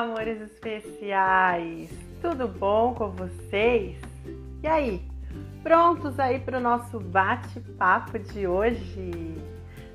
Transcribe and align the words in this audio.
amores 0.00 0.40
especiais! 0.40 1.90
Tudo 2.22 2.48
bom 2.48 2.94
com 2.94 3.10
vocês? 3.10 3.98
E 4.62 4.66
aí, 4.66 5.02
prontos 5.62 6.18
aí 6.18 6.38
para 6.38 6.56
o 6.56 6.60
nosso 6.60 6.98
bate-papo 6.98 8.18
de 8.18 8.46
hoje? 8.46 9.36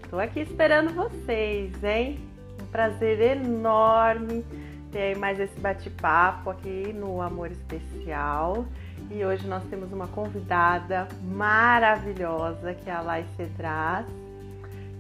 Estou 0.04 0.20
aqui 0.20 0.42
esperando 0.42 0.94
vocês, 0.94 1.84
hein? 1.84 2.20
Um 2.62 2.68
prazer 2.68 3.20
enorme 3.20 4.46
ter 4.92 5.18
mais 5.18 5.40
esse 5.40 5.60
bate-papo 5.60 6.52
aqui 6.52 6.94
no 6.94 7.20
Amor 7.20 7.50
Especial. 7.50 8.64
E 9.10 9.26
hoje 9.26 9.48
nós 9.48 9.64
temos 9.72 9.92
uma 9.92 10.08
convidada 10.08 11.08
maravilhosa 11.24 12.76
que 12.76 12.92
é 12.92 12.94
a 12.94 13.02
Lai 13.02 13.26
Cedras. 13.36 14.06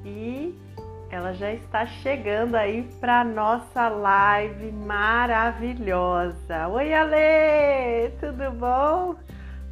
E 0.03 0.64
ela 1.15 1.33
já 1.33 1.51
está 1.53 1.85
chegando 1.85 2.55
aí 2.55 2.83
para 2.99 3.23
nossa 3.23 3.87
live 3.87 4.69
maravilhosa. 4.73 6.67
Oi, 6.67 6.93
Ale! 6.93 8.11
Tudo 8.19 8.51
bom? 8.51 9.15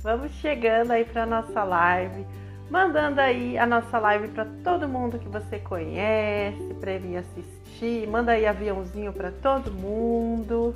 Vamos 0.01 0.31
chegando 0.35 0.91
aí 0.91 1.03
para 1.03 1.25
nossa 1.25 1.65
live, 1.65 2.25
mandando 2.70 3.20
aí 3.20 3.57
a 3.57 3.65
nossa 3.65 3.99
live 3.99 4.29
para 4.29 4.45
todo 4.63 4.87
mundo 4.87 5.20
que 5.20 5.27
você 5.27 5.59
conhece, 5.59 6.73
para 6.79 6.98
vir 6.98 7.17
assistir. 7.17 8.07
Manda 8.07 8.31
aí 8.31 8.48
aviãozinho 8.48 9.12
para 9.12 9.29
todo 9.29 9.70
mundo. 9.70 10.73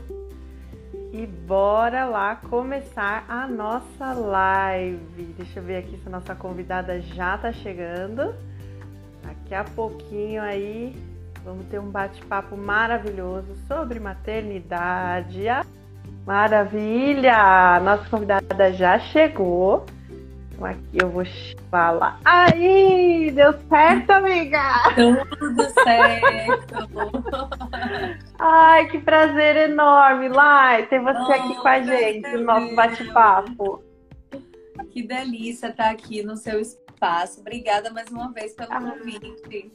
E 1.13 1.25
bora 1.25 2.03
lá 2.03 2.35
começar 2.35 3.23
a 3.29 3.47
nossa 3.47 4.11
live. 4.11 5.33
Deixa 5.37 5.59
eu 5.59 5.63
ver 5.63 5.77
aqui 5.77 5.97
se 5.97 6.07
a 6.07 6.11
nossa 6.11 6.35
convidada 6.35 6.99
já 6.99 7.35
está 7.35 7.53
chegando. 7.53 8.35
Daqui 9.47 9.55
a 9.55 9.75
pouquinho 9.75 10.41
aí 10.41 10.93
vamos 11.41 11.67
ter 11.67 11.79
um 11.79 11.89
bate-papo 11.89 12.57
maravilhoso 12.57 13.55
sobre 13.65 13.97
maternidade. 13.97 15.45
Maravilha! 16.25 17.79
Nossa 17.79 18.09
convidada 18.09 18.73
já 18.73 18.99
chegou. 18.99 19.85
Então 20.51 20.65
aqui 20.65 20.97
eu 21.01 21.09
vou 21.09 21.23
falar. 21.71 22.19
Aí, 22.25 23.31
deu 23.31 23.53
certo, 23.69 24.09
amiga? 24.09 24.59
Tudo 25.39 25.63
certo. 25.81 26.89
Ai, 28.37 28.89
que 28.89 28.99
prazer 28.99 29.69
enorme, 29.69 30.27
Lai, 30.27 30.87
ter 30.87 30.99
você 30.99 31.19
oh, 31.19 31.31
aqui 31.31 31.55
com 31.55 31.67
a 31.69 31.81
gente 31.83 32.29
no 32.33 32.43
nosso 32.43 32.75
bate-papo. 32.75 33.81
Que 34.91 35.03
delícia 35.03 35.67
estar 35.67 35.89
aqui 35.89 36.21
no 36.21 36.35
seu 36.35 36.59
espaço 36.59 36.86
espaço. 36.97 37.41
Obrigada 37.41 37.91
mais 37.91 38.09
uma 38.09 38.31
vez 38.31 38.53
pelo 38.53 38.73
ah. 38.73 38.81
convite. 38.81 39.71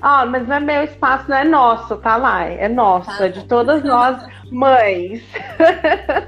Ah, 0.00 0.26
mas 0.26 0.46
não 0.46 0.56
é 0.56 0.60
meu 0.60 0.84
espaço, 0.84 1.28
não 1.28 1.36
é 1.36 1.44
nosso, 1.44 1.96
tá 1.96 2.16
lá? 2.16 2.44
É 2.44 2.68
nosso, 2.68 3.16
tá. 3.16 3.26
é 3.26 3.28
de 3.28 3.44
todas 3.46 3.82
nós 3.82 4.18
mães. 4.50 5.22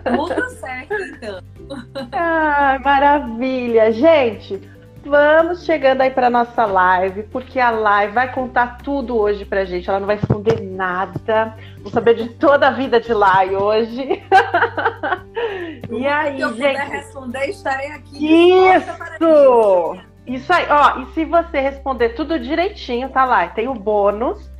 Tudo 0.05 0.51
certo, 0.51 0.95
então. 0.95 1.43
Ah, 2.13 2.79
maravilha. 2.85 3.91
Gente, 3.91 4.61
vamos 5.07 5.65
chegando 5.65 6.03
aí 6.03 6.11
para 6.11 6.29
nossa 6.29 6.65
live, 6.67 7.23
porque 7.25 7.59
a 7.59 7.71
live 7.71 8.13
vai 8.13 8.33
contar 8.33 8.79
tudo 8.79 9.17
hoje 9.17 9.45
pra 9.45 9.65
gente. 9.65 9.89
Ela 9.89 10.01
não 10.01 10.07
vai 10.07 10.17
esconder 10.17 10.61
nada. 10.61 11.55
Vou 11.79 11.91
saber 11.91 12.15
de 12.15 12.29
toda 12.31 12.69
a 12.69 12.71
vida 12.71 13.01
de 13.01 13.15
Lai 13.15 13.55
hoje. 13.55 14.23
e 15.91 16.07
aí, 16.07 16.37
Se 16.37 16.43
eu 16.43 16.49
gente? 16.51 16.57
puder 16.57 16.89
responder, 16.89 17.47
estarei 17.47 17.93
aqui. 17.93 18.27
Isso! 18.27 19.99
Isso 20.27 20.53
aí, 20.53 20.67
ó, 20.69 21.01
e 21.03 21.07
se 21.15 21.25
você 21.25 21.61
responder 21.61 22.11
tudo 22.11 22.39
direitinho, 22.39 23.09
tá 23.09 23.25
lá, 23.25 23.47
tem 23.47 23.69
o 23.69 23.75
bônus, 23.75 24.51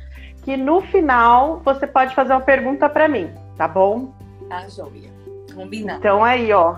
que 0.43 0.55
no 0.55 0.79
final 0.79 1.59
você 1.59 1.85
pode 1.85 2.15
fazer 2.15 2.31
uma 2.31 2.39
pergunta 2.39 2.87
para 2.87 3.09
mim, 3.09 3.29
tá 3.57 3.67
bom? 3.67 4.13
Tá, 4.47 4.65
joia. 4.69 5.11
Combinado. 5.53 5.99
Então 5.99 6.23
aí, 6.23 6.53
ó, 6.53 6.77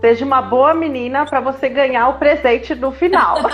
seja 0.00 0.24
uma 0.24 0.42
boa 0.42 0.74
menina 0.74 1.26
para 1.26 1.40
você 1.40 1.68
ganhar 1.68 2.08
o 2.08 2.14
presente 2.14 2.74
no 2.74 2.92
final. 2.92 3.38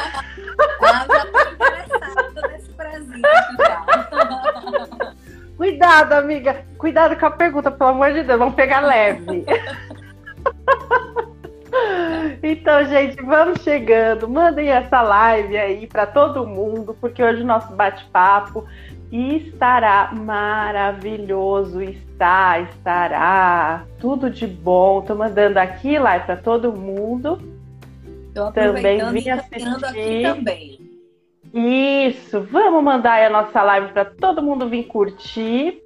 ah, 0.82 1.06
já 1.08 1.26
tô 1.26 1.40
interessada 1.52 2.48
nesse 2.48 2.72
presente 2.72 3.56
já. 3.58 5.14
Cuidado, 5.56 6.12
amiga. 6.14 6.64
Cuidado 6.76 7.16
com 7.16 7.26
a 7.26 7.30
pergunta, 7.30 7.70
pelo 7.70 7.90
amor 7.90 8.12
de 8.12 8.22
Deus. 8.22 8.38
Vamos 8.38 8.54
pegar 8.54 8.80
leve. 8.80 9.44
Então, 12.42 12.84
gente, 12.84 13.22
vamos 13.22 13.62
chegando. 13.62 14.28
Mandem 14.28 14.68
essa 14.68 15.00
live 15.00 15.56
aí 15.56 15.86
para 15.86 16.06
todo 16.06 16.46
mundo, 16.46 16.96
porque 17.00 17.22
hoje 17.22 17.42
o 17.42 17.46
nosso 17.46 17.72
bate-papo 17.74 18.66
estará 19.12 20.10
maravilhoso. 20.14 21.82
Está, 21.82 22.60
estará 22.60 23.84
tudo 24.00 24.30
de 24.30 24.46
bom. 24.46 25.02
Tô 25.02 25.14
mandando 25.14 25.58
aqui 25.58 25.98
lá 25.98 26.18
para 26.18 26.36
todo 26.36 26.72
mundo. 26.72 27.38
Tô 28.34 28.50
também 28.50 28.98
vim 29.12 29.28
assistir. 29.28 29.84
Aqui 29.84 30.22
também. 30.22 30.82
Isso, 31.52 32.40
vamos 32.40 32.82
mandar 32.82 33.14
aí 33.14 33.26
a 33.26 33.30
nossa 33.30 33.62
live 33.62 33.92
para 33.92 34.06
todo 34.06 34.42
mundo 34.42 34.68
vir 34.68 34.84
curtir. 34.84 35.82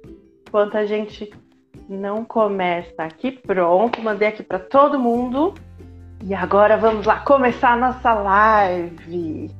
Enquanto 0.47 0.77
a 0.77 0.85
gente 0.85 1.29
não 1.89 2.23
começa 2.23 3.03
aqui, 3.03 3.31
pronto, 3.31 4.01
mandei 4.01 4.29
aqui 4.29 4.43
para 4.43 4.59
todo 4.59 4.97
mundo. 4.97 5.53
E 6.23 6.33
agora 6.33 6.77
vamos 6.77 7.05
lá 7.05 7.19
começar 7.19 7.73
a 7.73 7.75
nossa 7.75 8.13
live. 8.13 9.51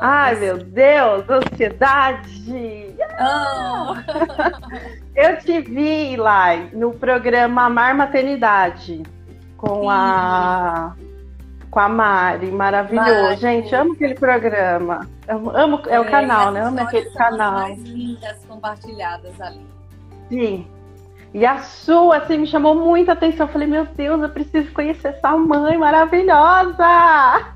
Ai, 0.00 0.34
meu 0.36 0.58
Deus, 0.58 1.24
ansiedade! 1.28 2.94
Oh. 3.20 3.94
Eu 5.14 5.38
te 5.38 5.60
vi 5.60 6.16
lá 6.16 6.56
no 6.72 6.92
programa 6.92 7.64
Amar 7.64 7.94
Maternidade 7.94 9.02
com 9.56 9.82
Sim. 9.82 9.88
a 9.90 10.92
com 11.70 11.80
a 11.80 11.88
Mari, 11.88 12.52
maravilhoso. 12.52 13.10
Mari. 13.10 13.36
Gente, 13.36 13.74
amo 13.74 13.94
aquele 13.94 14.14
programa. 14.14 15.08
Amo, 15.26 15.50
amo 15.56 15.82
é, 15.86 15.94
é 15.94 16.00
o 16.00 16.04
canal, 16.04 16.52
né? 16.52 16.62
Amo 16.62 16.80
aquele 16.80 17.10
canal. 17.10 17.52
mais 17.52 17.82
lindas 17.82 18.44
compartilhadas 18.46 19.40
ali. 19.40 19.66
Sim, 20.28 20.68
e 21.34 21.44
a 21.44 21.58
sua, 21.58 22.18
assim, 22.18 22.38
me 22.38 22.46
chamou 22.46 22.76
muita 22.76 23.10
atenção. 23.10 23.48
Eu 23.48 23.52
falei, 23.52 23.66
meu 23.66 23.84
Deus, 23.84 24.22
eu 24.22 24.28
preciso 24.28 24.72
conhecer 24.72 25.08
essa 25.08 25.36
mãe 25.36 25.76
maravilhosa! 25.76 26.86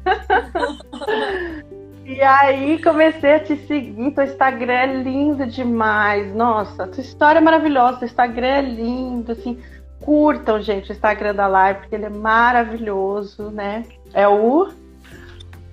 e 2.08 2.22
aí 2.22 2.82
comecei 2.82 3.34
a 3.34 3.41
te 3.41 3.54
seguir. 3.66 4.12
Teu 4.12 4.24
Instagram 4.24 4.72
é 4.72 4.86
lindo 4.86 5.46
demais. 5.46 6.34
Nossa, 6.34 6.86
tua 6.86 7.02
história 7.02 7.38
é 7.38 7.42
maravilhosa. 7.42 7.98
Teu 7.98 8.08
Instagram 8.08 8.46
é 8.46 8.62
lindo, 8.62 9.32
assim. 9.32 9.60
Curtam, 10.00 10.58
gente, 10.62 10.88
o 10.88 10.92
Instagram 10.94 11.34
da 11.34 11.47
Live, 11.47 11.80
porque 11.80 11.94
ele 11.94 12.06
é 12.06 12.10
maravilhoso, 12.10 13.50
né? 13.50 13.84
É 14.14 14.26
o 14.26 14.70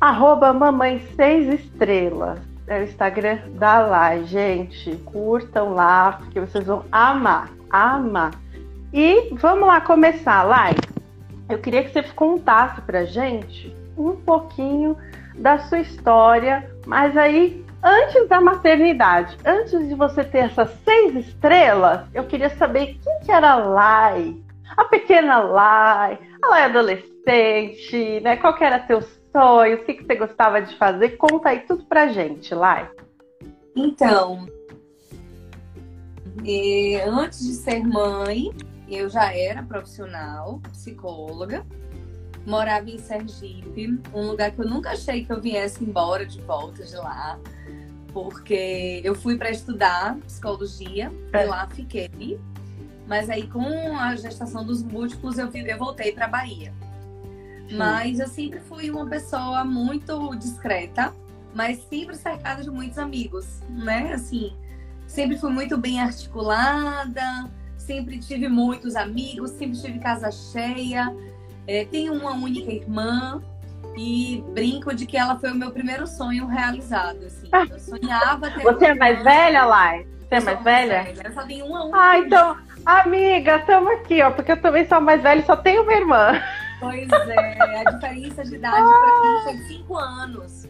arroba 0.01 0.51
mamãe 0.51 0.99
seis 1.15 1.61
estrelas. 1.61 2.37
É 2.67 2.81
o 2.81 2.83
Instagram 2.83 3.39
da 3.51 3.79
Live, 3.79 4.25
gente. 4.25 4.93
Curtam 5.05 5.73
lá, 5.73 6.19
porque 6.19 6.41
vocês 6.41 6.65
vão 6.65 6.83
amar 6.91 7.49
ama. 7.71 8.31
E 8.91 9.29
vamos 9.35 9.65
lá 9.65 9.79
começar, 9.79 10.43
Lai. 10.43 10.75
Eu 11.47 11.59
queria 11.59 11.81
que 11.81 11.93
você 11.93 12.03
contasse 12.03 12.81
pra 12.81 13.05
gente 13.05 13.73
um 13.97 14.17
pouquinho 14.17 14.97
da 15.37 15.59
sua 15.59 15.79
história, 15.79 16.69
mas 16.85 17.15
aí 17.17 17.63
antes 17.83 18.27
da 18.27 18.41
maternidade, 18.41 19.37
antes 19.45 19.87
de 19.87 19.93
você 19.95 20.23
ter 20.23 20.39
essas 20.39 20.69
seis 20.83 21.15
estrelas, 21.27 22.01
eu 22.13 22.25
queria 22.25 22.49
saber 22.57 22.97
quem 23.03 23.19
que 23.19 23.31
era 23.31 23.51
a 23.51 23.55
Lai, 23.55 24.35
a 24.75 24.85
pequena 24.85 25.39
Lai, 25.39 26.19
a 26.41 26.47
Lai 26.47 26.63
adolescente, 26.63 28.19
né? 28.21 28.37
Qual 28.37 28.55
que 28.55 28.63
era 28.63 28.79
teu 28.79 29.01
sonho, 29.31 29.77
o 29.77 29.83
que, 29.85 29.93
que 29.93 30.05
você 30.05 30.15
gostava 30.15 30.61
de 30.61 30.75
fazer? 30.77 31.17
Conta 31.17 31.49
aí 31.49 31.59
tudo 31.61 31.85
pra 31.85 32.07
gente, 32.07 32.55
Lai. 32.55 32.89
Então, 33.75 34.47
e, 36.43 36.95
antes 37.01 37.39
de 37.39 37.53
ser 37.53 37.83
mãe, 37.83 38.51
eu 38.89 39.09
já 39.09 39.33
era 39.33 39.63
profissional, 39.63 40.59
psicóloga. 40.71 41.65
Morava 42.45 42.89
em 42.89 42.99
Sergipe, 42.99 43.99
um 44.13 44.27
lugar 44.27 44.51
que 44.51 44.59
eu 44.61 44.69
nunca 44.69 44.91
achei 44.91 45.25
que 45.25 45.31
eu 45.31 45.41
viesse 45.41 45.83
embora 45.83 46.25
de 46.25 46.39
volta 46.41 46.83
de 46.83 46.95
lá, 46.95 47.39
porque 48.13 49.01
eu 49.03 49.15
fui 49.15 49.35
para 49.35 49.49
estudar 49.49 50.15
psicologia 50.17 51.11
é. 51.33 51.43
e 51.43 51.45
lá 51.47 51.67
fiquei. 51.67 52.39
Mas 53.07 53.29
aí, 53.29 53.47
com 53.47 53.97
a 53.97 54.15
gestação 54.15 54.65
dos 54.65 54.81
múltiplos, 54.81 55.37
eu, 55.37 55.49
eu 55.53 55.77
voltei 55.77 56.11
para 56.11 56.27
Bahia. 56.27 56.73
Sim. 57.67 57.77
Mas 57.77 58.19
eu 58.19 58.27
sempre 58.27 58.59
fui 58.59 58.89
uma 58.89 59.07
pessoa 59.07 59.63
muito 59.63 60.35
discreta, 60.35 61.13
mas 61.53 61.79
sempre 61.89 62.15
cercada 62.15 62.63
de 62.63 62.69
muitos 62.69 62.97
amigos, 62.97 63.45
né? 63.69 64.13
Assim, 64.13 64.53
sempre 65.07 65.37
fui 65.37 65.51
muito 65.51 65.77
bem 65.77 65.99
articulada, 65.99 67.49
sempre 67.77 68.19
tive 68.19 68.47
muitos 68.47 68.95
amigos, 68.95 69.51
sempre 69.51 69.79
tive 69.79 69.99
casa 69.99 70.31
cheia. 70.31 71.15
É, 71.67 71.85
tenho 71.85 72.13
uma 72.13 72.31
única 72.31 72.71
irmã 72.71 73.41
e 73.97 74.43
brinco 74.53 74.93
de 74.93 75.05
que 75.05 75.17
ela 75.17 75.37
foi 75.39 75.51
o 75.51 75.55
meu 75.55 75.71
primeiro 75.71 76.05
sonho 76.05 76.47
realizado. 76.47 77.25
Assim. 77.25 77.49
Eu 77.71 77.79
sonhava 77.79 78.51
ter. 78.51 78.63
Você 78.63 78.85
é 78.85 78.95
mais 78.95 79.23
velha, 79.23 79.65
Lai? 79.65 80.05
Você 80.27 80.35
é 80.35 80.39
mais 80.41 80.63
velha? 80.63 81.03
velha? 81.03 81.21
Eu 81.25 81.33
só 81.33 81.43
tenho 81.43 81.65
uma 81.65 81.83
única. 81.83 81.97
Ah, 81.99 82.17
então. 82.17 82.57
Amiga, 82.85 83.57
estamos 83.57 83.91
aqui, 83.93 84.21
ó, 84.21 84.29
porque 84.29 84.51
eu 84.51 84.61
também 84.61 84.87
sou 84.87 85.01
mais 85.01 85.21
velha 85.21 85.39
e 85.39 85.45
só 85.45 85.55
tenho 85.55 85.81
uma 85.81 85.93
irmã. 85.93 86.39
Pois 86.79 87.09
é, 87.09 87.79
a 87.79 87.91
diferença 87.91 88.43
de 88.43 88.55
idade 88.55 88.75
ah. 88.77 88.83
pra 88.83 89.21
mim 89.21 89.43
foi 89.43 89.67
cinco 89.67 89.97
anos. 89.97 90.67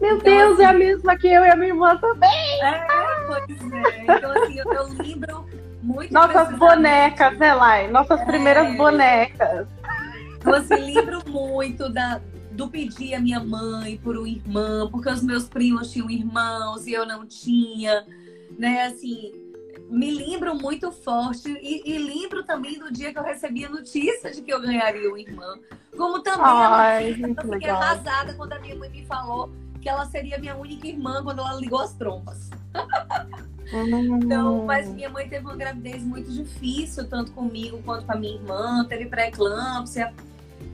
Meu 0.00 0.16
então, 0.16 0.18
Deus, 0.18 0.52
assim, 0.54 0.62
é 0.62 0.66
a 0.66 0.72
mesma 0.72 1.16
que 1.16 1.26
eu 1.26 1.44
e 1.44 1.50
a 1.50 1.56
minha 1.56 1.68
irmã 1.68 1.96
também. 1.96 2.62
É, 2.62 2.86
pois 3.26 3.72
é. 3.72 4.02
Então, 4.02 4.30
assim, 4.30 4.58
eu, 4.58 4.72
eu 4.72 4.88
lembro 4.92 5.46
muito. 5.82 6.12
Nossas 6.12 6.56
bonecas, 6.56 7.38
né, 7.38 7.54
Lai? 7.54 7.88
Nossas 7.88 8.20
é. 8.20 8.24
primeiras 8.24 8.76
bonecas. 8.76 9.66
Então, 10.44 10.54
assim, 10.56 10.74
lembro 10.74 11.26
muito 11.26 11.88
da, 11.88 12.20
do 12.52 12.68
pedir 12.68 13.14
a 13.14 13.20
minha 13.20 13.42
mãe 13.42 13.96
por 13.96 14.18
um 14.18 14.26
irmão, 14.26 14.90
porque 14.90 15.08
os 15.08 15.22
meus 15.22 15.48
primos 15.48 15.90
tinham 15.90 16.10
irmãos 16.10 16.86
e 16.86 16.92
eu 16.92 17.06
não 17.06 17.26
tinha, 17.26 18.06
né? 18.58 18.84
Assim, 18.84 19.32
me 19.88 20.10
lembro 20.10 20.54
muito 20.54 20.92
forte 20.92 21.48
e, 21.48 21.82
e, 21.90 21.98
lembro 21.98 22.44
também 22.44 22.78
do 22.78 22.92
dia 22.92 23.10
que 23.10 23.18
eu 23.18 23.22
recebi 23.22 23.64
a 23.64 23.70
notícia 23.70 24.30
de 24.30 24.42
que 24.42 24.52
eu 24.52 24.60
ganharia 24.60 25.08
uma 25.08 25.18
irmã. 25.18 25.58
Como 25.96 26.20
também 26.20 26.44
Ai, 26.44 27.06
a 27.06 27.16
notícia, 27.16 27.42
eu 27.42 27.52
fiquei 27.52 27.70
arrasada 27.70 28.34
quando 28.34 28.52
a 28.52 28.58
minha 28.58 28.76
mãe 28.76 28.90
me 28.90 29.06
falou 29.06 29.50
que 29.80 29.88
ela 29.88 30.04
seria 30.04 30.38
minha 30.38 30.56
única 30.56 30.86
irmã 30.86 31.22
quando 31.22 31.38
ela 31.40 31.54
ligou 31.54 31.80
as 31.80 31.94
trompas. 31.94 32.50
então, 34.22 34.66
mas 34.66 34.88
minha 34.90 35.08
mãe 35.08 35.26
teve 35.26 35.46
uma 35.46 35.56
gravidez 35.56 36.02
muito 36.02 36.30
difícil, 36.30 37.08
tanto 37.08 37.32
comigo 37.32 37.80
quanto 37.82 38.04
com 38.04 38.12
a 38.12 38.16
minha 38.16 38.34
irmã, 38.34 38.84
teve 38.86 39.06
pré-eclâmpsia. 39.06 40.12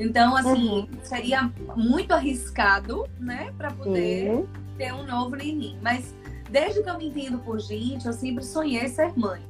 Então, 0.01 0.35
assim, 0.35 0.69
uhum. 0.71 0.89
seria 1.03 1.53
muito 1.77 2.13
arriscado, 2.13 3.07
né, 3.19 3.53
para 3.59 3.71
poder 3.71 4.31
uhum. 4.31 4.49
ter 4.79 4.95
um 4.95 5.05
novo 5.05 5.37
neném. 5.37 5.79
Mas 5.83 6.15
desde 6.49 6.83
que 6.83 6.89
eu 6.89 6.97
me 6.97 7.09
entendo 7.09 7.39
por 7.39 7.61
gente, 7.61 8.07
eu 8.07 8.13
sempre 8.15 8.43
sonhei 8.43 8.89
ser 8.89 9.13
mãe. 9.15 9.43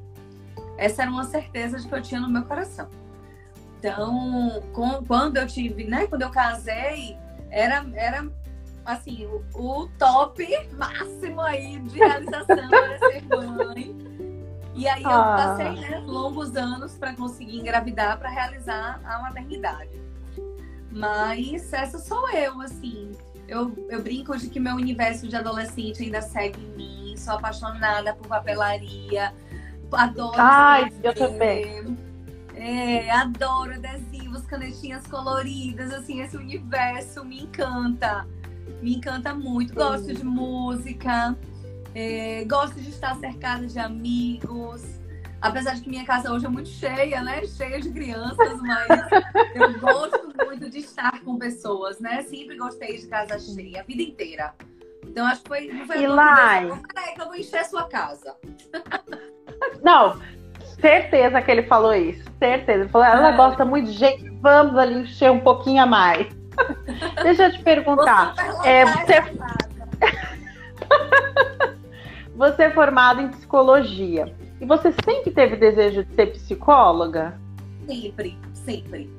Essa 0.76 1.02
era 1.02 1.10
uma 1.10 1.22
certeza 1.22 1.78
de 1.78 1.86
que 1.86 1.94
eu 1.94 2.02
tinha 2.02 2.20
no 2.20 2.28
meu 2.28 2.42
coração. 2.42 2.88
Então, 3.78 4.60
com, 4.72 5.04
quando 5.04 5.36
eu 5.36 5.46
tive, 5.46 5.84
né, 5.84 6.08
quando 6.08 6.22
eu 6.22 6.30
casei, 6.30 7.16
era, 7.48 7.86
era 7.94 8.28
assim, 8.84 9.26
o, 9.26 9.44
o 9.54 9.88
top 9.98 10.44
máximo 10.76 11.40
aí 11.42 11.78
de 11.78 11.96
realização 11.96 12.58
era 12.58 12.98
ser 13.08 13.24
mãe. 13.24 13.96
E 14.74 14.88
aí 14.88 15.02
eu 15.02 15.10
ah. 15.10 15.36
passei 15.36 15.70
né, 15.80 16.02
longos 16.04 16.56
anos 16.56 16.94
para 16.96 17.14
conseguir 17.14 17.60
engravidar, 17.60 18.18
para 18.18 18.30
realizar 18.30 19.00
a 19.04 19.20
maternidade. 19.20 20.09
Mas 20.90 21.72
essa 21.72 21.98
sou 21.98 22.28
eu, 22.30 22.60
assim. 22.60 23.12
Eu, 23.46 23.74
eu 23.88 24.02
brinco 24.02 24.36
de 24.36 24.48
que 24.48 24.60
meu 24.60 24.76
universo 24.76 25.26
de 25.26 25.36
adolescente 25.36 26.02
ainda 26.02 26.22
segue 26.22 26.60
em 26.60 26.76
mim. 26.76 27.16
Sou 27.16 27.34
apaixonada 27.34 28.14
por 28.14 28.26
papelaria. 28.26 29.32
Adoro. 29.92 30.36
Ai, 30.36 30.92
eu 31.02 31.14
também. 31.14 31.96
É, 32.54 33.10
adoro 33.10 33.74
adesivos, 33.74 34.42
canetinhas 34.42 35.06
coloridas. 35.06 35.92
Assim, 35.92 36.20
esse 36.20 36.36
universo 36.36 37.24
me 37.24 37.42
encanta. 37.42 38.26
Me 38.80 38.96
encanta 38.96 39.34
muito. 39.34 39.74
Gosto 39.74 40.12
de 40.12 40.24
música. 40.24 41.36
É, 41.94 42.44
gosto 42.44 42.80
de 42.80 42.90
estar 42.90 43.16
cercada 43.16 43.66
de 43.66 43.78
amigos. 43.78 44.99
Apesar 45.40 45.74
de 45.74 45.80
que 45.80 45.88
minha 45.88 46.04
casa 46.04 46.32
hoje 46.32 46.44
é 46.44 46.48
muito 46.48 46.68
cheia, 46.68 47.22
né? 47.22 47.44
Cheia 47.46 47.80
de 47.80 47.90
crianças, 47.90 48.60
mas 48.60 48.88
eu 49.54 49.80
gosto 49.80 50.32
muito 50.44 50.68
de 50.68 50.78
estar 50.78 51.20
com 51.24 51.38
pessoas, 51.38 51.98
né? 51.98 52.22
Sempre 52.22 52.56
gostei 52.56 52.98
de 52.98 53.06
casa 53.06 53.38
cheia, 53.38 53.80
a 53.80 53.84
vida 53.84 54.02
inteira. 54.02 54.54
Então 55.06 55.26
acho 55.26 55.42
que 55.42 55.48
foi. 55.48 55.68
Não 55.68 55.86
foi 55.86 56.04
Eli. 56.04 56.82
Peraí, 56.94 57.14
que 57.14 57.20
eu 57.22 57.26
vou 57.26 57.36
encher 57.36 57.60
a 57.60 57.64
sua 57.64 57.84
casa. 57.84 58.36
Não, 59.82 60.20
certeza 60.80 61.40
que 61.40 61.50
ele 61.50 61.62
falou 61.64 61.94
isso. 61.94 62.24
Certeza. 62.38 62.80
Ele 62.80 62.88
falou, 62.88 63.06
ela 63.06 63.32
é. 63.32 63.36
gosta 63.36 63.64
muito 63.64 63.90
de 63.90 63.96
gente, 63.96 64.28
vamos 64.40 64.76
ali 64.76 65.02
encher 65.02 65.30
um 65.30 65.40
pouquinho 65.40 65.82
a 65.82 65.86
mais. 65.86 66.26
Deixa 67.22 67.44
eu 67.44 67.52
te 67.52 67.62
perguntar. 67.62 68.34
É, 68.64 68.84
você... 68.84 69.22
você 72.34 72.62
é 72.64 72.70
formado 72.70 73.20
em 73.22 73.28
psicologia. 73.28 74.34
E 74.60 74.66
você 74.66 74.92
sempre 75.04 75.30
teve 75.30 75.56
desejo 75.56 76.04
de 76.04 76.14
ser 76.14 76.26
psicóloga? 76.32 77.40
Sempre, 77.86 78.38
sempre. 78.52 79.10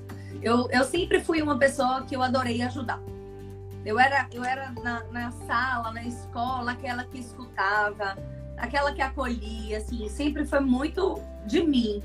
Eu, 0.41 0.69
eu 0.69 0.83
sempre 0.83 1.19
fui 1.19 1.41
uma 1.41 1.57
pessoa 1.57 2.03
que 2.03 2.15
eu 2.15 2.21
adorei 2.21 2.61
ajudar. 2.61 3.01
Eu 3.83 3.99
era, 3.99 4.27
eu 4.31 4.43
era 4.43 4.71
na, 4.83 5.03
na 5.05 5.31
sala, 5.31 5.91
na 5.91 6.03
escola, 6.03 6.73
aquela 6.73 7.03
que 7.03 7.19
escutava, 7.19 8.15
aquela 8.55 8.93
que 8.93 9.01
acolhia, 9.01 9.77
assim, 9.77 10.07
sempre 10.07 10.45
foi 10.45 10.59
muito 10.59 11.19
de 11.47 11.63
mim. 11.63 12.03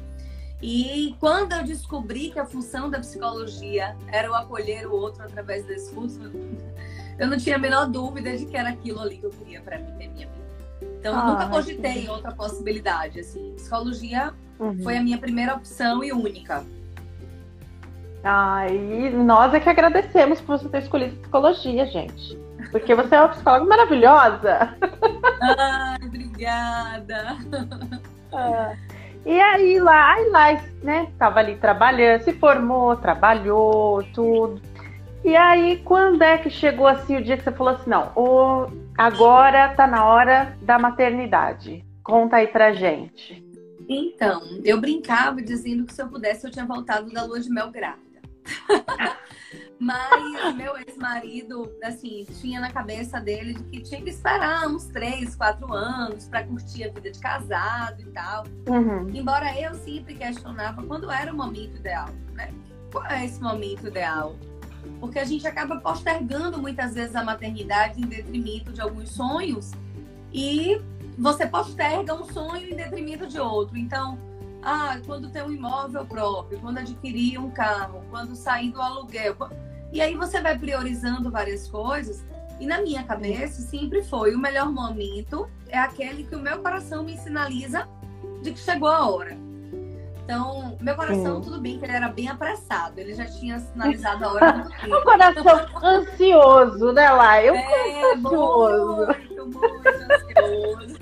E 0.62 1.14
quando 1.20 1.52
eu 1.52 1.64
descobri 1.64 2.30
que 2.30 2.38
a 2.38 2.46
função 2.46 2.88
da 2.88 2.98
psicologia 2.98 3.94
era 4.08 4.30
o 4.30 4.34
acolher 4.34 4.86
o 4.86 4.92
outro 4.92 5.22
através 5.22 5.66
da 5.66 5.74
escuta, 5.74 6.32
eu 7.18 7.26
não 7.26 7.36
tinha 7.36 7.56
a 7.56 7.58
menor 7.58 7.86
dúvida 7.86 8.34
de 8.34 8.46
que 8.46 8.56
era 8.56 8.70
aquilo 8.70 9.00
ali 9.00 9.18
que 9.18 9.24
eu 9.24 9.30
queria 9.30 9.60
para 9.60 9.78
mim, 9.78 9.90
na 9.90 10.08
minha 10.08 10.26
vida. 10.26 10.45
Então, 10.98 11.14
ah, 11.14 11.20
eu 11.20 11.26
nunca 11.26 11.46
cogitei 11.48 12.08
outra 12.08 12.32
possibilidade. 12.32 13.20
Assim, 13.20 13.54
psicologia 13.56 14.32
uhum. 14.58 14.82
foi 14.82 14.96
a 14.96 15.02
minha 15.02 15.18
primeira 15.18 15.54
opção 15.54 16.02
e 16.02 16.12
única. 16.12 16.64
Ah, 18.24 18.66
e 18.68 19.10
nós 19.10 19.54
é 19.54 19.60
que 19.60 19.68
agradecemos 19.68 20.40
por 20.40 20.58
você 20.58 20.68
ter 20.68 20.82
escolhido 20.82 21.16
psicologia, 21.16 21.86
gente. 21.86 22.36
Porque 22.70 22.94
você 22.94 23.14
é 23.14 23.20
uma 23.20 23.28
psicóloga 23.28 23.64
maravilhosa. 23.64 24.76
Ai, 25.40 25.98
obrigada. 26.04 27.36
Ah. 28.32 28.74
E 29.24 29.40
aí 29.40 29.80
lá, 29.80 30.12
aí 30.12 30.30
lá, 30.30 30.62
né? 30.82 31.08
Tava 31.18 31.40
ali 31.40 31.56
trabalhando, 31.56 32.22
se 32.22 32.32
formou, 32.32 32.96
trabalhou, 32.96 34.02
tudo. 34.14 34.60
E 35.24 35.34
aí, 35.36 35.78
quando 35.84 36.22
é 36.22 36.38
que 36.38 36.48
chegou 36.48 36.86
assim 36.86 37.16
o 37.16 37.22
dia 37.22 37.36
que 37.36 37.42
você 37.42 37.50
falou 37.50 37.74
assim, 37.74 37.90
não, 37.90 38.12
o, 38.14 38.68
agora 38.96 39.74
tá 39.74 39.86
na 39.86 40.04
hora 40.04 40.56
da 40.62 40.78
maternidade? 40.78 41.84
Conta 42.02 42.36
aí 42.36 42.46
pra 42.46 42.72
gente. 42.72 43.44
Então, 43.88 44.42
eu 44.64 44.80
brincava 44.80 45.40
dizendo 45.40 45.84
que 45.84 45.94
se 45.94 46.02
eu 46.02 46.08
pudesse 46.08 46.46
eu 46.46 46.50
tinha 46.50 46.66
voltado 46.66 47.10
da 47.12 47.24
lua 47.24 47.40
de 47.40 47.50
mel 47.50 47.70
grávida. 47.70 48.20
Mas 49.78 50.54
meu 50.54 50.76
ex-marido, 50.78 51.70
assim, 51.82 52.26
tinha 52.40 52.60
na 52.60 52.70
cabeça 52.70 53.20
dele 53.20 53.54
de 53.54 53.62
que 53.64 53.80
tinha 53.82 54.00
que 54.00 54.08
esperar 54.08 54.66
uns 54.68 54.86
três, 54.86 55.36
quatro 55.36 55.72
anos 55.72 56.26
para 56.28 56.44
curtir 56.44 56.84
a 56.84 56.92
vida 56.92 57.10
de 57.10 57.18
casado 57.18 58.00
e 58.00 58.06
tal. 58.06 58.44
Uhum. 58.68 59.10
Embora 59.14 59.58
eu 59.60 59.74
sempre 59.74 60.14
questionava 60.14 60.82
quando 60.82 61.10
era 61.10 61.30
o 61.32 61.36
momento 61.36 61.76
ideal, 61.76 62.08
né? 62.32 62.50
Qual 62.90 63.04
é 63.04 63.26
esse 63.26 63.40
momento 63.42 63.86
ideal? 63.86 64.34
Porque 65.00 65.18
a 65.18 65.24
gente 65.24 65.46
acaba 65.46 65.76
postergando 65.76 66.60
muitas 66.60 66.94
vezes 66.94 67.14
a 67.14 67.24
maternidade 67.24 68.00
em 68.00 68.06
detrimento 68.06 68.72
de 68.72 68.80
alguns 68.80 69.10
sonhos 69.10 69.72
e 70.32 70.80
você 71.18 71.46
posterga 71.46 72.14
um 72.14 72.24
sonho 72.24 72.70
em 72.70 72.74
detrimento 72.74 73.26
de 73.26 73.38
outro. 73.38 73.76
Então, 73.76 74.18
ah, 74.62 74.98
quando 75.06 75.30
tem 75.30 75.42
um 75.42 75.52
imóvel 75.52 76.04
próprio, 76.04 76.58
quando 76.60 76.78
adquirir 76.78 77.38
um 77.38 77.50
carro, 77.50 78.02
quando 78.10 78.34
sair 78.34 78.70
do 78.70 78.80
aluguel. 78.80 79.36
E 79.92 80.00
aí 80.00 80.14
você 80.16 80.40
vai 80.40 80.58
priorizando 80.58 81.30
várias 81.30 81.68
coisas. 81.68 82.24
E 82.58 82.66
na 82.66 82.80
minha 82.80 83.04
cabeça 83.04 83.62
sempre 83.62 84.02
foi 84.02 84.34
o 84.34 84.38
melhor 84.38 84.70
momento 84.72 85.48
é 85.68 85.78
aquele 85.78 86.24
que 86.24 86.34
o 86.34 86.40
meu 86.40 86.58
coração 86.60 87.02
me 87.04 87.16
sinaliza 87.18 87.88
de 88.42 88.52
que 88.52 88.58
chegou 88.58 88.88
a 88.88 89.08
hora. 89.08 89.45
Então, 90.26 90.76
meu 90.80 90.96
coração, 90.96 91.36
Sim. 91.36 91.40
tudo 91.48 91.60
bem 91.60 91.78
que 91.78 91.84
ele 91.84 91.92
era 91.92 92.08
bem 92.08 92.28
apressado, 92.28 92.98
ele 92.98 93.14
já 93.14 93.26
tinha 93.26 93.60
sinalizado 93.60 94.24
a 94.24 94.32
hora 94.32 94.52
do 94.54 94.68
tempo. 94.70 94.96
o 94.98 95.02
coração 95.04 95.84
ansioso, 95.84 96.92
né, 96.92 97.08
lá? 97.10 97.40
Eu 97.40 97.54
é, 97.54 98.12
ansioso. 98.12 99.06
Muito, 99.06 99.46
muito 99.46 99.88
ansioso. 99.88 100.98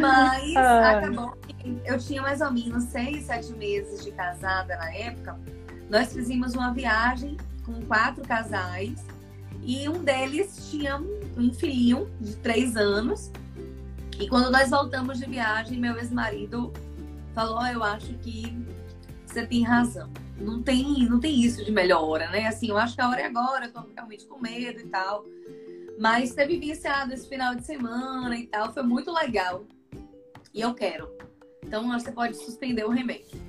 Mas 0.00 0.56
ah. 0.56 0.90
acabou 0.90 1.36
que 1.58 1.80
eu 1.84 1.98
tinha 1.98 2.22
mais 2.22 2.40
ou 2.40 2.50
menos 2.50 2.84
seis, 2.84 3.24
sete 3.26 3.52
meses 3.52 4.02
de 4.02 4.10
casada 4.10 4.74
na 4.74 4.94
época. 4.94 5.38
Nós 5.90 6.14
fizemos 6.14 6.54
uma 6.54 6.72
viagem 6.72 7.36
com 7.66 7.78
quatro 7.82 8.26
casais 8.26 9.04
e 9.62 9.86
um 9.86 10.02
deles 10.02 10.70
tinha 10.70 10.96
um 11.36 11.52
filhinho 11.52 12.10
de 12.18 12.36
três 12.36 12.74
anos. 12.74 13.30
E 14.18 14.26
quando 14.28 14.50
nós 14.50 14.70
voltamos 14.70 15.18
de 15.18 15.26
viagem, 15.26 15.78
meu 15.78 15.98
ex-marido 15.98 16.72
falou: 17.34 17.58
oh, 17.60 17.66
eu 17.66 17.82
acho 17.82 18.14
que 18.18 18.56
você 19.32 19.46
tem 19.46 19.62
razão. 19.62 20.10
Não 20.38 20.62
tem, 20.62 21.08
não 21.08 21.20
tem 21.20 21.40
isso 21.40 21.64
de 21.64 21.70
melhor 21.70 22.02
hora, 22.02 22.28
né? 22.30 22.46
Assim, 22.46 22.68
eu 22.68 22.76
acho 22.76 22.94
que 22.94 23.00
a 23.00 23.08
hora 23.08 23.20
é 23.20 23.26
agora, 23.26 23.66
eu 23.66 23.72
tô 23.72 23.80
realmente 23.94 24.26
com 24.26 24.38
medo 24.38 24.80
e 24.80 24.86
tal. 24.86 25.24
Mas 25.98 26.34
teve 26.34 26.58
viciado 26.58 27.12
esse 27.12 27.28
final 27.28 27.54
de 27.54 27.64
semana 27.64 28.36
e 28.36 28.46
tal, 28.46 28.72
foi 28.72 28.82
muito 28.82 29.12
legal. 29.12 29.64
E 30.52 30.60
eu 30.60 30.74
quero. 30.74 31.08
Então, 31.64 31.88
você 31.88 32.10
pode 32.10 32.36
suspender 32.36 32.84
o 32.84 32.90
remédio. 32.90 33.40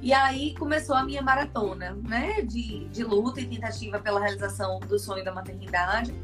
E 0.00 0.12
aí 0.12 0.54
começou 0.54 0.94
a 0.94 1.02
minha 1.02 1.20
maratona, 1.20 1.98
né? 2.06 2.40
De, 2.42 2.88
de 2.88 3.04
luta 3.04 3.40
e 3.40 3.46
tentativa 3.46 3.98
pela 3.98 4.20
realização 4.20 4.78
do 4.80 4.98
sonho 4.98 5.24
da 5.24 5.32
maternidade. 5.32 6.14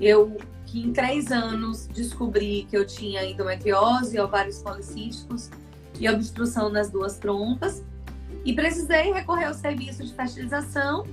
Eu, 0.00 0.36
que 0.66 0.80
em 0.80 0.92
três 0.92 1.30
anos, 1.32 1.86
descobri 1.88 2.66
que 2.70 2.76
eu 2.76 2.86
tinha 2.86 3.24
endometriose, 3.24 4.18
ovários 4.18 4.62
policísticos 4.62 5.50
e 6.02 6.10
obstrução 6.10 6.68
nas 6.68 6.90
duas 6.90 7.16
trompas. 7.16 7.84
E 8.44 8.52
precisei 8.52 9.12
recorrer 9.12 9.46
ao 9.46 9.54
serviço 9.54 10.04
de 10.04 10.12
fertilização 10.12 11.06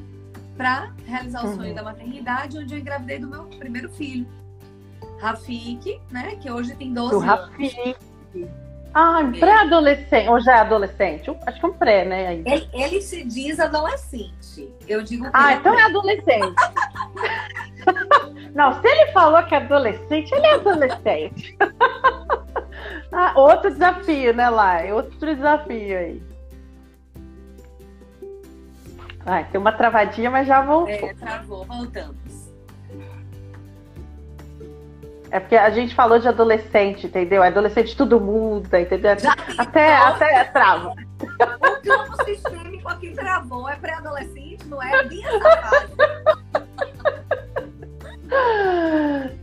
para 0.58 0.92
realizar 1.06 1.46
o 1.46 1.56
sonho 1.56 1.70
uhum. 1.70 1.76
da 1.76 1.84
maternidade, 1.84 2.58
onde 2.58 2.74
eu 2.74 2.80
engravidei 2.80 3.20
do 3.20 3.28
meu 3.28 3.44
primeiro 3.44 3.88
filho, 3.90 4.28
Rafik, 5.22 6.02
né? 6.10 6.36
Que 6.38 6.52
hoje 6.52 6.76
tem 6.76 6.92
12 6.92 7.14
o 7.14 7.20
anos. 7.20 7.30
Rafik. 7.30 7.96
Ah, 8.92 9.20
pré-adolescente, 9.40 10.28
ou 10.28 10.40
já 10.40 10.58
é 10.58 10.60
adolescente? 10.62 11.30
Acho 11.46 11.60
que 11.60 11.66
é 11.66 11.70
um 11.70 11.74
pré, 11.74 12.06
né? 12.06 12.34
Ele, 12.44 12.68
ele, 12.74 13.02
se 13.02 13.24
diz 13.24 13.60
adolescente. 13.60 14.74
Eu 14.88 15.04
digo 15.04 15.26
que 15.26 15.32
Ah, 15.32 15.52
é 15.52 15.56
então 15.58 15.78
é 15.78 15.84
adolescente. 15.84 16.56
Não, 18.56 18.82
se 18.82 18.88
ele 18.88 19.12
falou 19.12 19.44
que 19.44 19.54
é 19.54 19.60
adolescente, 19.60 20.34
ele 20.34 20.48
é 20.48 20.54
adolescente. 20.56 21.56
ah, 23.12 23.34
outro 23.36 23.72
desafio, 23.72 24.34
né, 24.34 24.50
Lai? 24.50 24.92
Outro 24.92 25.36
desafio 25.36 25.98
aí. 25.98 26.24
Ai, 29.26 29.46
tem 29.52 29.60
uma 29.60 29.72
travadinha, 29.72 30.30
mas 30.30 30.48
já 30.48 30.62
voltou. 30.62 30.94
É, 30.94 31.14
travou, 31.14 31.66
voltamos. 31.66 32.50
É 35.32 35.40
porque 35.40 35.56
a 35.56 35.70
gente 35.70 35.94
falou 35.94 36.18
de 36.18 36.28
adolescente, 36.28 37.06
entendeu? 37.06 37.44
Adolescente 37.44 37.96
tudo 37.96 38.20
muda, 38.20 38.82
entendeu? 38.82 39.12
até, 39.58 39.96
até 39.98 40.44
trava. 40.46 40.90
O 40.90 41.88
campo 41.88 42.24
sistêmico 42.26 42.90
aqui 42.90 43.12
travou. 43.12 43.70
É 43.70 43.76
pré-adolescente, 43.76 44.66
não 44.66 44.82
é? 44.82 45.04
Bem 45.04 45.24
essa 45.24 45.58
fase. 45.58 46.69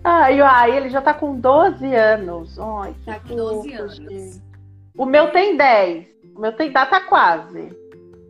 Ai, 0.05 0.41
ai, 0.41 0.77
ele 0.77 0.89
já 0.89 1.01
tá 1.01 1.13
com 1.13 1.39
12 1.39 1.95
anos. 1.95 2.59
Ai, 2.59 2.95
tá 3.05 3.21
com 3.21 3.35
12 3.35 3.73
anos. 3.73 4.43
O 4.97 5.05
meu 5.05 5.31
tem 5.31 5.57
10. 5.57 6.07
O 6.35 6.41
meu 6.41 6.53
tem 6.53 6.71
data 6.71 7.01
tá 7.01 7.07
quase. 7.07 7.77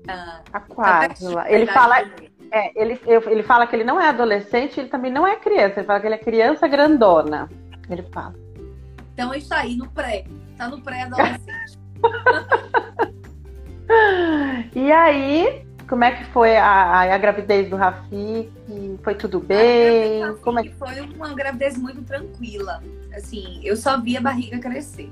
Ah, 0.08 0.40
tá 0.50 0.60
quase. 0.60 1.34
Tá 1.34 1.50
ele 1.50 1.66
fala. 1.66 2.00
É, 2.52 2.80
ele, 2.80 3.00
ele 3.06 3.42
fala 3.42 3.66
que 3.66 3.74
ele 3.74 3.84
não 3.84 4.00
é 4.00 4.08
adolescente, 4.08 4.78
ele 4.78 4.88
também 4.88 5.12
não 5.12 5.26
é 5.26 5.36
criança. 5.36 5.80
Ele 5.80 5.86
fala 5.86 6.00
que 6.00 6.06
ele 6.06 6.14
é 6.14 6.18
criança 6.18 6.68
grandona. 6.68 7.48
Ele 7.90 8.02
fala. 8.12 8.34
Então 9.12 9.34
é 9.34 9.38
isso 9.38 9.52
aí, 9.52 9.76
no 9.76 9.88
pré. 9.90 10.24
Tá 10.56 10.68
no 10.68 10.80
pré-adolescente. 10.80 11.78
e 14.74 14.92
aí, 14.92 15.65
como 15.88 16.04
é 16.04 16.16
que 16.16 16.24
foi 16.26 16.56
a, 16.56 17.14
a, 17.14 17.18
gravidez 17.18 17.70
do 17.70 17.76
Rafik? 17.76 18.50
Foi 19.02 19.14
tudo 19.14 19.38
bem? 19.38 20.34
Como 20.42 20.58
é 20.58 20.64
que 20.64 20.74
foi 20.74 21.00
uma 21.00 21.32
gravidez 21.34 21.76
muito 21.78 22.02
tranquila. 22.02 22.82
Assim, 23.14 23.60
eu 23.62 23.76
só 23.76 24.00
vi 24.00 24.16
a 24.16 24.20
barriga 24.20 24.58
crescer. 24.58 25.10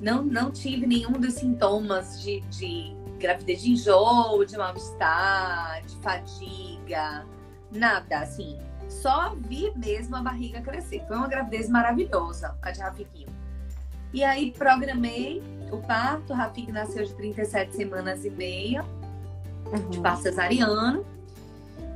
Não, 0.00 0.22
não 0.22 0.50
tive 0.50 0.86
nenhum 0.86 1.12
dos 1.12 1.34
sintomas 1.34 2.20
de, 2.22 2.40
de 2.50 2.94
gravidez 3.18 3.62
de 3.62 3.70
enjoo, 3.70 4.44
de 4.44 4.56
mal-estar, 4.56 5.82
de 5.86 5.96
fadiga, 5.96 7.24
nada, 7.72 8.18
assim. 8.18 8.58
Só 8.88 9.34
vi 9.34 9.72
mesmo 9.76 10.16
a 10.16 10.22
barriga 10.22 10.60
crescer. 10.60 11.02
Foi 11.06 11.16
uma 11.16 11.28
gravidez 11.28 11.68
maravilhosa, 11.68 12.56
a 12.60 12.70
de 12.70 12.80
Rafiquinho. 12.80 13.32
E 14.12 14.22
aí 14.22 14.52
programei 14.52 15.42
o 15.70 15.78
parto. 15.78 16.32
O 16.32 16.36
Rafik 16.36 16.70
nasceu 16.70 17.04
de 17.04 17.14
37 17.14 17.74
semanas 17.74 18.24
e 18.24 18.30
meia, 18.30 18.84
uhum. 19.66 19.90
de 19.90 20.00
parto 20.00 20.22
cesariano. 20.22 21.04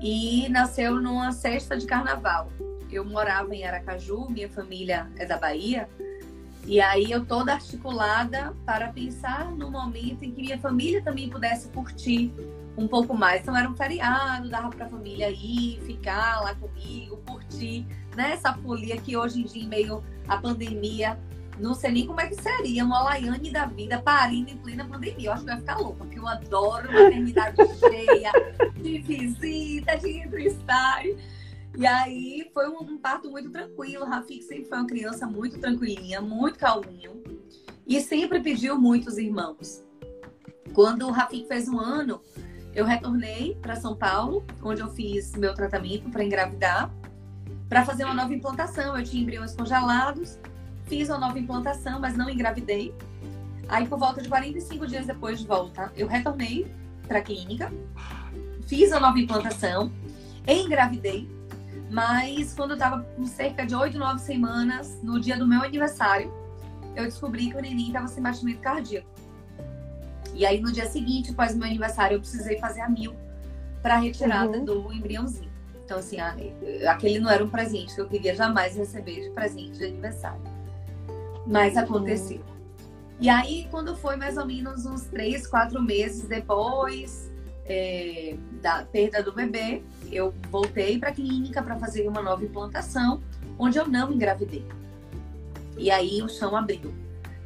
E 0.00 0.48
nasceu 0.48 1.00
numa 1.00 1.32
sexta 1.32 1.76
de 1.76 1.86
carnaval. 1.86 2.48
Eu 2.90 3.04
morava 3.04 3.54
em 3.54 3.64
Aracaju, 3.64 4.28
minha 4.30 4.48
família 4.48 5.10
é 5.16 5.26
da 5.26 5.36
Bahia. 5.36 5.88
E 6.64 6.80
aí 6.80 7.10
eu 7.10 7.24
toda 7.24 7.54
articulada 7.54 8.54
para 8.64 8.92
pensar 8.92 9.50
no 9.50 9.70
momento 9.70 10.22
em 10.22 10.30
que 10.30 10.42
minha 10.42 10.58
família 10.58 11.02
também 11.02 11.28
pudesse 11.28 11.68
curtir 11.68 12.32
um 12.76 12.86
pouco 12.86 13.14
mais. 13.14 13.42
Então 13.42 13.56
era 13.56 13.68
um 13.68 13.74
feriado, 13.74 14.48
dava 14.48 14.68
para 14.68 14.86
a 14.86 14.88
família 14.88 15.30
ir, 15.30 15.80
ficar 15.84 16.40
lá 16.42 16.54
comigo, 16.54 17.16
curtir, 17.26 17.86
né? 18.14 18.32
Essa 18.32 18.52
folia 18.52 18.96
que 18.98 19.16
hoje 19.16 19.40
em 19.40 19.44
dia, 19.44 19.62
em 19.64 19.68
meio 19.68 20.04
à 20.28 20.36
pandemia, 20.36 21.18
não 21.58 21.74
sei 21.74 21.90
nem 21.90 22.06
como 22.06 22.20
é 22.20 22.26
que 22.26 22.40
seria 22.40 22.84
uma 22.84 23.02
Laiane 23.02 23.50
da 23.50 23.66
vida 23.66 24.00
parindo 24.00 24.50
em 24.50 24.56
plena 24.56 24.84
pandemia. 24.84 25.28
Eu 25.28 25.32
acho 25.32 25.42
que 25.42 25.50
vai 25.50 25.58
ficar 25.58 25.76
louca, 25.78 26.04
porque 26.04 26.18
eu 26.18 26.26
adoro 26.26 26.92
maternidade 26.92 27.56
cheia, 27.78 28.32
de 28.74 28.98
visita, 29.00 29.96
de 29.98 30.18
entrevistar. 30.18 31.02
E 31.76 31.86
aí 31.86 32.50
foi 32.52 32.68
um, 32.68 32.80
um 32.80 32.98
parto 32.98 33.30
muito 33.30 33.50
tranquilo. 33.50 34.04
Rafik 34.04 34.42
sempre 34.42 34.66
foi 34.66 34.78
uma 34.78 34.86
criança 34.86 35.26
muito 35.26 35.58
tranquilinha, 35.58 36.20
muito 36.20 36.58
calminho. 36.58 37.22
E 37.86 38.00
sempre 38.00 38.40
pediu 38.40 38.78
muito 38.78 39.08
os 39.08 39.18
irmãos. 39.18 39.84
Quando 40.72 41.06
o 41.06 41.10
Rafik 41.10 41.48
fez 41.48 41.68
um 41.68 41.78
ano, 41.78 42.20
eu 42.74 42.84
retornei 42.84 43.56
para 43.60 43.76
São 43.76 43.96
Paulo, 43.96 44.44
onde 44.62 44.80
eu 44.80 44.88
fiz 44.88 45.34
meu 45.34 45.54
tratamento 45.54 46.10
para 46.10 46.22
engravidar, 46.22 46.94
para 47.68 47.84
fazer 47.84 48.04
uma 48.04 48.14
nova 48.14 48.32
implantação. 48.32 48.96
Eu 48.96 49.04
tinha 49.04 49.22
embriões 49.22 49.54
congelados, 49.54 50.38
fiz 50.88 51.08
uma 51.08 51.18
nova 51.18 51.38
implantação, 51.38 52.00
mas 52.00 52.16
não 52.16 52.28
engravidei. 52.28 52.94
Aí, 53.68 53.86
por 53.86 53.98
volta 53.98 54.22
de 54.22 54.28
45 54.28 54.86
dias 54.86 55.06
depois 55.06 55.40
de 55.40 55.46
volta, 55.46 55.92
eu 55.96 56.06
retornei 56.06 56.72
para 57.06 57.18
a 57.18 57.22
clínica, 57.22 57.72
fiz 58.66 58.92
a 58.92 59.00
nova 59.00 59.18
implantação, 59.18 59.92
engravidei 60.46 61.38
mas 61.90 62.52
quando 62.54 62.70
eu 62.70 62.76
estava 62.76 63.02
com 63.02 63.26
cerca 63.26 63.64
de 63.64 63.74
8, 63.74 63.98
9 63.98 64.20
semanas, 64.20 64.98
no 65.02 65.18
dia 65.18 65.36
do 65.38 65.46
meu 65.46 65.62
aniversário, 65.62 66.32
eu 66.94 67.04
descobri 67.04 67.50
que 67.50 67.56
o 67.56 67.60
neném 67.60 67.88
estava 67.88 68.06
sem 68.08 68.22
batimento 68.22 68.60
cardíaco. 68.60 69.08
E 70.34 70.44
aí 70.44 70.60
no 70.60 70.70
dia 70.70 70.86
seguinte, 70.86 71.30
após 71.30 71.54
o 71.54 71.58
meu 71.58 71.66
aniversário, 71.66 72.16
eu 72.16 72.20
precisei 72.20 72.58
fazer 72.58 72.82
a 72.82 72.88
mil 72.88 73.14
para 73.82 73.96
retirada 73.96 74.58
uhum. 74.58 74.64
do 74.64 74.92
embriãozinho. 74.92 75.50
Então, 75.84 75.98
assim, 75.98 76.18
aquele 76.86 77.18
não 77.18 77.30
era 77.30 77.42
um 77.42 77.48
presente 77.48 77.94
que 77.94 78.00
eu 78.00 78.06
queria 78.06 78.34
jamais 78.34 78.76
receber 78.76 79.22
de 79.22 79.30
presente 79.30 79.78
de 79.78 79.84
aniversário. 79.86 80.42
Mas 81.48 81.74
uhum. 81.74 81.80
aconteceu. 81.80 82.40
E 83.20 83.28
aí, 83.28 83.66
quando 83.70 83.96
foi 83.96 84.16
mais 84.16 84.36
ou 84.36 84.46
menos 84.46 84.86
uns 84.86 85.02
três, 85.04 85.46
quatro 85.46 85.82
meses 85.82 86.28
depois 86.28 87.28
é, 87.64 88.36
da 88.62 88.84
perda 88.84 89.22
do 89.22 89.32
bebê, 89.32 89.82
eu 90.12 90.32
voltei 90.50 90.98
para 90.98 91.08
a 91.08 91.12
clínica 91.12 91.62
para 91.62 91.76
fazer 91.78 92.06
uma 92.06 92.22
nova 92.22 92.44
implantação, 92.44 93.20
onde 93.58 93.76
eu 93.76 93.88
não 93.88 94.12
engravidei. 94.12 94.64
E 95.76 95.90
aí 95.90 96.22
o 96.22 96.28
chão 96.28 96.56
abriu, 96.56 96.94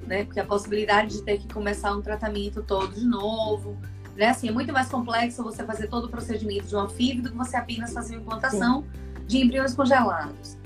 né? 0.06 0.24
Porque 0.24 0.40
a 0.40 0.44
possibilidade 0.44 1.16
de 1.16 1.22
ter 1.22 1.38
que 1.38 1.52
começar 1.52 1.94
um 1.94 2.02
tratamento 2.02 2.62
todo 2.62 2.94
de 2.94 3.06
novo, 3.06 3.78
né? 4.14 4.28
Assim, 4.28 4.48
é 4.48 4.52
muito 4.52 4.72
mais 4.72 4.88
complexo 4.88 5.42
você 5.42 5.64
fazer 5.64 5.88
todo 5.88 6.04
o 6.04 6.08
procedimento 6.08 6.66
de 6.66 6.74
uma 6.74 6.88
FIV 6.88 7.22
do 7.22 7.30
que 7.30 7.36
você 7.36 7.56
apenas 7.56 7.92
fazer 7.94 8.16
uma 8.16 8.22
implantação 8.22 8.82
Sim. 8.82 9.26
de 9.26 9.38
embriões 9.38 9.74
congelados. 9.74 10.58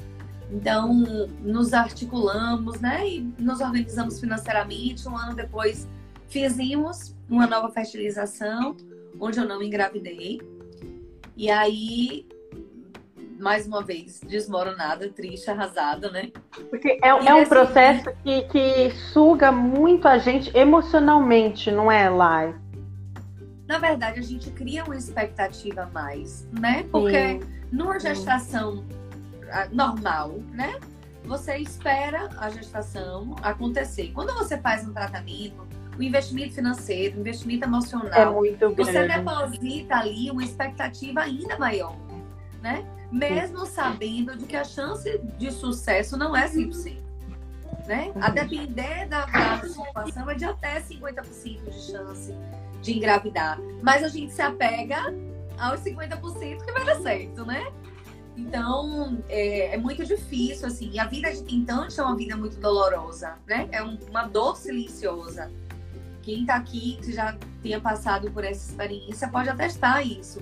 Então, 0.51 0.93
nos 1.43 1.73
articulamos, 1.73 2.81
né? 2.81 3.09
E 3.09 3.21
nos 3.39 3.61
organizamos 3.61 4.21
financeiramente. 4.21 5.09
Um 5.09 5.17
ano 5.17 5.35
depois, 5.35 5.89
fizemos 6.29 7.15
uma 7.29 7.47
nova 7.47 7.69
fertilização, 7.71 8.77
onde 9.21 9.39
eu 9.39 9.47
não 9.47 9.63
engravidei. 9.63 10.41
E 11.37 11.51
aí, 11.51 12.27
mais 13.39 13.67
uma 13.67 13.83
vez, 13.83 14.21
desmoronada, 14.21 15.09
triste, 15.11 15.51
arrasada, 15.51 16.11
né? 16.11 16.31
Porque 16.71 16.99
é, 17.03 17.09
é 17.09 17.35
um 17.35 17.45
processo 17.45 18.11
que, 18.23 18.43
que 18.43 18.91
suga 19.13 19.51
muito 19.51 20.07
a 20.07 20.19
gente 20.19 20.57
emocionalmente, 20.57 21.71
não 21.71 21.91
é, 21.91 22.09
Lai? 22.09 22.55
Na 23.67 23.79
verdade, 23.79 24.21
a 24.21 24.23
gente 24.23 24.49
cria 24.51 24.85
uma 24.85 24.97
expectativa 24.97 25.83
a 25.83 25.87
mais, 25.87 26.49
né? 26.53 26.87
Porque 26.91 27.41
Sim. 27.41 27.41
numa 27.73 27.99
gestação 27.99 28.85
normal, 29.73 30.35
né? 30.51 30.79
Você 31.25 31.57
espera 31.57 32.29
a 32.39 32.49
gestação 32.51 33.35
acontecer. 33.43 34.13
Quando 34.15 34.33
você 34.35 34.59
faz 34.59 34.87
um 34.87 34.93
tratamento, 34.93 35.67
o 35.99 36.03
investimento 36.03 36.55
financeiro, 36.55 37.17
o 37.17 37.21
investimento 37.21 37.65
emocional. 37.65 38.13
É 38.13 38.27
muito 38.27 38.59
grande. 38.59 38.77
Você 38.77 39.09
deposita 39.09 39.97
ali 39.97 40.31
uma 40.31 40.45
expectativa 40.45 41.21
ainda 41.21 41.59
maior, 41.59 41.97
né? 42.63 42.87
Mesmo 43.11 43.67
Sim. 43.67 43.73
sabendo 43.73 44.37
de 44.37 44.45
que 44.47 44.57
a 44.57 44.65
chance 44.65 45.19
de 45.39 45.51
sucesso 45.51 46.17
não 46.17 46.37
é 46.37 46.49
100%. 46.49 47.07
Né? 47.87 48.13
A 48.21 48.31
depender 48.31 49.07
da, 49.07 49.61
situação, 49.63 50.29
é 50.29 50.35
de 50.35 50.45
até 50.45 50.81
50% 50.81 51.71
de 51.71 51.93
chance 51.93 52.35
de 52.83 52.97
engravidar. 52.97 53.61
Mas 53.81 54.03
a 54.03 54.09
gente 54.09 54.33
se 54.33 54.43
apega 54.43 55.15
aos 55.57 55.81
50% 55.81 56.65
que 56.65 56.73
vai 56.73 56.85
dar 56.85 56.97
certo, 56.97 57.47
né? 57.47 57.73
Então, 58.37 59.19
é, 59.29 59.75
é, 59.75 59.77
muito 59.79 60.05
difícil, 60.05 60.67
assim. 60.67 60.99
A 60.99 61.07
vida 61.07 61.33
de 61.33 61.43
tentante 61.43 61.99
é 61.99 62.03
uma 62.03 62.15
vida 62.15 62.37
muito 62.37 62.59
dolorosa, 62.59 63.39
né? 63.47 63.67
É 63.73 63.83
um, 63.83 63.99
uma 64.11 64.25
dor 64.25 64.57
silenciosa. 64.57 65.51
Quem 66.23 66.43
está 66.43 66.57
aqui, 66.57 66.99
que 67.03 67.13
já 67.13 67.37
tenha 67.63 67.81
passado 67.81 68.31
por 68.31 68.45
essa 68.45 68.71
experiência, 68.71 69.29
pode 69.29 69.49
atestar 69.49 70.07
isso. 70.07 70.41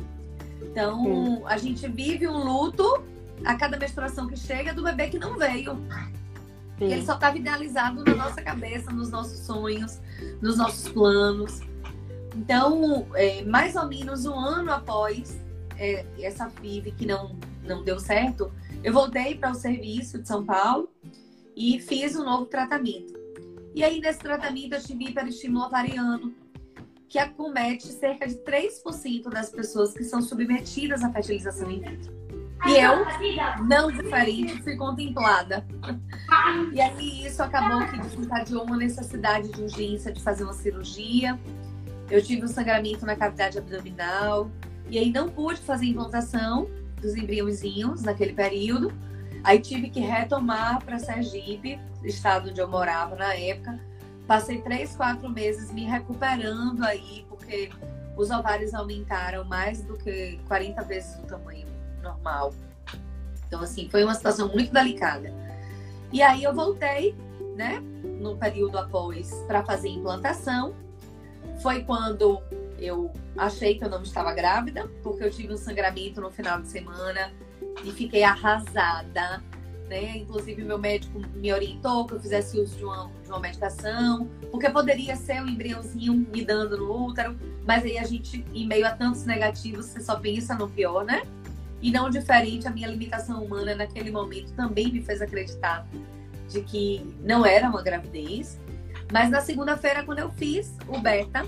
Então, 0.60 1.04
Sim. 1.04 1.42
a 1.46 1.56
gente 1.56 1.86
vive 1.86 2.26
um 2.26 2.38
luto 2.38 3.04
a 3.44 3.54
cada 3.54 3.78
menstruação 3.78 4.26
que 4.26 4.36
chega 4.36 4.74
do 4.74 4.82
bebê 4.82 5.08
que 5.08 5.18
não 5.18 5.38
veio. 5.38 5.76
Sim. 6.78 6.86
Ele 6.86 7.04
só 7.04 7.14
estava 7.14 7.36
idealizado 7.36 8.02
na 8.02 8.14
nossa 8.14 8.42
cabeça, 8.42 8.90
nos 8.90 9.10
nossos 9.10 9.38
sonhos, 9.40 10.00
nos 10.42 10.56
nossos 10.56 10.88
planos. 10.88 11.60
Então, 12.34 13.06
é, 13.14 13.44
mais 13.44 13.76
ou 13.76 13.86
menos 13.86 14.26
um 14.26 14.34
ano 14.34 14.72
após 14.72 15.38
é, 15.78 16.04
essa 16.18 16.48
FIV 16.50 16.90
que 16.92 17.06
não, 17.06 17.36
não 17.66 17.83
deu 17.83 17.99
certo, 17.99 18.52
eu 18.83 18.92
voltei 18.92 19.35
para 19.35 19.50
o 19.50 19.54
serviço 19.54 20.21
de 20.21 20.28
São 20.28 20.44
Paulo 20.44 20.88
e 21.56 21.80
fiz 21.80 22.16
um 22.16 22.25
novo 22.25 22.47
tratamento. 22.47 23.14
E 23.75 23.83
aí, 23.83 24.00
nesse 24.00 24.21
tratamento, 24.21 24.75
eu 24.75 24.83
tive 24.83 25.06
hiperestímulo 25.06 25.66
ovariano, 25.66 26.35
que 27.09 27.18
acomete 27.18 27.88
cerca 27.88 28.26
de 28.26 28.35
3% 28.37 29.28
das 29.28 29.50
pessoas 29.50 29.92
que 29.92 30.04
são 30.04 30.21
submetidas 30.23 31.02
à 31.02 31.11
fertilização 31.11 31.71
in 31.71 31.80
vitro. 31.80 32.12
E 32.66 32.78
eu, 32.78 33.04
não 33.66 33.90
diferente, 33.90 34.62
fui 34.62 34.76
contemplada. 34.76 35.66
E 36.73 36.80
aí 36.80 37.26
isso 37.26 37.42
acabou 37.42 37.87
que 37.88 37.99
desencadeou 37.99 38.64
uma 38.64 38.76
necessidade 38.76 39.50
de 39.50 39.62
urgência 39.62 40.12
de 40.12 40.23
fazer 40.23 40.44
uma 40.44 40.54
cirurgia. 40.54 41.38
Eu 42.11 42.23
tive 42.23 42.44
um 42.44 42.49
sangramento 42.49 43.04
na 43.04 43.16
cavidade 43.16 43.59
abdominal. 43.59 44.50
E 44.88 44.99
aí 44.99 45.12
não 45.12 45.28
pude 45.28 45.61
fazer 45.61 45.87
implantação 45.87 46.68
dos 47.04 47.14
embriãozinhos 47.14 48.02
naquele 48.02 48.32
período. 48.32 48.92
Aí 49.44 49.61
tive 49.61 49.90
que 49.90 50.00
retomar 50.00 50.82
para 50.82 50.99
Sergipe, 50.99 51.78
estado 52.02 52.49
onde 52.49 52.61
eu 52.61 52.66
morava 52.66 53.14
na 53.14 53.34
época. 53.34 53.78
Passei 54.26 54.62
três, 54.62 54.96
quatro 54.96 55.28
meses 55.28 55.70
me 55.70 55.84
recuperando 55.84 56.82
aí, 56.82 57.26
porque 57.28 57.70
os 58.16 58.30
ovários 58.30 58.73
aumentaram 58.73 59.44
mais 59.44 59.82
do 59.82 59.99
que 59.99 60.40
40 60.49 60.82
vezes 60.84 61.18
o 61.18 61.26
tamanho 61.26 61.66
normal. 62.02 62.54
Então, 63.46 63.61
assim, 63.61 63.88
foi 63.90 64.02
uma 64.02 64.14
situação 64.14 64.49
muito 64.49 64.73
delicada. 64.73 65.30
E 66.11 66.23
aí 66.23 66.42
eu 66.42 66.54
voltei, 66.54 67.14
né, 67.54 67.82
no 68.20 68.37
período 68.38 68.78
após, 68.78 69.30
para 69.46 69.62
fazer 69.62 69.88
implantação. 69.88 70.75
Foi 71.61 71.84
quando 71.84 72.40
eu 72.85 73.12
achei 73.37 73.79
que 73.79 73.85
eu 73.85 73.88
não 73.88 74.03
estava 74.03 74.33
grávida, 74.33 74.88
porque 75.03 75.25
eu 75.25 75.31
tive 75.31 75.53
um 75.53 75.57
sangramento 75.57 76.21
no 76.21 76.31
final 76.31 76.61
de 76.61 76.69
semana 76.69 77.33
e 77.85 77.91
fiquei 77.91 78.23
arrasada. 78.23 79.43
Né? 79.88 80.19
Inclusive, 80.19 80.62
meu 80.62 80.79
médico 80.79 81.21
me 81.35 81.53
orientou 81.53 82.07
que 82.07 82.14
eu 82.14 82.21
fizesse 82.21 82.59
uso 82.59 82.76
de 82.76 82.85
uma, 82.85 83.11
de 83.23 83.29
uma 83.29 83.38
medicação, 83.38 84.29
porque 84.50 84.71
poderia 84.71 85.14
ser 85.14 85.43
um 85.43 85.49
embriãozinho 85.49 86.14
me 86.14 86.45
dando 86.45 86.79
no 86.79 87.07
útero, 87.07 87.37
mas 87.67 87.85
aí 87.85 87.99
a 87.99 88.05
gente, 88.05 88.45
em 88.55 88.67
meio 88.67 88.87
a 88.87 88.91
tantos 88.91 89.25
negativos, 89.25 89.87
você 89.87 90.00
só 90.00 90.17
pensa 90.17 90.55
no 90.55 90.69
pior, 90.69 91.05
né? 91.05 91.23
E 91.83 91.91
não 91.91 92.09
diferente, 92.09 92.67
a 92.67 92.71
minha 92.71 92.88
limitação 92.88 93.45
humana 93.45 93.75
naquele 93.75 94.11
momento 94.11 94.53
também 94.55 94.91
me 94.91 95.03
fez 95.03 95.21
acreditar 95.21 95.87
de 96.49 96.62
que 96.62 97.14
não 97.21 97.45
era 97.45 97.69
uma 97.69 97.83
gravidez. 97.83 98.59
Mas 99.12 99.31
na 99.31 99.43
segunda-feira, 99.43 100.03
quando 100.03 100.21
eu 100.21 100.31
fiz 100.31 100.75
o 100.88 100.99
beta, 100.99 101.47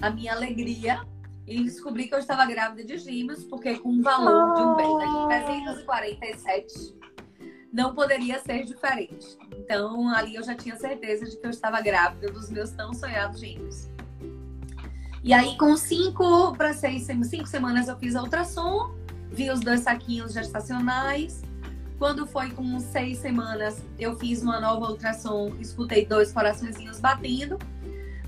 a 0.00 0.10
minha 0.10 0.32
alegria 0.32 1.00
em 1.46 1.64
descobrir 1.64 2.08
que 2.08 2.14
eu 2.14 2.18
estava 2.18 2.46
grávida 2.46 2.84
de 2.84 2.98
gêmeos, 2.98 3.44
porque 3.44 3.78
com 3.78 3.90
o 3.90 4.02
valor 4.02 4.54
de 4.54 4.62
um 4.62 4.76
beta 4.76 5.06
de 5.06 5.26
347 5.50 7.02
não 7.72 7.94
poderia 7.94 8.38
ser 8.40 8.64
diferente. 8.64 9.38
Então, 9.56 10.08
ali 10.10 10.34
eu 10.34 10.42
já 10.42 10.54
tinha 10.54 10.76
certeza 10.76 11.24
de 11.24 11.36
que 11.36 11.46
eu 11.46 11.50
estava 11.50 11.80
grávida 11.80 12.30
dos 12.30 12.50
meus 12.50 12.70
tão 12.70 12.92
sonhados 12.92 13.40
gêmeos. 13.40 13.88
E 15.24 15.32
aí, 15.32 15.56
com 15.56 15.76
cinco 15.76 16.54
para 16.56 16.74
seis 16.74 17.04
cinco 17.04 17.46
semanas, 17.46 17.88
eu 17.88 17.96
fiz 17.96 18.14
a 18.14 18.22
ultrassom, 18.22 18.92
vi 19.30 19.50
os 19.50 19.60
dois 19.60 19.80
saquinhos 19.80 20.34
gestacionais. 20.34 21.42
Quando 21.98 22.26
foi 22.26 22.50
com 22.50 22.78
seis 22.80 23.18
semanas, 23.18 23.80
eu 23.98 24.18
fiz 24.18 24.42
uma 24.42 24.60
nova 24.60 24.90
ultrassom, 24.90 25.54
escutei 25.60 26.04
dois 26.04 26.32
coraçõezinhos 26.32 26.98
batendo. 26.98 27.56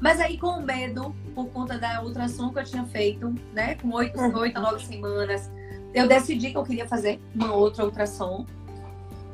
Mas 0.04 0.20
aí, 0.20 0.36
com 0.36 0.60
medo, 0.60 1.16
por 1.34 1.48
conta 1.48 1.78
da 1.78 2.02
ultrassom 2.02 2.52
que 2.52 2.58
eu 2.58 2.64
tinha 2.64 2.84
feito, 2.84 3.34
né, 3.54 3.76
com 3.76 3.88
oito, 3.94 4.20
uhum. 4.20 4.36
oito 4.40 4.60
nove 4.60 4.84
semanas, 4.84 5.50
eu 5.94 6.06
decidi 6.06 6.50
que 6.50 6.58
eu 6.58 6.62
queria 6.62 6.86
fazer 6.86 7.18
uma 7.34 7.54
outra 7.54 7.86
ultrassom. 7.86 8.44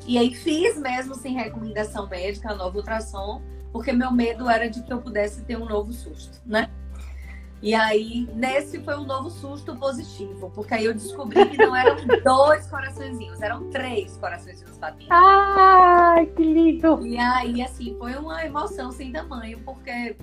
E 0.06 0.16
aí 0.16 0.32
fiz 0.32 0.78
mesmo 0.78 1.16
sem 1.16 1.34
recomendação 1.34 2.08
médica 2.08 2.52
a 2.52 2.54
nova 2.54 2.76
ultrassom, 2.76 3.42
porque 3.72 3.92
meu 3.92 4.12
medo 4.12 4.48
era 4.48 4.70
de 4.70 4.80
que 4.84 4.92
eu 4.92 5.02
pudesse 5.02 5.42
ter 5.42 5.56
um 5.56 5.64
novo 5.64 5.92
susto, 5.92 6.40
né? 6.46 6.70
E 7.62 7.74
aí, 7.74 8.26
nesse 8.34 8.80
foi 8.80 8.96
um 8.96 9.04
novo 9.04 9.28
susto 9.28 9.76
positivo, 9.76 10.50
porque 10.54 10.72
aí 10.72 10.86
eu 10.86 10.94
descobri 10.94 11.44
que 11.46 11.58
não 11.58 11.76
eram 11.76 11.96
dois 12.24 12.66
coraçõezinhos, 12.66 13.40
eram 13.42 13.68
três 13.68 14.16
coraçõezinhos 14.16 14.78
batendo. 14.78 15.08
Ai, 15.10 16.24
que 16.26 16.42
lindo! 16.42 17.06
E 17.06 17.18
aí, 17.18 17.60
assim, 17.62 17.94
foi 17.98 18.14
uma 18.14 18.44
emoção 18.44 18.90
sem 18.90 19.12
tamanho, 19.12 19.60
porque 19.60 20.16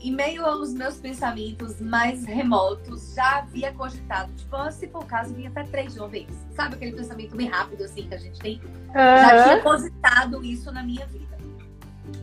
em 0.00 0.12
meio 0.12 0.44
aos 0.44 0.72
meus 0.72 0.96
pensamentos 0.96 1.80
mais 1.80 2.24
remotos, 2.24 3.14
já 3.14 3.38
havia 3.38 3.72
cogitado, 3.72 4.32
tipo, 4.32 4.56
ah, 4.56 4.70
se 4.70 4.88
for 4.88 5.02
o 5.02 5.06
caso, 5.06 5.34
vinha 5.34 5.48
até 5.50 5.64
três 5.64 5.94
de 5.94 6.00
uma 6.00 6.08
vez. 6.08 6.28
Sabe 6.54 6.74
aquele 6.74 6.92
pensamento 6.92 7.36
bem 7.36 7.48
rápido, 7.48 7.84
assim, 7.84 8.08
que 8.08 8.14
a 8.14 8.18
gente 8.18 8.38
tem? 8.38 8.60
Uhum. 8.64 8.92
Já 8.94 9.44
tinha 9.44 9.62
cogitado 9.62 10.44
isso 10.44 10.72
na 10.72 10.82
minha 10.82 11.06
vida. 11.06 11.38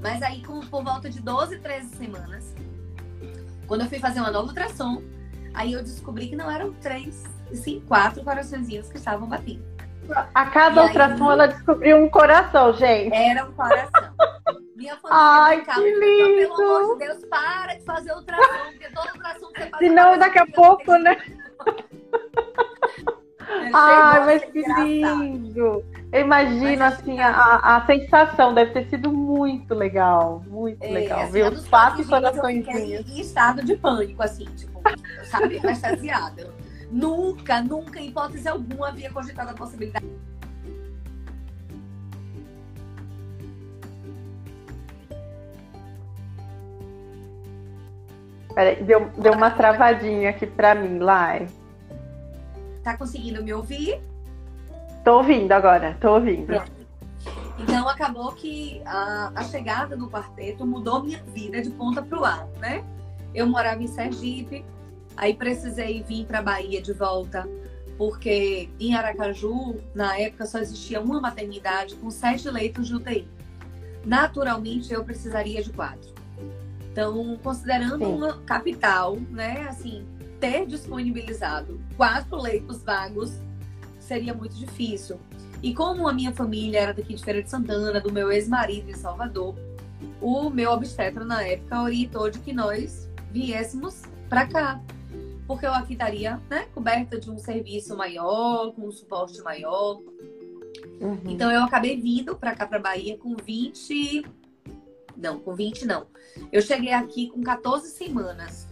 Mas 0.01 0.21
aí, 0.21 0.43
com, 0.43 0.59
por 0.61 0.83
volta 0.83 1.09
de 1.09 1.21
12, 1.21 1.59
13 1.59 1.95
semanas, 1.95 2.53
quando 3.67 3.81
eu 3.81 3.87
fui 3.87 3.99
fazer 3.99 4.19
uma 4.19 4.31
nova 4.31 4.47
ultrassom, 4.47 5.01
aí 5.53 5.73
eu 5.73 5.83
descobri 5.83 6.27
que 6.27 6.35
não 6.35 6.49
eram 6.49 6.73
três, 6.73 7.23
sim 7.53 7.83
quatro 7.87 8.23
coraçõezinhos 8.23 8.89
que 8.89 8.97
estavam 8.97 9.27
batendo. 9.27 9.63
A 10.33 10.45
cada 10.47 10.83
e 10.83 10.87
ultrassom 10.87 11.29
aí, 11.29 11.33
ela 11.33 11.47
descobriu 11.47 11.97
um 11.97 12.09
coração, 12.09 12.73
gente. 12.73 13.15
Era 13.15 13.45
um 13.45 13.51
coração. 13.53 14.13
Minha 14.75 14.95
família 14.97 15.09
Ai, 15.09 15.65
que 15.65 15.81
lindo! 15.81 16.41
Então, 16.41 16.57
pelo 16.57 16.75
amor 16.75 16.99
de 16.99 17.05
Deus, 17.05 17.25
para 17.25 17.75
de 17.75 17.83
fazer 17.83 18.13
ultrassom, 18.13 18.71
porque 18.71 18.89
todo 18.91 19.07
ultrassom 19.15 19.47
que 19.47 19.61
você 19.61 19.69
faz... 19.69 19.79
Senão, 19.79 20.17
daqui 20.17 20.39
a 20.39 20.45
pouco, 20.45 20.97
né? 20.97 21.17
Ai, 23.73 24.25
mas 24.25 24.45
que 24.45 24.61
lindo! 24.61 25.83
Eu 26.15 26.21
imagino, 26.21 26.81
assim, 26.85 27.19
a, 27.19 27.75
a 27.75 27.85
sensação 27.85 28.53
deve 28.53 28.71
ter 28.71 28.89
sido 28.89 29.11
muito 29.11 29.73
legal. 29.75 30.41
Muito 30.47 30.81
é, 30.81 30.87
legal. 30.87 31.19
Assim, 31.23 31.31
Ver 31.33 31.51
os 31.51 31.67
quatro. 31.67 32.01
Em 32.49 33.19
estado 33.19 33.61
de 33.65 33.75
pânico, 33.75 34.23
assim, 34.23 34.45
tipo, 34.55 34.81
sabe, 35.29 35.57
extasiada. 35.57 36.53
nunca, 36.89 37.61
nunca, 37.61 37.99
em 37.99 38.07
hipótese 38.07 38.47
alguma, 38.47 38.87
havia 38.87 39.11
cogitado 39.11 39.51
a 39.51 39.53
possibilidade. 39.55 40.05
Peraí, 48.53 48.81
deu, 48.85 49.09
deu 49.17 49.33
uma 49.33 49.51
travadinha 49.51 50.29
aqui 50.29 50.47
pra 50.47 50.73
mim, 50.73 50.97
Lai. 50.97 51.45
Tá 52.85 52.95
conseguindo 52.95 53.43
me 53.43 53.53
ouvir? 53.53 54.01
Tô 55.05 55.17
ouvindo 55.17 55.51
agora, 55.51 55.95
tô 56.01 56.15
ouvindo. 56.15 56.47
Pronto. 56.47 56.71
Então 57.59 57.87
acabou 57.87 58.31
que 58.31 58.81
a, 58.87 59.31
a, 59.35 59.43
chegada 59.43 59.95
do 59.95 60.09
quarteto 60.09 60.65
mudou 60.65 61.03
minha 61.03 61.21
vida 61.25 61.61
de 61.61 61.69
ponta 61.69 62.01
para 62.01 62.19
o 62.19 62.25
ar, 62.25 62.47
né? 62.59 62.83
Eu 63.31 63.45
morava 63.45 63.83
em 63.83 63.87
Sergipe, 63.87 64.65
aí 65.15 65.35
precisei 65.35 66.01
vir 66.01 66.25
para 66.25 66.41
Bahia 66.41 66.81
de 66.81 66.91
volta, 66.91 67.47
porque 67.99 68.67
em 68.79 68.95
Aracaju, 68.95 69.75
na 69.93 70.17
época, 70.17 70.47
só 70.47 70.57
existia 70.57 70.99
uma 70.99 71.21
maternidade 71.21 71.95
com 71.97 72.09
sete 72.09 72.49
leitos 72.49 72.87
de 72.87 72.95
UTI. 72.95 73.27
Naturalmente, 74.03 74.91
eu 74.91 75.03
precisaria 75.03 75.61
de 75.61 75.71
quatro. 75.71 76.15
Então, 76.91 77.37
considerando 77.43 77.99
Sim. 77.99 78.15
uma 78.15 78.39
capital, 78.39 79.17
né, 79.29 79.67
assim, 79.69 80.03
ter 80.39 80.65
disponibilizado 80.65 81.79
quatro 81.95 82.41
leitos 82.41 82.81
vagos 82.81 83.39
seria 84.05 84.33
muito 84.33 84.55
difícil. 84.55 85.19
E 85.61 85.73
como 85.73 86.07
a 86.07 86.13
minha 86.13 86.31
família 86.31 86.79
era 86.79 86.93
daqui 86.93 87.15
de 87.15 87.23
Feira 87.23 87.41
de 87.41 87.49
Santana, 87.49 87.99
do 87.99 88.11
meu 88.11 88.31
ex-marido 88.31 88.89
em 88.89 88.93
Salvador, 88.93 89.55
o 90.21 90.49
meu 90.49 90.71
obstetra 90.71 91.25
na 91.25 91.43
época 91.43 91.81
orientou 91.81 92.29
de 92.29 92.39
que 92.39 92.53
nós 92.53 93.09
viéssemos 93.31 94.03
para 94.29 94.47
cá. 94.47 94.81
Porque 95.47 95.65
eu 95.65 95.73
aqui 95.73 95.93
estaria 95.93 96.41
né, 96.49 96.67
coberta 96.73 97.19
de 97.19 97.29
um 97.29 97.37
serviço 97.37 97.95
maior, 97.95 98.73
com 98.73 98.87
um 98.87 98.91
suporte 98.91 99.41
maior. 99.41 99.99
Uhum. 100.99 101.19
Então 101.25 101.51
eu 101.51 101.63
acabei 101.63 101.99
vindo 101.99 102.35
para 102.35 102.55
cá, 102.55 102.65
para 102.65 102.79
Bahia, 102.79 103.17
com 103.17 103.35
20. 103.35 104.25
Não, 105.15 105.39
com 105.39 105.55
20 105.55 105.85
não. 105.85 106.07
Eu 106.51 106.61
cheguei 106.61 106.93
aqui 106.93 107.29
com 107.29 107.41
14 107.41 107.89
semanas 107.89 108.67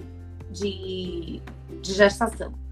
de, 0.51 1.41
de 1.81 1.93
gestação. 1.93 2.62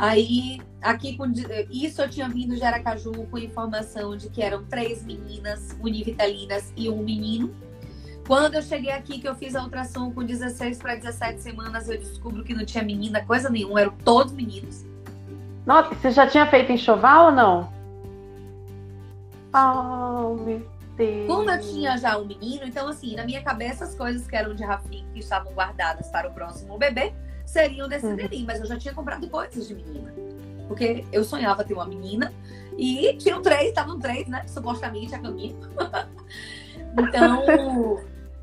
Aí, 0.00 0.62
aqui 0.80 1.14
com 1.14 1.30
isso 1.70 2.00
eu 2.00 2.08
tinha 2.08 2.26
vindo 2.26 2.56
de 2.56 2.64
Aracaju 2.64 3.12
com 3.30 3.36
informação 3.36 4.16
de 4.16 4.30
que 4.30 4.40
eram 4.40 4.64
três 4.64 5.04
meninas 5.04 5.76
univitalinas 5.78 6.72
e 6.74 6.88
um 6.88 7.02
menino. 7.02 7.54
Quando 8.26 8.54
eu 8.54 8.62
cheguei 8.62 8.92
aqui, 8.92 9.20
que 9.20 9.28
eu 9.28 9.34
fiz 9.34 9.54
a 9.54 9.62
ultrassom 9.62 10.10
com 10.10 10.24
16 10.24 10.78
para 10.78 10.94
17 10.94 11.42
semanas, 11.42 11.86
eu 11.86 11.98
descubro 11.98 12.42
que 12.42 12.54
não 12.54 12.64
tinha 12.64 12.82
menina, 12.82 13.22
coisa 13.22 13.50
nenhuma, 13.50 13.78
eram 13.78 13.92
todos 14.02 14.32
meninos. 14.32 14.86
Nossa, 15.66 15.94
você 15.94 16.10
já 16.10 16.26
tinha 16.26 16.46
feito 16.46 16.72
enxoval 16.72 17.26
ou 17.26 17.32
não? 17.32 17.70
Oh, 19.52 20.42
meu 20.42 20.66
Deus. 20.96 21.26
Como 21.26 21.50
eu 21.50 21.60
tinha 21.60 21.98
já 21.98 22.16
um 22.16 22.24
menino, 22.24 22.64
então 22.64 22.88
assim, 22.88 23.16
na 23.16 23.26
minha 23.26 23.42
cabeça 23.42 23.84
as 23.84 23.94
coisas 23.94 24.26
que 24.26 24.34
eram 24.34 24.54
de 24.54 24.64
Rafinha 24.64 25.04
que 25.12 25.18
estavam 25.18 25.52
guardadas 25.52 26.08
para 26.08 26.26
o 26.26 26.32
próximo 26.32 26.78
bebê 26.78 27.12
seriam 27.50 27.88
desse 27.88 28.06
Uhum. 28.06 28.14
neném, 28.16 28.44
mas 28.44 28.60
eu 28.60 28.66
já 28.66 28.78
tinha 28.78 28.94
comprado 28.94 29.28
coisas 29.28 29.66
de 29.66 29.74
menina. 29.74 30.12
Porque 30.68 31.04
eu 31.12 31.24
sonhava 31.24 31.64
ter 31.64 31.74
uma 31.74 31.84
menina 31.84 32.32
e 32.78 33.14
tinham 33.18 33.42
três, 33.42 33.68
estavam 33.70 33.98
três, 33.98 34.28
né? 34.28 34.44
Supostamente 34.46 35.12
a 35.14 35.18
caminho. 35.18 35.58
então, 36.96 38.00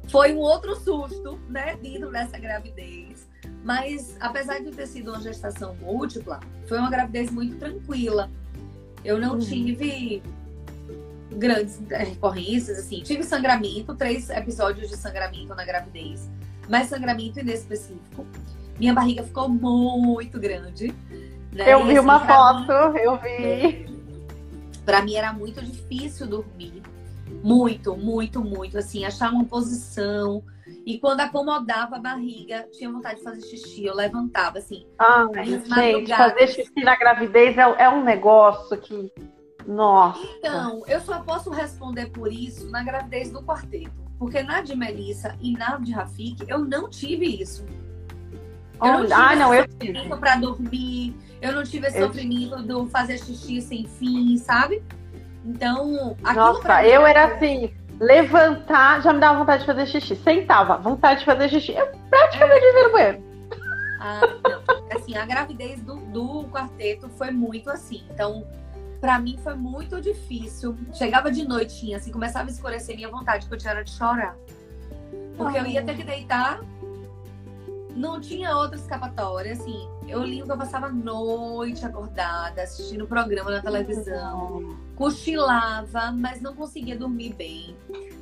foi 0.10 0.34
um 0.34 0.39
outro 0.39 0.76
susto, 0.76 1.39
né? 1.50 1.78
Vindo 1.82 2.12
nessa 2.12 2.38
gravidez. 2.38 3.26
Mas, 3.63 4.17
apesar 4.20 4.60
de 4.60 4.72
ter 4.72 4.88
sido 4.88 5.12
uma 5.12 5.22
gestação 5.22 5.74
múltipla, 5.76 6.39
foi 6.67 6.78
uma 6.78 6.89
gravidez 6.89 7.32
muito 7.32 7.58
tranquila. 7.58 8.30
Eu 9.06 9.20
não 9.20 9.34
Uhum. 9.34 9.39
tive 9.39 10.22
grandes 11.38 11.80
eh, 11.89 12.04
recorrências, 12.04 12.78
assim. 12.80 13.02
Tive 13.04 13.24
sangramento, 13.24 13.96
três 13.96 14.30
episódios 14.30 14.89
de 14.89 14.98
sangramento 14.98 15.54
na 15.56 15.63
gravidez, 15.63 16.30
mas 16.67 16.88
sangramento 16.88 17.39
inespecífico. 17.39 18.26
Minha 18.80 18.94
barriga 18.94 19.24
ficou 19.24 19.50
muito 19.50 20.40
grande. 20.40 20.94
né? 21.52 21.74
Eu 21.74 21.82
E, 21.82 21.84
vi 21.86 21.92
assim, 21.92 22.00
uma 22.00 22.20
pra 22.20 22.54
mim- 22.54 22.66
foto, 22.68 22.98
eu 22.98 23.18
vi. 23.18 23.98
Pra 24.86 25.02
mim 25.02 25.16
era 25.16 25.34
muito 25.34 25.62
difícil 25.63 26.28
dormir. 26.28 26.82
Muito, 27.44 27.96
muito, 27.98 28.42
muito. 28.42 28.78
Assim, 28.78 29.04
achar 29.06 29.32
uma 29.32 29.46
posição. 29.46 30.44
E 30.86 30.98
quando 31.00 31.22
acomodava 31.22 31.96
a 31.98 32.00
barriga, 32.00 32.68
tinha 32.72 32.90
vontade 32.92 33.18
de 33.18 33.24
fazer 33.24 33.42
xixi. 33.42 33.86
Eu 33.86 33.96
levantava, 33.96 34.58
assim. 34.60 34.86
Nas 35.70 35.78
gente, 35.78 36.16
fazer 36.16 36.48
xixi 36.48 36.84
na 36.84 36.96
gravidez 36.96 37.58
é, 37.58 37.62
é 37.62 37.90
um 37.90 38.04
negócio 38.04 38.78
que. 38.78 39.12
Nossa. 39.66 40.20
Então, 40.38 40.84
eu 40.88 41.02
só 41.02 41.20
posso 41.22 41.50
responder 41.50 42.06
por 42.12 42.32
isso 42.32 42.70
na 42.72 42.84
gravidez 42.84 43.30
do 43.32 43.42
quarteto. 43.44 43.92
Porque 44.18 44.42
na 44.42 44.62
de 44.62 44.76
Melissa 44.76 45.36
e 45.42 45.52
na 45.52 45.78
de 45.78 45.92
Rafik, 45.92 46.46
eu 46.48 46.60
não 46.60 46.90
tive 46.90 47.26
isso. 47.42 47.66
Eu 48.82 48.94
não 48.94 49.02
tive 49.02 49.13
ah, 49.13 49.36
não, 49.36 49.54
eu 49.54 49.66
pra 50.20 50.36
dormir. 50.36 51.16
Eu 51.42 51.54
não 51.54 51.63
tive 51.63 51.88
esse 51.88 52.00
Eu 52.00 52.08
sofrimento 52.08 52.62
do 52.63 52.88
fazer 52.88 53.18
xixi 53.18 53.62
sem 53.62 53.86
fim, 53.86 54.38
sabe? 54.38 54.84
Então, 55.46 56.16
aquilo 56.24 56.46
Nossa, 56.46 56.84
eu 56.86 57.06
era 57.06 57.26
assim, 57.36 57.72
levantar, 58.00 59.02
já 59.02 59.13
me 59.13 59.20
dava 59.20 59.40
vontade 59.40 59.62
de 59.62 59.66
fazer 59.66 59.86
xixi. 59.86 60.16
Sentava, 60.16 60.78
vontade 60.78 61.20
de 61.22 61.26
fazer 61.26 61.50
xixi. 61.50 61.74
Eu 61.74 61.88
praticamente 62.10 62.66
vivia 62.66 62.84
no 62.84 62.92
banheiro. 62.92 63.24
Ah. 64.00 64.22
Assim, 64.96 65.16
a 65.16 65.26
gravidez 65.26 65.82
do, 65.82 65.98
do 65.98 66.44
quarteto 66.50 67.10
foi 67.10 67.32
muito 67.32 67.70
assim. 67.70 68.04
Então, 68.12 68.46
pra 69.00 69.20
mim 69.20 69.38
foi 69.44 69.56
muito 69.56 70.02
difícil. 70.02 70.76
Chegava 70.94 71.32
de 71.32 71.48
noitinha, 71.48 71.98
assim, 71.98 72.12
começava 72.12 72.50
a 72.50 72.52
escurecer 72.52 72.96
minha 72.96 73.10
vontade, 73.10 73.48
que 73.48 73.54
eu 73.54 73.58
tinha 73.58 73.84
de 73.84 73.92
chorar. 73.92 74.36
Porque 75.36 75.58
eu 75.58 75.66
ia 75.66 75.84
ter 75.84 75.96
que 75.96 76.04
deitar. 76.04 76.60
Não 77.97 78.21
tinha 78.21 78.55
outra 78.55 78.77
escapatória, 78.77 79.53
assim. 79.53 79.89
Eu 80.07 80.19
lembro 80.19 80.45
que 80.45 80.51
eu 80.51 80.57
passava 80.57 80.86
a 80.86 80.91
noite 80.91 81.83
acordada, 81.83 82.62
assistindo 82.62 83.07
programa 83.07 83.49
na 83.49 83.60
televisão. 83.60 84.77
Cochilava, 84.95 86.12
mas 86.12 86.39
não 86.39 86.55
conseguia 86.55 86.95
dormir 86.95 87.33
bem. 87.33 87.75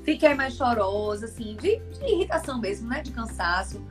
Fiquei 0.06 0.34
mais 0.34 0.56
chorosa, 0.56 1.26
assim, 1.26 1.58
de, 1.58 1.78
de 1.78 2.06
irritação 2.06 2.58
mesmo, 2.58 2.88
né? 2.88 3.02
De 3.02 3.12
cansaço. 3.12 3.82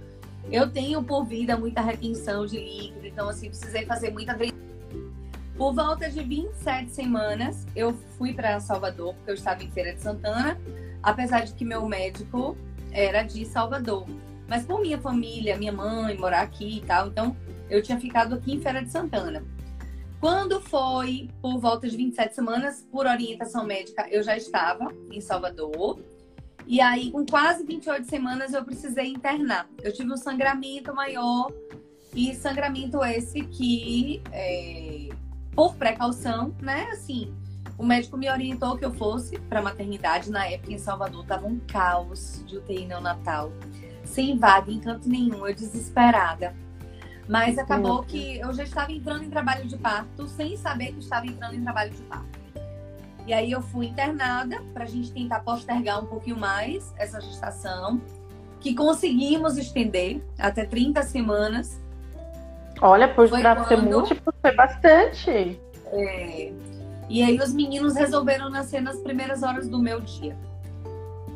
Eu 0.50 0.70
tenho 0.70 1.02
por 1.02 1.26
vida 1.26 1.54
muita 1.54 1.82
retenção 1.82 2.46
de 2.46 2.58
líquido, 2.58 3.06
então 3.06 3.28
assim, 3.28 3.48
precisei 3.48 3.84
fazer 3.84 4.10
muita. 4.10 4.34
Por 5.54 5.74
volta 5.74 6.08
de 6.08 6.22
27 6.22 6.92
semanas, 6.92 7.66
eu 7.76 7.92
fui 8.16 8.32
para 8.32 8.58
Salvador, 8.58 9.14
porque 9.16 9.32
eu 9.32 9.34
estava 9.34 9.62
em 9.62 9.70
Feira 9.70 9.92
de 9.92 10.00
Santana, 10.00 10.58
apesar 11.02 11.44
de 11.44 11.52
que 11.52 11.64
meu 11.64 11.86
médico 11.86 12.56
era 12.90 13.22
de 13.22 13.44
Salvador. 13.44 14.06
Mas 14.54 14.64
por 14.64 14.80
minha 14.80 15.00
família, 15.00 15.56
minha 15.56 15.72
mãe 15.72 16.16
morar 16.16 16.42
aqui 16.42 16.76
e 16.76 16.80
tal, 16.80 17.08
então 17.08 17.36
eu 17.68 17.82
tinha 17.82 17.98
ficado 17.98 18.36
aqui 18.36 18.52
em 18.52 18.60
Feira 18.60 18.84
de 18.84 18.88
Santana. 18.88 19.44
Quando 20.20 20.60
foi 20.60 21.28
por 21.42 21.58
volta 21.58 21.88
de 21.88 21.96
27 21.96 22.36
semanas, 22.36 22.86
por 22.88 23.04
orientação 23.04 23.66
médica, 23.66 24.06
eu 24.08 24.22
já 24.22 24.36
estava 24.36 24.94
em 25.10 25.20
Salvador. 25.20 25.98
E 26.68 26.80
aí, 26.80 27.10
com 27.10 27.26
quase 27.26 27.64
28 27.64 28.06
semanas, 28.06 28.54
eu 28.54 28.64
precisei 28.64 29.08
internar. 29.08 29.68
Eu 29.82 29.92
tive 29.92 30.12
um 30.12 30.16
sangramento 30.16 30.94
maior 30.94 31.50
e 32.14 32.32
sangramento 32.32 33.04
esse 33.04 33.40
que, 33.40 34.22
é, 34.30 35.08
por 35.52 35.74
precaução, 35.74 36.54
né? 36.62 36.90
Assim, 36.92 37.34
o 37.76 37.84
médico 37.84 38.16
me 38.16 38.30
orientou 38.30 38.78
que 38.78 38.84
eu 38.84 38.94
fosse 38.94 39.36
para 39.36 39.60
maternidade. 39.60 40.30
Na 40.30 40.46
época, 40.46 40.72
em 40.72 40.78
Salvador, 40.78 41.26
tava 41.26 41.44
um 41.44 41.58
caos 41.58 42.40
de 42.46 42.56
UTI 42.56 42.86
neonatal, 42.86 43.52
sem 44.04 44.36
vaga 44.38 44.70
em 44.70 44.78
canto 44.80 45.08
nenhum, 45.08 45.46
eu 45.46 45.54
desesperada. 45.54 46.54
Mas 47.28 47.56
acabou 47.56 48.02
que 48.02 48.38
eu 48.38 48.52
já 48.52 48.64
estava 48.64 48.92
entrando 48.92 49.24
em 49.24 49.30
trabalho 49.30 49.66
de 49.66 49.76
parto, 49.78 50.26
sem 50.28 50.56
saber 50.56 50.92
que 50.92 50.98
estava 51.00 51.26
entrando 51.26 51.54
em 51.54 51.62
trabalho 51.62 51.90
de 51.90 52.02
parto. 52.02 52.38
E 53.26 53.32
aí 53.32 53.50
eu 53.50 53.62
fui 53.62 53.86
internada 53.86 54.60
para 54.74 54.84
a 54.84 54.86
gente 54.86 55.10
tentar 55.10 55.40
postergar 55.40 56.02
um 56.02 56.06
pouquinho 56.06 56.36
mais 56.36 56.92
essa 56.98 57.20
gestação, 57.22 58.00
que 58.60 58.74
conseguimos 58.74 59.56
estender 59.56 60.22
até 60.38 60.66
30 60.66 61.02
semanas. 61.02 61.80
Olha, 62.82 63.08
por 63.08 63.26
Foi 63.28 63.40
pra 63.40 63.64
ser 63.64 63.76
quando- 63.76 63.90
múltiplo, 63.90 64.34
foi 64.42 64.54
bastante. 64.54 65.58
É, 65.92 66.52
E 67.08 67.22
aí 67.22 67.38
os 67.38 67.52
meninos 67.52 67.94
resolveram 67.94 68.48
nascer 68.50 68.80
nas 68.80 68.96
primeiras 68.98 69.42
horas 69.42 69.68
do 69.68 69.78
meu 69.78 70.00
dia. 70.00 70.34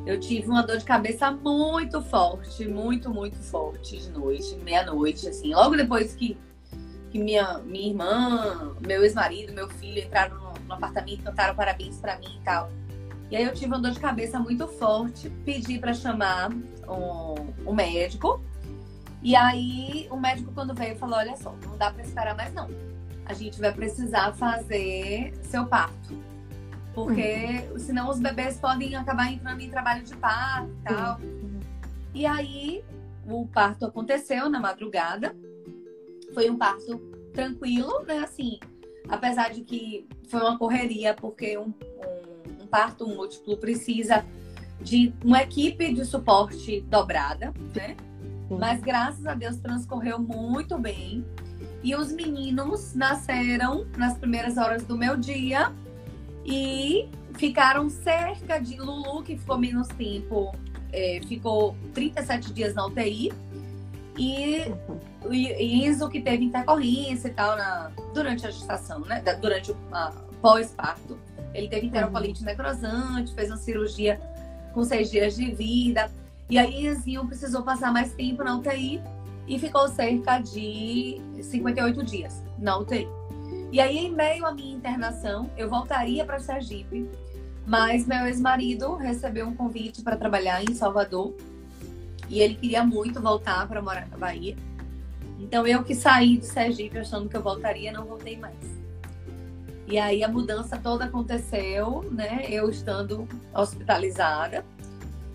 Eu 0.08 0.18
tive 0.18 0.48
uma 0.48 0.62
dor 0.62 0.78
de 0.78 0.86
cabeça 0.86 1.30
muito 1.30 2.00
forte, 2.00 2.66
muito, 2.66 3.10
muito 3.10 3.36
forte 3.36 3.98
de 3.98 4.10
noite, 4.10 4.56
meia-noite, 4.64 5.28
assim. 5.28 5.52
Logo 5.52 5.76
depois 5.76 6.14
que, 6.14 6.34
que 7.10 7.18
minha, 7.18 7.58
minha 7.58 7.88
irmã, 7.88 8.74
meu 8.80 9.04
ex-marido, 9.04 9.52
meu 9.52 9.68
filho 9.68 10.02
entraram 10.02 10.38
no, 10.38 10.54
no 10.66 10.72
apartamento, 10.72 11.24
cantaram 11.24 11.54
parabéns 11.54 11.98
pra 11.98 12.18
mim 12.18 12.38
e 12.40 12.42
tal. 12.42 12.70
E 13.30 13.36
aí 13.36 13.44
eu 13.44 13.52
tive 13.52 13.66
uma 13.66 13.78
dor 13.78 13.90
de 13.90 14.00
cabeça 14.00 14.38
muito 14.38 14.66
forte, 14.66 15.28
pedi 15.44 15.78
pra 15.78 15.92
chamar 15.92 16.52
um, 16.88 17.70
um 17.70 17.74
médico. 17.74 18.42
E 19.22 19.36
aí 19.36 20.08
o 20.10 20.16
médico 20.16 20.50
quando 20.54 20.72
veio 20.72 20.96
falou, 20.96 21.18
olha 21.18 21.36
só, 21.36 21.54
não 21.66 21.76
dá 21.76 21.90
pra 21.90 22.02
esperar 22.02 22.34
mais 22.34 22.54
não. 22.54 22.70
A 23.26 23.34
gente 23.34 23.60
vai 23.60 23.74
precisar 23.74 24.32
fazer 24.32 25.34
seu 25.42 25.66
parto. 25.66 26.16
Porque 27.04 27.78
senão 27.78 28.10
os 28.10 28.18
bebês 28.18 28.58
podem 28.58 28.96
acabar 28.96 29.32
entrando 29.32 29.60
em 29.60 29.70
trabalho 29.70 30.02
de 30.02 30.16
parto 30.16 30.68
e 30.68 30.88
tal. 30.88 31.20
E 32.12 32.26
aí 32.26 32.84
o 33.24 33.46
parto 33.46 33.86
aconteceu 33.86 34.50
na 34.50 34.58
madrugada. 34.58 35.34
Foi 36.34 36.50
um 36.50 36.56
parto 36.56 36.98
tranquilo, 37.32 38.02
né? 38.02 38.18
Assim, 38.18 38.58
apesar 39.08 39.52
de 39.52 39.60
que 39.60 40.08
foi 40.28 40.40
uma 40.40 40.58
correria, 40.58 41.14
porque 41.14 41.56
um, 41.56 41.72
um, 41.72 42.64
um 42.64 42.66
parto 42.66 43.06
múltiplo 43.06 43.56
precisa 43.56 44.24
de 44.80 45.12
uma 45.24 45.42
equipe 45.42 45.94
de 45.94 46.04
suporte 46.04 46.80
dobrada, 46.80 47.54
né? 47.76 47.96
Mas 48.50 48.80
graças 48.80 49.24
a 49.24 49.34
Deus 49.34 49.56
transcorreu 49.58 50.18
muito 50.18 50.76
bem. 50.76 51.24
E 51.82 51.94
os 51.94 52.10
meninos 52.10 52.92
nasceram 52.92 53.86
nas 53.96 54.18
primeiras 54.18 54.56
horas 54.56 54.82
do 54.82 54.98
meu 54.98 55.16
dia 55.16 55.72
e 56.50 57.10
ficaram 57.34 57.90
cerca 57.90 58.58
de 58.58 58.76
Lulu, 58.80 59.22
que 59.22 59.36
ficou 59.36 59.58
menos 59.58 59.86
tempo, 59.88 60.56
é, 60.90 61.20
ficou 61.28 61.76
37 61.92 62.52
dias 62.54 62.74
na 62.74 62.86
UTI. 62.86 63.30
E 64.16 64.64
Enzo, 65.30 66.08
que 66.08 66.20
teve 66.20 66.46
intercorrência 66.46 67.28
e 67.28 67.32
tal 67.32 67.54
na, 67.54 67.92
durante 68.14 68.46
a 68.46 68.50
gestação, 68.50 69.00
né? 69.00 69.22
Durante 69.40 69.70
o 69.70 69.76
pós-parto. 70.40 71.18
Ele 71.54 71.68
teve 71.68 71.86
enterocolite 71.86 72.42
necrosante, 72.42 73.32
fez 73.34 73.50
uma 73.50 73.56
cirurgia 73.58 74.18
com 74.72 74.82
seis 74.82 75.10
dias 75.10 75.36
de 75.36 75.52
vida. 75.52 76.10
E 76.48 76.58
aí, 76.58 76.86
Enzinho 76.86 77.26
precisou 77.26 77.62
passar 77.62 77.92
mais 77.92 78.12
tempo 78.14 78.42
na 78.42 78.56
UTI 78.56 79.00
e 79.46 79.58
ficou 79.58 79.86
cerca 79.88 80.38
de 80.38 81.20
58 81.40 82.02
dias 82.04 82.42
na 82.58 82.78
UTI. 82.78 83.17
E 83.70 83.80
aí, 83.80 83.98
em 83.98 84.14
meio 84.14 84.46
à 84.46 84.52
minha 84.52 84.74
internação, 84.74 85.50
eu 85.56 85.68
voltaria 85.68 86.24
para 86.24 86.38
Sergipe, 86.38 87.08
mas 87.66 88.06
meu 88.06 88.26
ex-marido 88.26 88.96
recebeu 88.96 89.46
um 89.46 89.54
convite 89.54 90.02
para 90.02 90.16
trabalhar 90.16 90.62
em 90.62 90.74
Salvador 90.74 91.34
e 92.28 92.40
ele 92.40 92.54
queria 92.54 92.82
muito 92.82 93.20
voltar 93.20 93.68
para 93.68 93.82
morar 93.82 94.08
na 94.08 94.16
Bahia. 94.16 94.56
Então, 95.38 95.66
eu 95.66 95.84
que 95.84 95.94
saí 95.94 96.38
de 96.38 96.46
Sergipe 96.46 96.98
achando 96.98 97.28
que 97.28 97.36
eu 97.36 97.42
voltaria, 97.42 97.92
não 97.92 98.04
voltei 98.04 98.38
mais. 98.38 98.56
E 99.86 99.98
aí, 99.98 100.24
a 100.24 100.28
mudança 100.28 100.78
toda 100.78 101.04
aconteceu, 101.04 102.02
né? 102.10 102.46
Eu 102.48 102.68
estando 102.70 103.28
hospitalizada. 103.54 104.64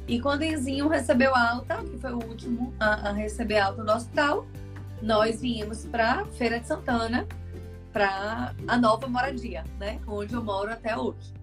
E 0.07 0.19
quando 0.19 0.43
Enzinho 0.43 0.87
recebeu 0.87 1.33
alta, 1.35 1.77
que 1.77 1.97
foi 1.97 2.11
o 2.11 2.23
último 2.23 2.73
a, 2.79 3.09
a 3.09 3.11
receber 3.13 3.59
alta 3.59 3.83
no 3.83 3.93
hospital, 3.93 4.45
nós 5.01 5.39
viemos 5.39 5.85
para 5.85 6.25
Feira 6.25 6.59
de 6.59 6.67
Santana, 6.67 7.25
para 7.93 8.53
a 8.67 8.77
nova 8.77 9.07
moradia, 9.07 9.63
né? 9.79 9.99
Onde 10.07 10.33
eu 10.33 10.43
moro 10.43 10.71
até 10.71 10.97
hoje. 10.97 11.33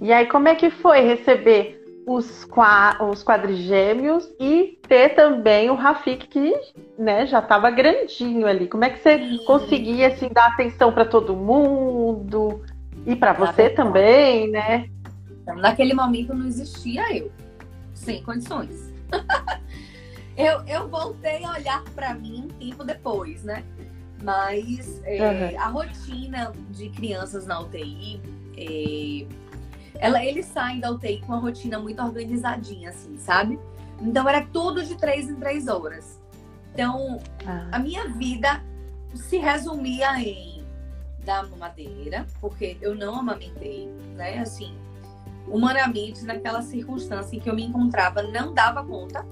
E 0.00 0.12
aí, 0.12 0.26
como 0.26 0.46
é 0.46 0.54
que 0.54 0.70
foi 0.70 1.00
receber 1.00 1.84
os, 2.06 2.46
os 3.10 3.24
quadrigêmeos 3.24 4.32
e 4.38 4.78
ter 4.86 5.16
também 5.16 5.68
o 5.68 5.74
Rafik, 5.74 6.28
que 6.28 6.54
né, 6.96 7.26
já 7.26 7.40
estava 7.40 7.68
grandinho 7.68 8.46
ali. 8.46 8.68
Como 8.68 8.84
é 8.84 8.90
que 8.90 9.00
você 9.00 9.18
Sim. 9.18 9.44
conseguia 9.44 10.06
assim, 10.06 10.28
dar 10.32 10.46
atenção 10.46 10.92
para 10.92 11.04
todo 11.04 11.34
mundo? 11.34 12.64
E 13.04 13.16
para 13.16 13.32
você 13.32 13.68
também, 13.70 14.48
né? 14.48 14.88
Naquele 15.56 15.94
momento 15.94 16.32
não 16.32 16.46
existia 16.46 17.16
eu, 17.16 17.30
sem 17.92 18.22
condições. 18.22 18.92
eu, 20.36 20.62
eu 20.66 20.88
voltei 20.88 21.44
a 21.44 21.52
olhar 21.52 21.84
para 21.94 22.14
mim 22.14 22.44
um 22.44 22.48
tempo 22.48 22.84
depois, 22.84 23.42
né? 23.42 23.64
Mas 24.26 25.00
é, 25.04 25.52
uhum. 25.54 25.60
a 25.60 25.68
rotina 25.68 26.52
de 26.70 26.88
crianças 26.90 27.46
na 27.46 27.60
UTI, 27.60 28.20
é, 28.56 29.24
ela, 30.00 30.24
eles 30.24 30.46
saem 30.46 30.80
da 30.80 30.90
UTI 30.90 31.20
com 31.20 31.28
uma 31.28 31.38
rotina 31.38 31.78
muito 31.78 32.02
organizadinha, 32.02 32.90
assim, 32.90 33.16
sabe? 33.18 33.56
Então 34.00 34.28
era 34.28 34.44
tudo 34.44 34.84
de 34.84 34.96
três 34.96 35.28
em 35.28 35.36
três 35.36 35.68
horas. 35.68 36.20
Então, 36.74 37.20
ah. 37.46 37.68
a 37.70 37.78
minha 37.78 38.08
vida 38.08 38.64
se 39.14 39.38
resumia 39.38 40.20
em 40.20 40.64
dar 41.24 41.48
mamadeira, 41.48 42.26
porque 42.40 42.76
eu 42.80 42.96
não 42.96 43.20
amamentei, 43.20 43.86
né? 44.16 44.40
Assim, 44.40 44.76
humanamente, 45.46 46.24
naquela 46.24 46.62
circunstância 46.62 47.36
em 47.36 47.38
que 47.38 47.48
eu 47.48 47.54
me 47.54 47.62
encontrava, 47.62 48.24
não 48.24 48.52
dava 48.52 48.84
conta, 48.84 49.24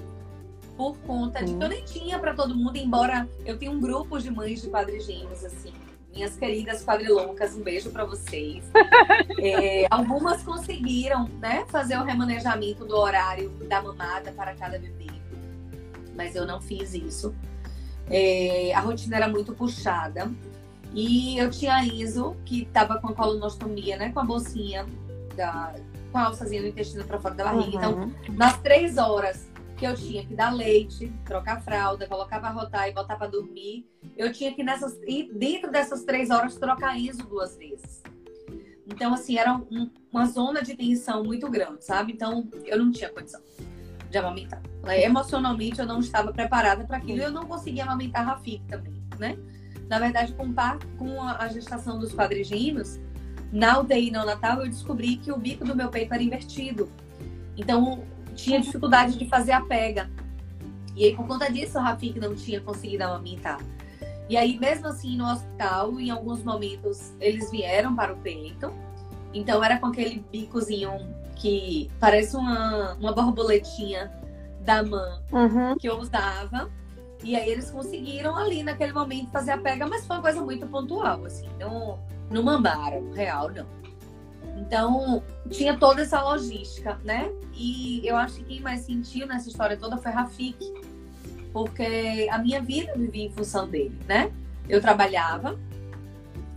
por 0.76 0.96
conta 0.98 1.44
de 1.44 1.54
que 1.54 1.62
eu 1.62 1.68
nem 1.68 1.84
tinha 1.84 2.18
para 2.18 2.34
todo 2.34 2.54
mundo, 2.54 2.76
embora 2.76 3.28
eu 3.44 3.56
tenha 3.56 3.70
um 3.70 3.80
grupo 3.80 4.18
de 4.18 4.30
mães 4.30 4.62
de 4.62 4.68
quadrigêmeos, 4.68 5.44
assim, 5.44 5.72
minhas 6.12 6.36
queridas 6.36 6.84
quadriloucas, 6.84 7.54
um 7.54 7.62
beijo 7.62 7.90
para 7.90 8.04
vocês. 8.04 8.64
É, 9.46 9.86
algumas 9.90 10.42
conseguiram, 10.42 11.28
né, 11.38 11.66
fazer 11.68 11.98
o 11.98 12.02
remanejamento 12.02 12.84
do 12.86 12.96
horário 12.96 13.50
da 13.68 13.82
mamada 13.82 14.32
para 14.32 14.54
cada 14.54 14.78
bebê, 14.78 15.10
mas 16.16 16.34
eu 16.34 16.46
não 16.46 16.62
fiz 16.62 16.94
isso. 16.94 17.34
É, 18.08 18.72
a 18.74 18.80
rotina 18.80 19.16
era 19.16 19.28
muito 19.28 19.52
puxada. 19.52 20.30
E 20.94 21.36
eu 21.36 21.50
tinha 21.50 21.74
a 21.74 21.84
Iso, 21.84 22.36
que 22.44 22.62
estava 22.62 22.98
com 23.00 23.08
a 23.08 23.12
colonostomia, 23.12 23.96
né? 23.96 24.12
Com 24.12 24.20
a 24.20 24.24
bolsinha, 24.24 24.86
da, 25.36 25.74
com 26.12 26.18
a 26.18 26.26
alçazinha 26.26 26.62
do 26.62 26.68
intestino 26.68 27.04
para 27.04 27.18
fora 27.18 27.34
da 27.34 27.44
barriga. 27.44 27.76
Então, 27.76 27.92
uhum. 27.94 28.12
Então, 28.22 28.34
nas 28.36 28.56
três 28.58 28.96
horas 28.96 29.48
que 29.76 29.86
eu 29.86 29.94
tinha 29.94 30.24
que 30.24 30.34
dar 30.34 30.54
leite, 30.54 31.12
trocar 31.24 31.60
fralda, 31.62 32.06
colocar 32.06 32.40
para 32.40 32.50
rotar 32.50 32.88
e 32.88 32.92
botar 32.92 33.16
para 33.16 33.26
dormir, 33.26 33.86
eu 34.16 34.32
tinha 34.32 34.54
que 34.54 34.62
nessas 34.62 34.98
e 35.06 35.30
dentro 35.32 35.70
dessas 35.70 36.04
três 36.04 36.30
horas 36.30 36.56
trocar 36.56 36.98
Iso 36.98 37.26
duas 37.26 37.56
vezes. 37.56 38.02
Então, 38.86 39.14
assim, 39.14 39.38
era 39.38 39.54
um, 39.54 39.90
uma 40.12 40.26
zona 40.26 40.62
de 40.62 40.76
tensão 40.76 41.24
muito 41.24 41.50
grande, 41.50 41.84
sabe? 41.84 42.12
Então, 42.12 42.48
eu 42.64 42.78
não 42.78 42.92
tinha 42.92 43.08
condição 43.08 43.40
de 44.10 44.18
amamentar. 44.18 44.62
Emocionalmente, 45.02 45.80
eu 45.80 45.86
não 45.86 45.98
estava 45.98 46.32
preparada 46.32 46.84
para 46.84 46.98
aquilo 46.98 47.20
eu 47.20 47.30
não 47.30 47.46
conseguia 47.46 47.84
amamentar 47.84 48.24
Rafik 48.24 48.62
também, 48.66 49.02
né? 49.18 49.36
Na 49.88 49.98
verdade, 49.98 50.34
com, 50.34 50.52
com 50.98 51.22
a 51.22 51.48
gestação 51.48 51.98
dos 51.98 52.14
quadrigêmeos, 52.14 53.00
na 53.50 53.78
UTI 53.78 54.10
neonatal, 54.10 54.60
eu 54.60 54.68
descobri 54.68 55.16
que 55.16 55.30
o 55.32 55.36
bico 55.36 55.64
do 55.64 55.76
meu 55.76 55.88
peito 55.88 56.12
era 56.12 56.22
invertido. 56.22 56.90
Então, 57.56 58.04
tinha 58.34 58.60
dificuldade 58.60 59.18
de 59.18 59.26
fazer 59.28 59.52
a 59.52 59.60
pega. 59.60 60.10
E 60.96 61.04
aí, 61.04 61.16
por 61.16 61.26
conta 61.26 61.50
disso, 61.50 61.78
o 61.78 61.80
Rafik 61.80 62.18
não 62.20 62.34
tinha 62.34 62.60
conseguido 62.60 63.04
amamentar. 63.04 63.58
E 64.28 64.36
aí, 64.36 64.58
mesmo 64.58 64.86
assim, 64.88 65.16
no 65.16 65.30
hospital, 65.30 65.98
em 66.00 66.10
alguns 66.10 66.42
momentos, 66.42 67.12
eles 67.20 67.50
vieram 67.50 67.94
para 67.94 68.12
o 68.12 68.16
peito. 68.16 68.72
Então, 69.32 69.62
era 69.62 69.78
com 69.78 69.86
aquele 69.86 70.24
bicozinho 70.30 70.92
que 71.34 71.90
parece 71.98 72.36
uma, 72.36 72.94
uma 72.94 73.12
borboletinha 73.12 74.10
da 74.60 74.82
mãe 74.82 75.20
uhum. 75.32 75.76
que 75.76 75.88
eu 75.88 75.98
usava. 75.98 76.70
E 77.22 77.36
aí 77.36 77.50
eles 77.50 77.70
conseguiram 77.70 78.36
ali 78.36 78.62
naquele 78.62 78.92
momento 78.92 79.30
fazer 79.30 79.52
a 79.52 79.58
pega, 79.58 79.86
mas 79.86 80.06
foi 80.06 80.16
uma 80.16 80.22
coisa 80.22 80.42
muito 80.42 80.66
pontual, 80.66 81.24
assim, 81.24 81.48
não, 81.58 81.98
não 82.30 82.42
mambaram, 82.42 83.10
real, 83.12 83.50
não. 83.50 83.66
Então, 84.66 85.22
tinha 85.50 85.76
toda 85.76 86.02
essa 86.02 86.22
logística, 86.22 86.98
né? 87.04 87.30
E 87.52 88.00
eu 88.04 88.16
acho 88.16 88.36
que 88.36 88.44
quem 88.44 88.60
mais 88.60 88.80
sentiu 88.80 89.26
nessa 89.26 89.48
história 89.48 89.76
toda 89.76 89.98
foi 89.98 90.10
Rafik, 90.10 90.72
porque 91.52 92.28
a 92.30 92.38
minha 92.38 92.62
vida 92.62 92.92
vivia 92.96 93.26
em 93.26 93.30
função 93.30 93.68
dele, 93.68 93.96
né? 94.08 94.32
Eu 94.66 94.80
trabalhava, 94.80 95.58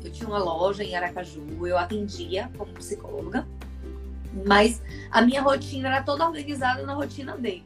eu 0.04 0.10
tinha 0.10 0.28
uma 0.28 0.40
loja 0.40 0.84
em 0.84 0.96
Aracaju, 0.96 1.68
eu 1.68 1.78
atendia 1.78 2.50
como 2.58 2.72
psicóloga, 2.74 3.46
mas 4.46 4.82
a 5.12 5.22
minha 5.22 5.42
rotina 5.42 5.90
era 5.90 6.02
toda 6.02 6.26
organizada 6.26 6.84
na 6.84 6.94
rotina 6.94 7.36
dele. 7.36 7.64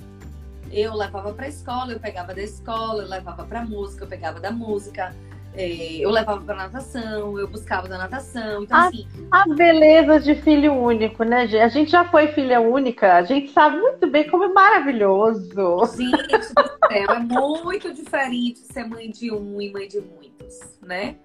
Eu 0.71 0.95
levava 0.95 1.33
para 1.33 1.45
a 1.45 1.49
escola, 1.49 1.91
eu 1.91 1.99
pegava 1.99 2.33
da 2.33 2.41
escola, 2.41 3.03
eu 3.03 3.07
levava 3.07 3.43
para 3.43 3.63
música, 3.63 4.05
eu 4.05 4.07
pegava 4.07 4.39
da 4.39 4.51
música, 4.51 5.15
eu 5.55 6.09
levava 6.09 6.41
para 6.41 6.55
natação, 6.55 7.37
eu 7.37 7.47
buscava 7.47 7.87
da 7.87 7.97
natação. 7.97 8.63
Então, 8.63 8.77
a, 8.77 8.87
assim. 8.87 9.07
A 9.29 9.47
beleza 9.47 10.19
de 10.19 10.35
filho 10.35 10.73
único, 10.73 11.23
né, 11.23 11.45
gente? 11.47 11.61
A 11.61 11.67
gente 11.67 11.91
já 11.91 12.05
foi 12.05 12.27
filha 12.29 12.61
única, 12.61 13.15
a 13.17 13.23
gente 13.23 13.51
sabe 13.51 13.77
muito 13.77 14.07
bem 14.07 14.29
como 14.29 14.45
é 14.45 14.47
maravilhoso. 14.49 15.49
Gente 15.97 16.37
do 16.37 16.43
céu, 16.43 17.11
é 17.11 17.19
muito 17.19 17.93
diferente 17.93 18.59
ser 18.59 18.85
mãe 18.85 19.09
de 19.09 19.31
um 19.31 19.61
e 19.61 19.71
mãe 19.71 19.87
de 19.87 19.99
muitos, 19.99 20.79
né? 20.81 21.15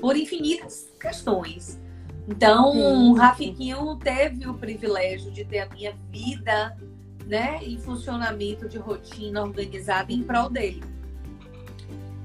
Por 0.00 0.16
infinitas 0.16 0.92
questões. 1.00 1.78
Então, 2.28 3.10
o 3.10 3.14
Rafiquinho 3.14 3.96
teve 3.96 4.46
o 4.46 4.54
privilégio 4.54 5.32
de 5.32 5.44
ter 5.44 5.60
a 5.60 5.68
minha 5.68 5.94
vida 6.10 6.76
né, 7.26 7.60
em 7.62 7.78
funcionamento 7.78 8.68
de 8.68 8.78
rotina 8.78 9.42
organizada 9.42 10.12
em 10.12 10.22
prol 10.22 10.50
dele. 10.50 10.82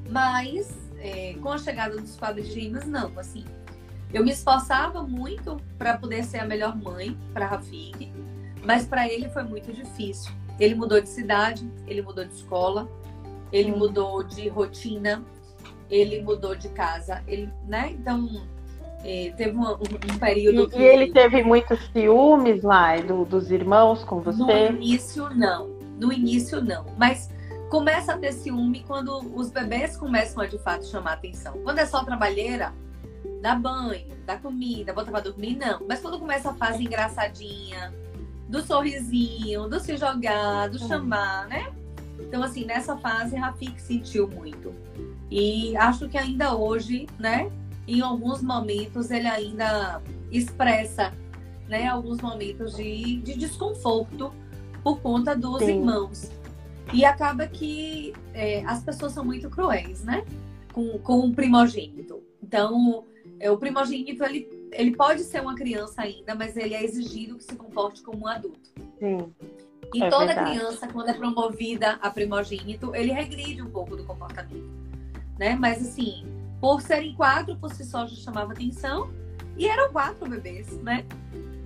Mas, 0.09 0.84
é, 1.05 1.35
com 1.39 1.51
a 1.51 1.57
chegada 1.57 1.95
dos 1.95 2.17
quadrigêmeos, 2.17 2.85
não, 2.85 3.11
assim. 3.17 3.45
Eu 4.11 4.23
me 4.23 4.31
esforçava 4.31 5.03
muito 5.03 5.57
para 5.77 5.97
poder 5.97 6.23
ser 6.23 6.39
a 6.39 6.45
melhor 6.45 6.75
mãe 6.75 7.15
para 7.31 7.45
Rafik, 7.45 8.11
mas 8.63 8.87
para 8.87 9.07
ele 9.07 9.29
foi 9.29 9.43
muito 9.43 9.71
difícil. 9.71 10.31
Ele 10.59 10.73
mudou 10.73 10.99
de 10.99 11.09
cidade, 11.09 11.69
ele 11.85 12.01
mudou 12.01 12.25
de 12.25 12.33
escola, 12.33 12.89
ele 13.51 13.71
hum. 13.71 13.77
mudou 13.77 14.23
de 14.23 14.47
rotina, 14.47 15.23
ele 15.91 16.21
mudou 16.21 16.55
de 16.55 16.69
casa, 16.69 17.21
ele, 17.27 17.49
né? 17.67 17.91
Então, 17.91 18.27
é, 19.03 19.31
teve 19.37 19.55
um, 19.55 19.73
um, 19.73 20.17
período. 20.19 20.63
E, 20.63 20.69
que... 20.69 20.79
e, 20.79 20.83
ele 20.83 21.11
teve 21.11 21.43
muitos 21.43 21.79
ciúmes 21.91 22.63
lá 22.63 22.97
do, 22.97 23.25
dos 23.25 23.51
irmãos 23.51 24.03
com 24.03 24.21
você? 24.21 24.69
No 24.69 24.77
início, 24.77 25.29
não. 25.35 25.67
No 25.99 26.11
início, 26.11 26.63
não. 26.63 26.85
Mas 26.97 27.29
começa 27.69 28.13
a 28.13 28.17
ter 28.17 28.31
ciúme 28.33 28.83
quando 28.87 29.17
os 29.35 29.49
bebês 29.49 29.97
começam 29.97 30.43
a 30.43 30.47
de 30.47 30.57
fato 30.59 30.85
chamar 30.85 31.13
atenção. 31.13 31.53
Quando 31.63 31.79
é 31.79 31.85
só 31.85 32.03
trabalheira, 32.03 32.73
dá 33.41 33.55
banho, 33.55 34.07
dá 34.25 34.37
comida, 34.37 34.93
bota 34.93 35.11
pra 35.11 35.19
dormir, 35.19 35.55
não. 35.55 35.81
Mas 35.87 35.99
quando 35.99 36.19
começa 36.19 36.51
a 36.51 36.53
fase 36.53 36.83
engraçadinha, 36.83 37.93
do 38.47 38.61
sorrisinho, 38.61 39.67
do 39.67 39.79
se 39.79 39.97
jogar, 39.97 40.69
do 40.69 40.79
chamar, 40.79 41.47
né? 41.47 41.73
Então, 42.19 42.41
assim, 42.43 42.65
nessa 42.65 42.95
fase, 42.97 43.35
Rafik 43.35 43.81
sentiu 43.81 44.27
muito. 44.27 44.73
E 45.29 45.75
acho 45.75 46.07
que 46.07 46.17
ainda 46.17 46.55
hoje, 46.55 47.07
né? 47.19 47.51
em 47.87 48.01
alguns 48.01 48.41
momentos 48.41 49.11
ele 49.11 49.27
ainda 49.27 50.01
expressa 50.31 51.13
né, 51.67 51.87
alguns 51.87 52.19
momentos 52.19 52.75
de, 52.75 53.17
de 53.17 53.37
desconforto 53.37 54.33
por 54.83 54.99
conta 54.99 55.35
dos 55.35 55.59
Sim. 55.59 55.79
irmãos. 55.79 56.31
E 56.93 57.03
acaba 57.03 57.47
que 57.47 58.13
é, 58.33 58.63
as 58.65 58.83
pessoas 58.83 59.11
são 59.11 59.25
muito 59.25 59.49
cruéis, 59.49 60.03
né? 60.03 60.25
Com, 60.71 60.97
com 60.99 61.19
o 61.19 61.33
primogênito. 61.33 62.21
Então, 62.41 63.05
é, 63.39 63.49
o 63.49 63.57
primogênito, 63.57 64.23
ele, 64.23 64.47
ele 64.71 64.95
pode 64.95 65.23
ser 65.23 65.41
uma 65.41 65.55
criança 65.55 66.01
ainda, 66.01 66.35
mas 66.35 66.55
ele 66.55 66.73
é 66.73 66.83
exigido 66.83 67.37
que 67.37 67.43
se 67.43 67.55
comporte 67.55 68.01
como 68.01 68.25
um 68.25 68.27
adulto. 68.27 68.69
Sim. 68.99 69.33
E 69.93 70.03
é 70.03 70.09
toda 70.09 70.27
verdade. 70.27 70.51
criança, 70.51 70.87
quando 70.87 71.09
é 71.09 71.13
promovida 71.13 71.99
a 72.01 72.09
primogênito, 72.09 72.95
ele 72.95 73.11
regride 73.11 73.61
um 73.61 73.69
pouco 73.69 73.95
do 73.95 74.03
comportamento. 74.03 74.69
Né? 75.37 75.55
Mas, 75.55 75.81
assim, 75.81 76.25
por 76.59 76.81
serem 76.81 77.13
quatro, 77.15 77.55
por 77.57 77.73
si 77.73 77.83
só 77.83 78.05
já 78.07 78.15
chamava 78.15 78.53
atenção. 78.53 79.09
E 79.57 79.67
eram 79.67 79.91
quatro 79.91 80.29
bebês, 80.29 80.71
né? 80.81 81.05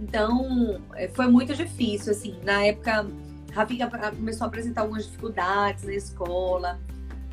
Então, 0.01 0.81
é, 0.93 1.07
foi 1.07 1.27
muito 1.27 1.55
difícil, 1.55 2.11
assim. 2.11 2.39
Na 2.43 2.65
época, 2.65 3.07
Rafinha 3.51 3.89
começou 3.89 4.45
a 4.45 4.47
apresentar 4.47 4.81
algumas 4.81 5.05
dificuldades 5.05 5.83
na 5.83 5.93
escola. 5.93 6.79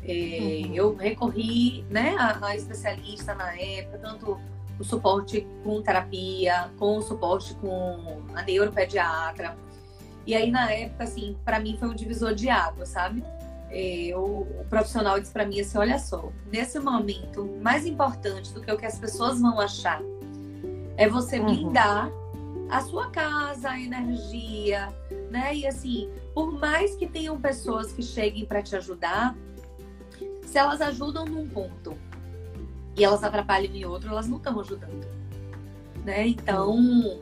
É, 0.03 0.61
uhum. 0.65 0.73
Eu 0.73 0.95
recorri, 0.95 1.83
né, 1.89 2.15
a, 2.17 2.47
a, 2.47 2.55
especialista 2.55 3.33
na 3.35 3.53
época, 3.59 3.97
tanto 3.97 4.39
o 4.79 4.83
suporte 4.83 5.45
com 5.63 5.81
terapia, 5.81 6.69
com 6.77 6.97
o 6.97 7.01
suporte 7.01 7.53
com 7.55 8.21
a 8.33 8.41
neuropediatra. 8.43 9.57
E 10.25 10.35
aí, 10.35 10.51
na 10.51 10.71
época, 10.71 11.03
assim, 11.03 11.35
para 11.43 11.59
mim 11.59 11.77
foi 11.79 11.87
um 11.87 11.95
divisor 11.95 12.33
de 12.35 12.49
água, 12.49 12.85
sabe? 12.85 13.23
é, 13.69 14.11
o, 14.15 14.41
o, 14.61 14.65
profissional 14.69 15.19
disse 15.19 15.31
para 15.31 15.45
mim 15.45 15.59
assim: 15.59 15.77
olha 15.77 15.99
só, 15.99 16.31
nesse 16.51 16.79
momento, 16.79 17.45
mais 17.61 17.85
importante 17.85 18.53
do 18.53 18.61
que 18.61 18.71
o 18.71 18.77
que 18.77 18.85
as 18.85 18.97
pessoas 18.97 19.41
vão 19.41 19.59
achar 19.59 20.01
é 20.95 21.07
você 21.07 21.39
uhum. 21.39 21.45
blindar 21.45 22.09
a 22.69 22.81
sua 22.81 23.09
casa, 23.09 23.69
a 23.69 23.79
energia, 23.79 24.89
né? 25.29 25.55
E 25.55 25.67
assim, 25.67 26.09
por 26.33 26.51
mais 26.51 26.95
que 26.95 27.07
tenham 27.07 27.39
pessoas 27.39 27.91
que 27.91 28.01
cheguem 28.01 28.45
para 28.45 28.61
te 28.61 28.75
ajudar, 28.75 29.35
se 30.43 30.57
elas 30.57 30.81
ajudam 30.81 31.25
num 31.25 31.47
ponto 31.47 31.93
e 32.95 33.03
elas 33.03 33.23
atrapalham 33.23 33.73
em 33.73 33.85
outro, 33.85 34.09
elas 34.09 34.27
não 34.27 34.37
estão 34.37 34.59
ajudando, 34.59 35.07
né? 36.03 36.27
Então, 36.27 37.19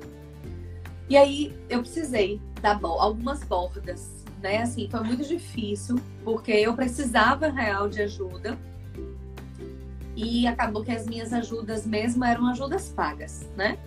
e 1.09 1.17
aí 1.17 1.55
eu 1.69 1.81
precisei 1.81 2.39
dar 2.61 2.79
algumas 2.81 3.43
bordas, 3.43 4.23
né? 4.41 4.61
Assim, 4.61 4.87
foi 4.89 5.01
muito 5.01 5.27
difícil 5.27 5.99
porque 6.23 6.51
eu 6.51 6.73
precisava 6.73 7.49
real 7.49 7.89
de 7.89 8.01
ajuda. 8.01 8.57
E 10.17 10.47
acabou 10.47 10.81
que 10.81 10.91
as 10.91 11.05
minhas 11.05 11.33
ajudas 11.33 11.85
mesmo 11.85 12.23
eram 12.23 12.47
ajudas 12.47 12.87
pagas, 12.87 13.49
né? 13.57 13.77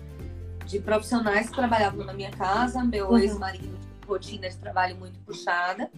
de 0.69 0.79
profissionais 0.79 1.49
que 1.49 1.55
trabalhavam 1.55 2.05
na 2.05 2.13
minha 2.13 2.29
casa, 2.29 2.83
meu 2.83 3.09
uhum. 3.09 3.17
ex-marido 3.17 3.79
rotina 4.09 4.49
de 4.49 4.57
trabalho 4.57 4.97
muito 4.97 5.19
puxada. 5.19 5.89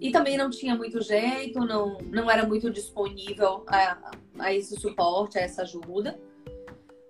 E 0.00 0.10
também 0.12 0.36
não 0.36 0.50
tinha 0.50 0.74
muito 0.74 1.02
jeito, 1.02 1.60
não, 1.60 1.98
não 2.10 2.30
era 2.30 2.46
muito 2.46 2.70
disponível 2.70 3.64
a, 3.66 4.12
a 4.38 4.54
esse 4.54 4.78
suporte, 4.78 5.38
a 5.38 5.42
essa 5.42 5.62
ajuda. 5.62 6.18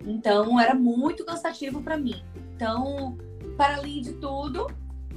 Então, 0.04 0.58
era 0.58 0.74
muito 0.74 1.24
cansativo 1.24 1.82
para 1.82 1.96
mim. 1.98 2.22
Então, 2.56 3.18
para 3.56 3.76
além 3.76 4.00
de 4.00 4.14
tudo, 4.14 4.66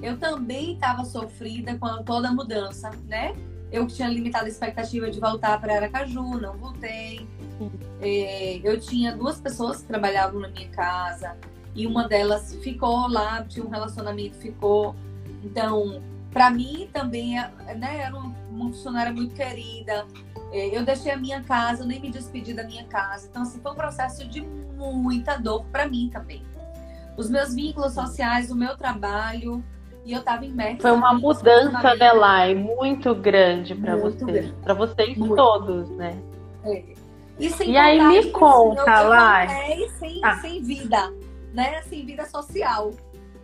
eu 0.02 0.18
também 0.18 0.74
estava 0.74 1.06
sofrida 1.06 1.78
com 1.78 2.04
toda 2.04 2.28
a 2.28 2.34
mudança, 2.34 2.90
né? 3.06 3.34
Eu 3.72 3.88
tinha 3.88 4.08
limitada 4.08 4.46
a 4.46 4.50
expectativa 4.50 5.10
de 5.10 5.20
voltar 5.20 5.60
para 5.60 5.76
Aracaju, 5.76 6.38
não 6.38 6.58
voltei. 6.58 7.28
É, 8.02 8.60
eu 8.64 8.80
tinha 8.80 9.16
duas 9.16 9.40
pessoas 9.40 9.82
que 9.82 9.88
trabalhavam 9.88 10.42
na 10.42 10.50
minha 10.50 10.70
casa, 10.70 11.38
e 11.76 11.88
uma 11.88 12.08
delas 12.08 12.56
ficou 12.62 13.08
lá, 13.08 13.44
tinha 13.44 13.66
um 13.66 13.70
relacionamento, 13.70 14.38
ficou. 14.38 14.96
Então, 15.44 16.02
para 16.32 16.50
mim 16.50 16.88
também, 16.94 17.36
né, 17.36 18.00
era 18.00 18.16
uma, 18.16 18.34
uma 18.50 18.66
funcionária 18.66 19.12
muito 19.12 19.34
querida. 19.34 20.06
É, 20.52 20.78
eu 20.78 20.86
deixei 20.86 21.12
a 21.12 21.18
minha 21.18 21.42
casa, 21.42 21.84
eu 21.84 21.88
nem 21.88 22.00
me 22.00 22.12
despedi 22.12 22.54
da 22.54 22.64
minha 22.64 22.84
casa. 22.86 23.28
Então, 23.30 23.42
assim, 23.42 23.60
foi 23.60 23.72
um 23.72 23.76
processo 23.76 24.28
de 24.28 24.42
muita 24.42 25.38
dor 25.38 25.66
para 25.72 25.88
mim 25.88 26.10
também. 26.14 26.44
Os 27.18 27.30
meus 27.30 27.54
vínculos 27.54 27.94
sociais, 27.94 28.52
o 28.52 28.56
meu 28.56 28.78
trabalho, 28.78 29.64
e 30.06 30.14
eu 30.14 30.20
estava 30.20 30.46
imersa. 30.46 30.82
Foi 30.82 30.92
uma 30.92 31.14
mudança, 31.14 31.96
né, 31.96 32.12
Lai, 32.12 32.54
muito 32.54 33.16
grande 33.16 33.74
para 33.74 33.96
você, 33.96 34.54
para 34.62 34.74
vocês 34.74 35.18
muito. 35.18 35.36
todos, 35.36 35.90
né? 35.92 36.20
É. 36.66 36.84
E, 37.40 37.48
e 37.66 37.78
aí 37.78 38.00
me 38.00 38.20
assim, 38.20 38.32
conta, 38.32 39.02
Lai. 39.02 39.48
Sem, 39.98 40.20
ah. 40.24 40.36
sem 40.36 40.62
vida 40.62 41.12
né, 41.54 41.78
assim, 41.78 42.06
vida 42.06 42.26
social. 42.26 42.92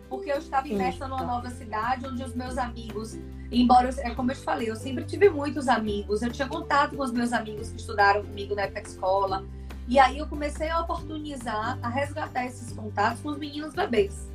Porque 0.08 0.30
eu 0.30 0.38
estava 0.38 0.66
imersa 0.66 1.06
numa 1.06 1.22
nova 1.22 1.48
cidade 1.50 2.06
onde 2.06 2.22
os 2.24 2.34
meus 2.34 2.58
amigos, 2.58 3.16
embora, 3.50 3.88
é 3.98 4.10
como 4.12 4.32
eu 4.32 4.34
te 4.34 4.42
falei, 4.42 4.68
eu 4.68 4.76
sempre 4.76 5.04
tive 5.04 5.30
muitos 5.30 5.68
amigos, 5.68 6.20
eu 6.20 6.32
tinha 6.32 6.48
contato 6.48 6.96
com 6.96 7.04
os 7.04 7.12
meus 7.12 7.32
amigos 7.32 7.70
que 7.70 7.76
estudaram 7.76 8.24
comigo 8.24 8.54
na 8.54 8.62
época 8.62 8.82
de 8.82 8.88
escola. 8.88 9.44
E 9.86 9.98
aí 9.98 10.18
eu 10.18 10.26
comecei 10.26 10.68
a 10.68 10.80
oportunizar, 10.80 11.78
a 11.82 11.88
resgatar 11.88 12.44
esses 12.44 12.72
contatos 12.72 13.20
com 13.22 13.30
os 13.30 13.38
meninos 13.38 13.72
bebês. 13.72 14.28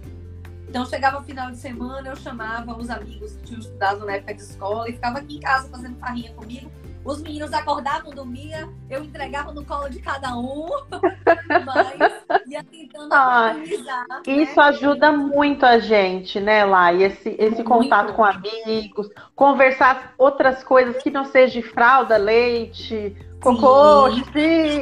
Então 0.67 0.85
chegava 0.85 1.21
final 1.23 1.51
de 1.51 1.57
semana, 1.57 2.09
eu 2.09 2.15
chamava 2.15 2.77
os 2.77 2.89
amigos 2.89 3.33
que 3.33 3.43
tinham 3.43 3.59
estudado 3.59 4.05
na 4.05 4.13
época 4.13 4.33
de 4.33 4.41
escola 4.41 4.89
e 4.89 4.93
ficava 4.93 5.19
aqui 5.19 5.37
em 5.37 5.39
casa 5.39 5.69
fazendo 5.69 5.97
farrinha 5.99 6.33
comigo 6.33 6.71
os 7.05 7.21
meninos 7.21 7.53
acordavam, 7.53 8.09
dormia, 8.09 8.67
eu 8.89 9.03
entregava 9.03 9.53
no 9.53 9.63
colo 9.63 9.87
de 9.87 9.99
cada 9.99 10.35
um, 10.35 10.67
mas 11.63 12.47
ia 12.47 12.63
tentando 12.63 13.13
ah, 13.13 13.53
organizar. 13.55 14.05
Né? 14.09 14.21
Isso 14.25 14.55
né? 14.55 14.63
ajuda 14.63 15.11
muito 15.11 15.63
a 15.65 15.77
gente, 15.77 16.39
né, 16.39 16.65
Lá? 16.65 16.91
Esse, 16.91 17.35
esse 17.37 17.63
contato 17.63 18.13
com 18.13 18.25
amigos, 18.25 19.07
conversar 19.35 20.15
outras 20.17 20.63
coisas 20.63 21.01
que 21.03 21.11
não 21.11 21.25
seja 21.25 21.53
de 21.53 21.61
fralda, 21.61 22.17
leite, 22.17 23.15
cocô, 23.39 24.09
xixi. 24.11 24.81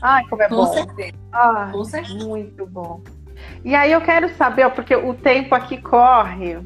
Ai, 0.00 0.24
como 0.28 0.42
é 0.42 0.48
com 0.48 0.54
bom. 0.54 0.66
Certeza. 0.66 1.18
Ah, 1.32 1.70
com 1.72 1.84
certeza. 1.84 2.24
Muito 2.24 2.66
bom. 2.66 3.02
E 3.64 3.74
aí 3.74 3.90
eu 3.90 4.00
quero 4.00 4.28
saber, 4.36 4.70
porque 4.70 4.94
o 4.94 5.12
tempo 5.12 5.56
aqui 5.56 5.80
corre, 5.82 6.60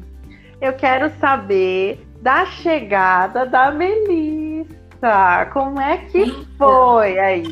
eu 0.61 0.73
quero 0.73 1.09
saber 1.19 2.07
da 2.21 2.45
chegada 2.45 3.45
da 3.45 3.71
Melissa. 3.71 4.82
Melissa, 5.03 5.49
como 5.51 5.81
é 5.81 5.97
que 5.97 6.21
então, 6.23 6.45
foi 6.57 7.19
aí? 7.19 7.43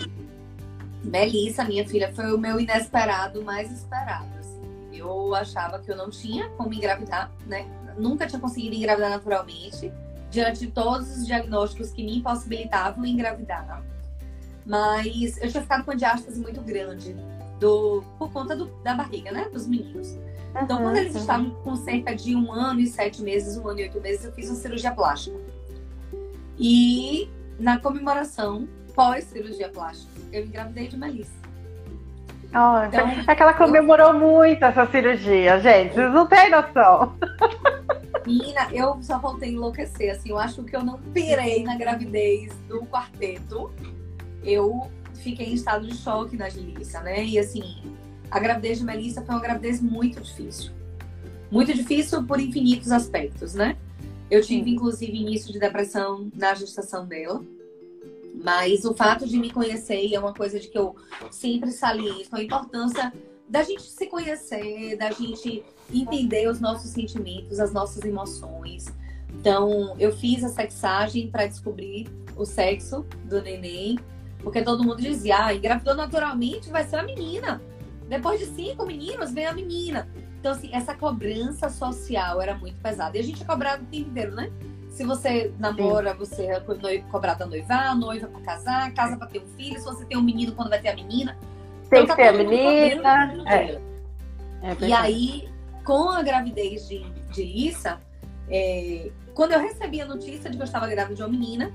Melissa, 1.03 1.65
minha 1.65 1.85
filha, 1.85 2.11
foi 2.13 2.33
o 2.33 2.37
meu 2.37 2.59
inesperado 2.59 3.43
mais 3.43 3.69
esperado. 3.69 4.29
Assim. 4.39 4.61
Eu 4.93 5.35
achava 5.35 5.79
que 5.79 5.91
eu 5.91 5.97
não 5.97 6.09
tinha 6.09 6.49
como 6.51 6.73
engravidar, 6.73 7.29
né? 7.45 7.65
Nunca 7.97 8.25
tinha 8.25 8.39
conseguido 8.39 8.75
engravidar 8.75 9.09
naturalmente, 9.09 9.91
diante 10.29 10.61
de 10.61 10.67
todos 10.67 11.17
os 11.17 11.27
diagnósticos 11.27 11.91
que 11.91 12.03
me 12.03 12.19
impossibilitavam 12.19 13.05
engravidar. 13.05 13.83
Mas 14.65 15.37
eu 15.41 15.49
tinha 15.49 15.61
ficado 15.61 15.83
com 15.83 15.93
diástase 15.93 16.39
muito 16.39 16.61
grande 16.61 17.15
do, 17.59 18.01
por 18.17 18.31
conta 18.31 18.55
do, 18.55 18.67
da 18.81 18.93
barriga, 18.93 19.31
né? 19.31 19.49
Dos 19.51 19.67
meninos. 19.67 20.17
Então, 20.51 20.77
uhum, 20.77 20.83
quando 20.83 20.97
eles 20.97 21.15
uhum. 21.15 21.21
estavam 21.21 21.49
com 21.49 21.75
cerca 21.75 22.15
de 22.15 22.33
um 22.33 22.51
ano 22.51 22.79
e 22.79 22.87
sete 22.87 23.21
meses, 23.21 23.57
um 23.57 23.67
ano 23.67 23.79
e 23.79 23.83
oito 23.83 23.99
meses, 23.99 24.23
eu 24.23 24.31
fiz 24.31 24.47
uma 24.49 24.55
cirurgia 24.55 24.91
plástica. 24.91 25.37
E 26.57 27.29
na 27.61 27.79
comemoração 27.79 28.67
pós-cirurgia 28.95 29.69
plástica. 29.69 30.11
Eu 30.33 30.45
engravidei 30.45 30.87
de 30.87 30.97
Melissa. 30.97 31.31
Oh, 32.53 32.85
então, 32.85 33.07
é 33.27 33.35
que 33.35 33.41
ela 33.41 33.53
comemorou 33.53 34.13
eu... 34.13 34.19
muito 34.19 34.65
essa 34.65 34.85
cirurgia, 34.87 35.59
gente. 35.61 35.93
Vocês 35.93 36.13
não 36.13 36.27
têm 36.27 36.49
noção. 36.49 37.15
Menina, 38.25 38.67
eu 38.73 39.01
só 39.01 39.19
voltei 39.19 39.49
a 39.49 39.51
enlouquecer. 39.53 40.11
Assim, 40.11 40.31
eu 40.31 40.37
acho 40.37 40.61
que 40.63 40.75
eu 40.75 40.83
não 40.83 40.99
pirei 41.13 41.63
na 41.63 41.77
gravidez 41.77 42.51
do 42.67 42.81
quarteto. 42.87 43.71
Eu 44.43 44.91
fiquei 45.15 45.51
em 45.51 45.53
estado 45.53 45.87
de 45.87 45.95
choque 45.95 46.35
na 46.35 46.45
Melissa, 46.45 46.99
né? 47.01 47.23
E 47.23 47.39
assim, 47.39 47.63
a 48.29 48.39
gravidez 48.39 48.79
de 48.79 48.83
Melissa 48.83 49.21
foi 49.21 49.35
uma 49.35 49.41
gravidez 49.41 49.81
muito 49.81 50.19
difícil. 50.19 50.71
Muito 51.49 51.73
difícil 51.73 52.23
por 52.23 52.39
infinitos 52.39 52.91
aspectos, 52.91 53.53
né? 53.53 53.77
Eu 54.31 54.41
tive, 54.41 54.71
inclusive, 54.71 55.11
início 55.11 55.51
de 55.51 55.59
depressão 55.59 56.31
na 56.33 56.53
gestação 56.55 57.05
dela. 57.05 57.43
Mas 58.33 58.85
o 58.85 58.93
fato 58.93 59.27
de 59.27 59.37
me 59.37 59.51
conhecer 59.51 60.13
é 60.13 60.17
uma 60.17 60.33
coisa 60.33 60.57
de 60.57 60.69
que 60.69 60.77
eu 60.77 60.95
sempre 61.29 61.69
saliento 61.69 62.33
a 62.33 62.41
importância 62.41 63.11
da 63.47 63.61
gente 63.61 63.83
se 63.83 64.07
conhecer, 64.07 64.97
da 64.97 65.11
gente 65.11 65.65
entender 65.93 66.47
os 66.47 66.61
nossos 66.61 66.91
sentimentos, 66.91 67.59
as 67.59 67.73
nossas 67.73 68.05
emoções. 68.05 68.85
Então, 69.33 69.97
eu 69.99 70.15
fiz 70.15 70.45
a 70.45 70.49
sexagem 70.49 71.29
para 71.29 71.45
descobrir 71.45 72.07
o 72.37 72.45
sexo 72.45 73.05
do 73.25 73.41
neném, 73.41 73.99
porque 74.39 74.61
todo 74.61 74.83
mundo 74.83 75.01
dizia, 75.01 75.45
ah, 75.45 75.53
engravidou 75.53 75.93
naturalmente, 75.93 76.69
vai 76.69 76.85
ser 76.85 76.95
a 76.95 77.03
menina. 77.03 77.61
Depois 78.07 78.39
de 78.39 78.45
cinco 78.45 78.85
meninos, 78.85 79.31
vem 79.33 79.45
a 79.45 79.53
menina. 79.53 80.07
Então, 80.41 80.53
assim, 80.53 80.71
essa 80.73 80.95
cobrança 80.95 81.69
social 81.69 82.41
era 82.41 82.55
muito 82.55 82.75
pesada. 82.81 83.15
E 83.15 83.19
a 83.19 83.23
gente 83.23 83.43
é 83.43 83.45
cobrado 83.45 83.83
o 83.83 83.85
tempo 83.85 84.09
inteiro, 84.09 84.33
né? 84.33 84.51
Se 84.89 85.05
você 85.05 85.53
namora, 85.59 86.13
Sim. 86.13 86.17
você 86.17 86.45
é 86.47 86.59
cobrado 87.11 87.43
a 87.43 87.45
noivar, 87.45 87.95
noiva 87.95 88.27
pra 88.27 88.41
casar, 88.41 88.91
casa 88.95 89.15
pra 89.17 89.27
ter 89.27 89.39
um 89.39 89.45
filho. 89.55 89.77
Se 89.77 89.85
você 89.85 90.03
tem 90.03 90.17
um 90.17 90.23
menino, 90.23 90.53
quando 90.53 90.69
vai 90.69 90.81
ter 90.81 90.89
a 90.89 90.95
menina. 90.95 91.37
Tem 91.91 92.03
então, 92.03 92.15
que 92.15 92.23
tá 92.23 92.27
ter 92.27 92.27
a 92.29 92.33
menina. 92.33 93.43
É. 93.47 93.79
É 94.63 94.85
e 94.87 94.91
aí, 94.91 95.47
com 95.83 96.09
a 96.09 96.23
gravidez 96.23 96.89
de, 96.89 97.03
de 97.31 97.43
Issa, 97.43 98.01
é, 98.49 99.11
quando 99.35 99.51
eu 99.51 99.59
recebi 99.59 100.01
a 100.01 100.05
notícia 100.05 100.49
de 100.49 100.57
que 100.57 100.63
eu 100.63 100.65
estava 100.65 100.87
grávida 100.87 101.13
de 101.13 101.21
uma 101.21 101.29
menina, 101.29 101.71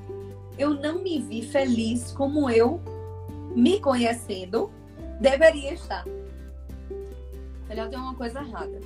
eu 0.59 0.75
não 0.75 1.04
me 1.04 1.21
vi 1.21 1.42
feliz 1.42 2.10
como 2.10 2.50
eu, 2.50 2.81
me 3.54 3.79
conhecendo, 3.79 4.73
deveria 5.21 5.73
estar. 5.73 6.04
Melhor 7.69 7.88
tem 7.88 7.98
uma 7.98 8.14
coisa 8.14 8.40
errada. 8.40 8.81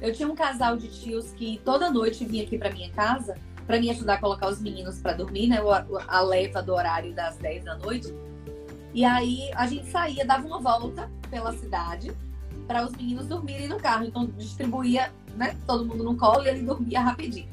Eu 0.00 0.12
tinha 0.12 0.28
um 0.28 0.34
casal 0.34 0.76
de 0.76 0.88
tios 0.88 1.30
que 1.32 1.60
toda 1.64 1.90
noite 1.90 2.24
vinha 2.24 2.44
aqui 2.44 2.58
para 2.58 2.70
minha 2.70 2.90
casa 2.90 3.34
para 3.66 3.80
me 3.80 3.90
ajudar 3.90 4.14
a 4.14 4.18
colocar 4.18 4.48
os 4.48 4.60
meninos 4.60 5.00
para 5.00 5.12
dormir, 5.12 5.48
né? 5.48 5.58
A 6.06 6.20
leva 6.20 6.62
do 6.62 6.72
horário 6.72 7.12
das 7.14 7.36
10 7.38 7.64
da 7.64 7.76
noite. 7.76 8.14
E 8.94 9.04
aí 9.04 9.50
a 9.54 9.66
gente 9.66 9.86
saía, 9.90 10.24
dava 10.24 10.46
uma 10.46 10.60
volta 10.60 11.10
pela 11.30 11.52
cidade 11.52 12.12
para 12.66 12.84
os 12.84 12.92
meninos 12.92 13.26
dormirem 13.26 13.68
no 13.68 13.78
carro. 13.78 14.04
Então 14.04 14.26
distribuía, 14.26 15.10
né? 15.36 15.56
Todo 15.66 15.84
mundo 15.84 16.04
no 16.04 16.16
colo 16.16 16.44
e 16.44 16.48
ele 16.48 16.62
dormia 16.62 17.00
rapidinho. 17.00 17.48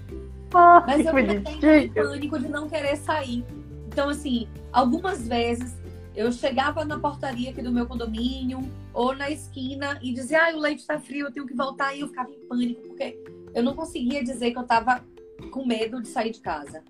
Ah, 0.53 0.83
Mas 0.85 1.05
eu 1.05 1.17
em 1.17 1.89
pânico 1.89 2.39
de 2.39 2.47
não 2.47 2.69
querer 2.69 2.95
sair. 2.95 3.43
Então, 3.87 4.09
assim, 4.09 4.47
algumas 4.71 5.27
vezes 5.27 5.75
eu 6.15 6.31
chegava 6.31 6.85
na 6.85 6.99
portaria 6.99 7.49
aqui 7.49 7.61
do 7.61 7.71
meu 7.71 7.85
condomínio 7.87 8.59
ou 8.93 9.15
na 9.15 9.29
esquina 9.29 9.99
e 10.01 10.13
dizia: 10.13 10.47
ah, 10.47 10.55
o 10.55 10.59
leite 10.59 10.79
está 10.79 10.99
frio, 10.99 11.27
eu 11.27 11.31
tenho 11.31 11.47
que 11.47 11.55
voltar. 11.55 11.95
E 11.95 12.01
eu 12.01 12.07
ficava 12.07 12.29
em 12.29 12.47
pânico, 12.47 12.81
porque 12.87 13.17
eu 13.53 13.63
não 13.63 13.73
conseguia 13.73 14.23
dizer 14.23 14.51
que 14.51 14.57
eu 14.57 14.63
estava 14.63 15.03
com 15.51 15.65
medo 15.65 16.01
de 16.01 16.07
sair 16.07 16.31
de 16.31 16.39
casa. 16.39 16.83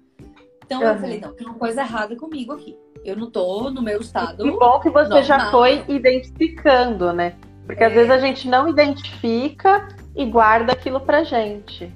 Então 0.66 0.82
uhum. 0.82 0.88
eu 0.88 1.00
falei: 1.00 1.20
não, 1.20 1.34
tem 1.34 1.48
uma 1.48 1.56
coisa 1.56 1.82
errada 1.82 2.16
comigo 2.16 2.54
aqui. 2.54 2.78
Eu 3.04 3.16
não 3.16 3.30
tô 3.30 3.70
no 3.70 3.82
meu 3.82 4.00
estado. 4.00 4.44
Que 4.44 4.52
bom 4.52 4.80
que 4.80 4.90
você 4.90 5.10
normal. 5.10 5.24
já 5.24 5.52
foi 5.52 5.84
identificando, 5.88 7.12
né? 7.14 7.36
Porque 7.66 7.84
é... 7.84 7.88
às 7.88 7.94
vezes 7.94 8.12
a 8.12 8.20
gente 8.20 8.48
não 8.48 8.68
identifica 8.68 9.88
e 10.16 10.26
guarda 10.26 10.74
aquilo 10.74 11.00
pra 11.00 11.24
gente. 11.24 11.92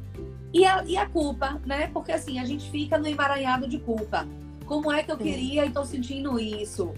E 0.53 0.65
a, 0.65 0.83
e 0.85 0.97
a 0.97 1.07
culpa, 1.07 1.61
né? 1.65 1.87
Porque 1.93 2.11
assim, 2.11 2.39
a 2.39 2.45
gente 2.45 2.69
fica 2.71 2.97
no 2.97 3.07
emaranhado 3.07 3.67
de 3.67 3.79
culpa. 3.79 4.25
Como 4.67 4.91
é 4.91 5.01
que 5.01 5.11
eu 5.11 5.17
queria 5.17 5.65
e 5.65 5.71
tô 5.71 5.85
sentindo 5.85 6.37
isso? 6.37 6.93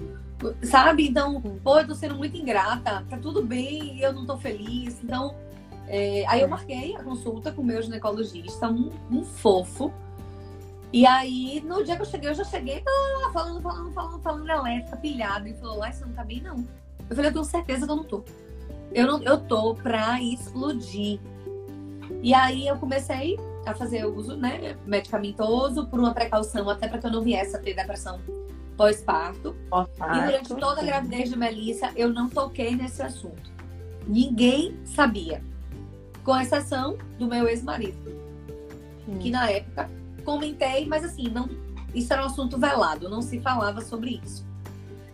Sabe? 0.63 1.07
Então, 1.07 1.39
pô, 1.63 1.79
eu 1.79 1.87
tô 1.87 1.93
sendo 1.93 2.15
muito 2.15 2.35
ingrata, 2.35 3.05
tá 3.07 3.17
tudo 3.17 3.43
bem 3.43 3.97
e 3.97 4.01
eu 4.01 4.11
não 4.11 4.25
tô 4.25 4.37
feliz. 4.37 4.97
Então, 5.03 5.35
é, 5.87 6.25
aí 6.27 6.41
eu 6.41 6.47
marquei 6.47 6.95
a 6.95 7.03
consulta 7.03 7.51
com 7.51 7.61
o 7.61 7.65
meu 7.65 7.81
ginecologista, 7.81 8.67
um, 8.67 8.89
um 9.11 9.23
fofo. 9.23 9.93
E 10.91 11.05
aí, 11.05 11.61
no 11.63 11.83
dia 11.83 11.95
que 11.95 12.01
eu 12.01 12.05
cheguei, 12.05 12.29
eu 12.31 12.33
já 12.33 12.43
cheguei 12.43 12.81
tá, 12.81 12.91
falando, 13.31 13.61
falando, 13.61 13.93
falando, 13.93 14.21
falando 14.21 14.49
elétrica, 14.49 14.97
pilhado. 14.97 15.47
E 15.47 15.53
falou, 15.53 15.77
lá, 15.77 15.91
você 15.91 16.03
não 16.03 16.13
tá 16.13 16.23
bem, 16.23 16.41
não. 16.41 16.65
Eu 17.07 17.15
falei, 17.15 17.29
eu 17.29 17.33
tenho 17.33 17.45
certeza 17.45 17.85
que 17.85 17.91
eu 17.91 17.95
não 17.95 18.03
tô. 18.03 18.23
Eu, 18.91 19.05
não, 19.05 19.21
eu 19.21 19.37
tô 19.37 19.75
pra 19.75 20.19
explodir. 20.19 21.19
E 22.23 22.33
aí 22.33 22.67
eu 22.67 22.77
comecei 22.77 23.37
a 23.69 23.75
fazer 23.75 24.05
uso 24.05 24.35
né, 24.35 24.77
medicamentoso 24.85 25.87
por 25.87 25.99
uma 25.99 26.13
precaução, 26.13 26.69
até 26.69 26.87
para 26.87 26.99
que 26.99 27.07
eu 27.07 27.11
não 27.11 27.21
viesse 27.21 27.55
a 27.55 27.59
ter 27.59 27.73
depressão 27.73 28.19
pós-parto. 28.77 29.55
e 29.73 30.25
durante 30.25 30.55
toda 30.55 30.81
a 30.81 30.83
gravidez 30.83 31.29
de 31.29 31.37
Melissa, 31.37 31.91
eu 31.95 32.09
não 32.13 32.29
toquei 32.29 32.75
nesse 32.75 33.01
assunto. 33.01 33.51
Ninguém 34.07 34.79
sabia. 34.85 35.43
Com 36.23 36.39
exceção 36.39 36.97
do 37.17 37.27
meu 37.27 37.47
ex-marido. 37.47 37.97
Que 39.19 39.29
na 39.29 39.49
época 39.49 39.89
comentei, 40.23 40.85
mas 40.85 41.03
assim, 41.03 41.27
não, 41.27 41.49
isso 41.93 42.13
era 42.13 42.21
um 42.21 42.25
assunto 42.27 42.57
velado, 42.57 43.09
não 43.09 43.21
se 43.21 43.39
falava 43.39 43.81
sobre 43.81 44.21
isso. 44.23 44.45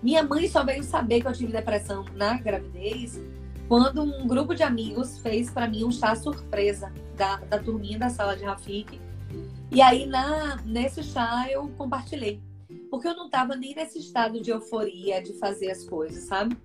Minha 0.04 0.22
mãe 0.24 0.48
só 0.48 0.64
veio 0.64 0.84
saber 0.84 1.22
que 1.22 1.28
eu 1.28 1.34
tive 1.34 1.52
depressão 1.52 2.06
na 2.14 2.38
gravidez 2.38 3.20
quando 3.68 4.02
um 4.02 4.28
grupo 4.28 4.54
de 4.54 4.64
amigos 4.64 5.18
fez 5.20 5.50
para 5.50 5.68
mim 5.68 5.84
um 5.84 5.92
chá 5.92 6.16
surpresa 6.16 6.92
da, 7.16 7.38
da 7.38 7.60
turminha 7.60 7.98
da 7.98 8.10
sala 8.10 8.36
de 8.36 8.44
Rafik. 8.44 9.00
E 9.72 9.82
aí, 9.82 10.06
na, 10.06 10.58
nesse 10.66 11.04
chá, 11.04 11.48
eu 11.50 11.68
compartilhei. 11.78 12.42
Porque 12.90 13.08
eu 13.08 13.16
não 13.16 13.26
estava 13.26 13.56
nem 13.56 13.76
nesse 13.76 14.00
estado 14.00 14.40
de 14.40 14.52
euforia 14.52 15.22
de 15.22 15.34
fazer 15.34 15.72
as 15.72 15.84
coisas, 15.84 16.24
sabe? 16.26 16.56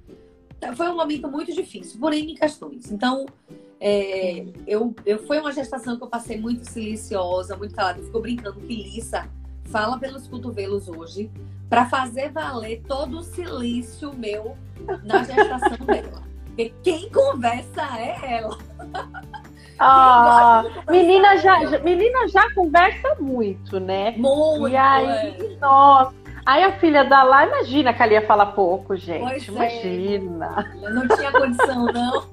Foi 0.76 0.88
um 0.88 0.96
momento 0.96 1.28
muito 1.28 1.52
difícil, 1.52 1.98
por 1.98 2.12
N 2.12 2.34
questões. 2.34 2.90
Então, 2.92 3.24
é, 3.80 4.44
eu, 4.66 4.94
eu, 5.06 5.18
foi 5.26 5.40
uma 5.40 5.52
gestação 5.52 5.96
que 5.96 6.04
eu 6.04 6.08
passei 6.08 6.38
muito 6.38 6.68
silenciosa, 6.68 7.56
muito 7.56 7.74
calada. 7.74 8.02
Ficou 8.02 8.20
brincando 8.20 8.60
que 8.60 8.74
Lissa 8.74 9.26
fala 9.64 9.98
pelos 9.98 10.28
cotovelos 10.28 10.86
hoje 10.88 11.30
para 11.68 11.88
fazer 11.88 12.30
valer 12.30 12.82
todo 12.86 13.18
o 13.18 13.22
silêncio 13.22 14.12
meu 14.12 14.56
na 15.02 15.22
gestação 15.22 15.86
dela. 15.86 16.29
Porque 16.50 16.74
quem 16.82 17.08
conversa 17.10 17.82
é 17.98 18.38
ela. 18.38 18.58
Ah, 19.82 20.62
menina 20.90 21.38
já, 21.38 21.64
já, 21.64 21.78
menina 21.78 22.28
já 22.28 22.52
conversa 22.54 23.16
muito, 23.18 23.80
né? 23.80 24.12
Muito. 24.16 24.68
E 24.68 24.76
aí, 24.76 25.06
é. 25.06 25.56
nossa. 25.58 26.14
Aí 26.44 26.64
a 26.64 26.78
filha 26.78 27.04
da 27.04 27.22
lá, 27.22 27.46
imagina 27.46 27.94
que 27.94 28.02
ela 28.02 28.12
ia 28.12 28.26
falar 28.26 28.46
pouco, 28.46 28.94
gente. 28.96 29.22
Pois 29.22 29.48
é. 29.48 29.52
imagina. 29.52 30.74
É. 30.82 30.90
Não 30.90 31.08
tinha 31.08 31.32
condição, 31.32 31.86
não. 31.86 32.24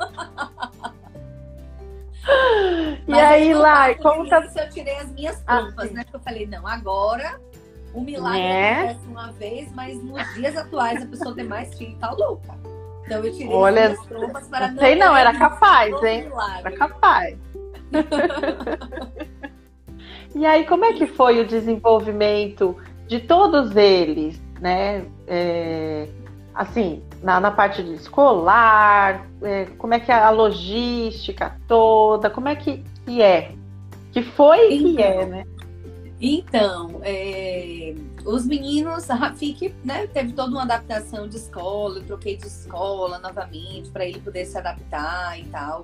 e 3.07 3.13
aí, 3.13 3.53
lá, 3.53 3.95
como 3.95 4.28
tá... 4.28 4.45
eu 4.55 4.70
tirei 4.70 4.97
as 4.97 5.09
minhas 5.11 5.38
culpas, 5.38 5.89
ah, 5.89 5.93
né? 5.93 6.03
Porque 6.03 6.18
eu 6.18 6.22
falei, 6.22 6.45
não, 6.47 6.68
agora 6.68 7.39
o 7.93 8.01
milagre 8.01 8.41
é. 8.41 8.74
acontece 8.74 9.07
uma 9.07 9.32
vez, 9.32 9.72
mas 9.74 10.03
nos 10.03 10.34
dias 10.34 10.55
atuais 10.57 11.01
a 11.01 11.05
pessoa 11.05 11.34
tem 11.34 11.45
mais 11.45 11.78
filho 11.78 11.95
tá 11.97 12.11
louca. 12.11 12.55
Então 13.08 13.24
eu 13.24 13.32
tirei 13.32 13.53
Olha, 13.53 13.88
as 13.88 14.05
trompas 14.05 14.47
para 14.49 14.68
não. 14.68 14.80
Sei 14.80 14.95
não, 14.95 15.16
era 15.16 15.34
capaz, 15.34 16.03
hein? 16.03 16.30
Era 16.60 16.72
capaz. 16.72 17.38
e 20.36 20.45
aí, 20.45 20.66
como 20.66 20.84
é 20.84 20.91
que 20.91 21.08
foi 21.08 21.39
o 21.39 21.47
desenvolvimento 21.47 22.76
de 23.08 23.22
todos 23.22 23.78
eles, 23.78 24.41
né? 24.60 25.05
É, 25.26 26.10
assim, 26.53 27.01
na, 27.24 27.39
na 27.39 27.49
parte 27.49 27.82
de 27.82 27.93
escolar, 27.93 29.26
é, 29.41 29.68
como 29.78 29.93
é 29.93 30.01
que 30.01 30.12
é 30.12 30.16
a 30.16 30.30
logística 30.30 31.55
toda, 31.66 32.30
como 32.30 32.49
é 32.49 32.58
que, 32.58 32.84
que 33.05 33.22
é? 33.22 33.53
Que 34.12 34.22
foi 34.22 34.74
e 34.74 34.95
que 34.95 35.01
é, 35.01 35.26
né? 35.26 35.45
Então, 36.20 36.99
é, 37.03 37.95
os 38.28 38.45
meninos, 38.45 39.09
a 39.09 39.15
Rafik, 39.15 39.73
né, 39.86 40.05
teve 40.07 40.34
toda 40.34 40.51
uma 40.51 40.63
adaptação 40.63 41.30
de 41.30 41.38
escola, 41.38 41.99
eu 41.99 42.05
troquei 42.05 42.36
de 42.36 42.45
escola 42.45 43.19
novamente 43.19 43.89
para 43.89 44.05
ele 44.05 44.19
poder 44.19 44.45
se 44.45 44.57
adaptar 44.57 45.39
e 45.39 45.45
tal. 45.45 45.84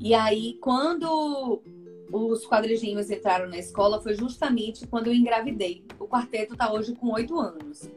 E 0.00 0.12
aí, 0.14 0.58
quando 0.60 1.62
os 2.10 2.44
quadrigêmeos 2.44 3.08
entraram 3.08 3.48
na 3.48 3.56
escola, 3.56 4.02
foi 4.02 4.14
justamente 4.16 4.84
quando 4.88 5.06
eu 5.06 5.14
engravidei. 5.14 5.84
O 6.00 6.08
quarteto 6.08 6.54
está 6.54 6.72
hoje 6.72 6.92
com 6.96 7.12
oito 7.12 7.38
anos. 7.38 7.88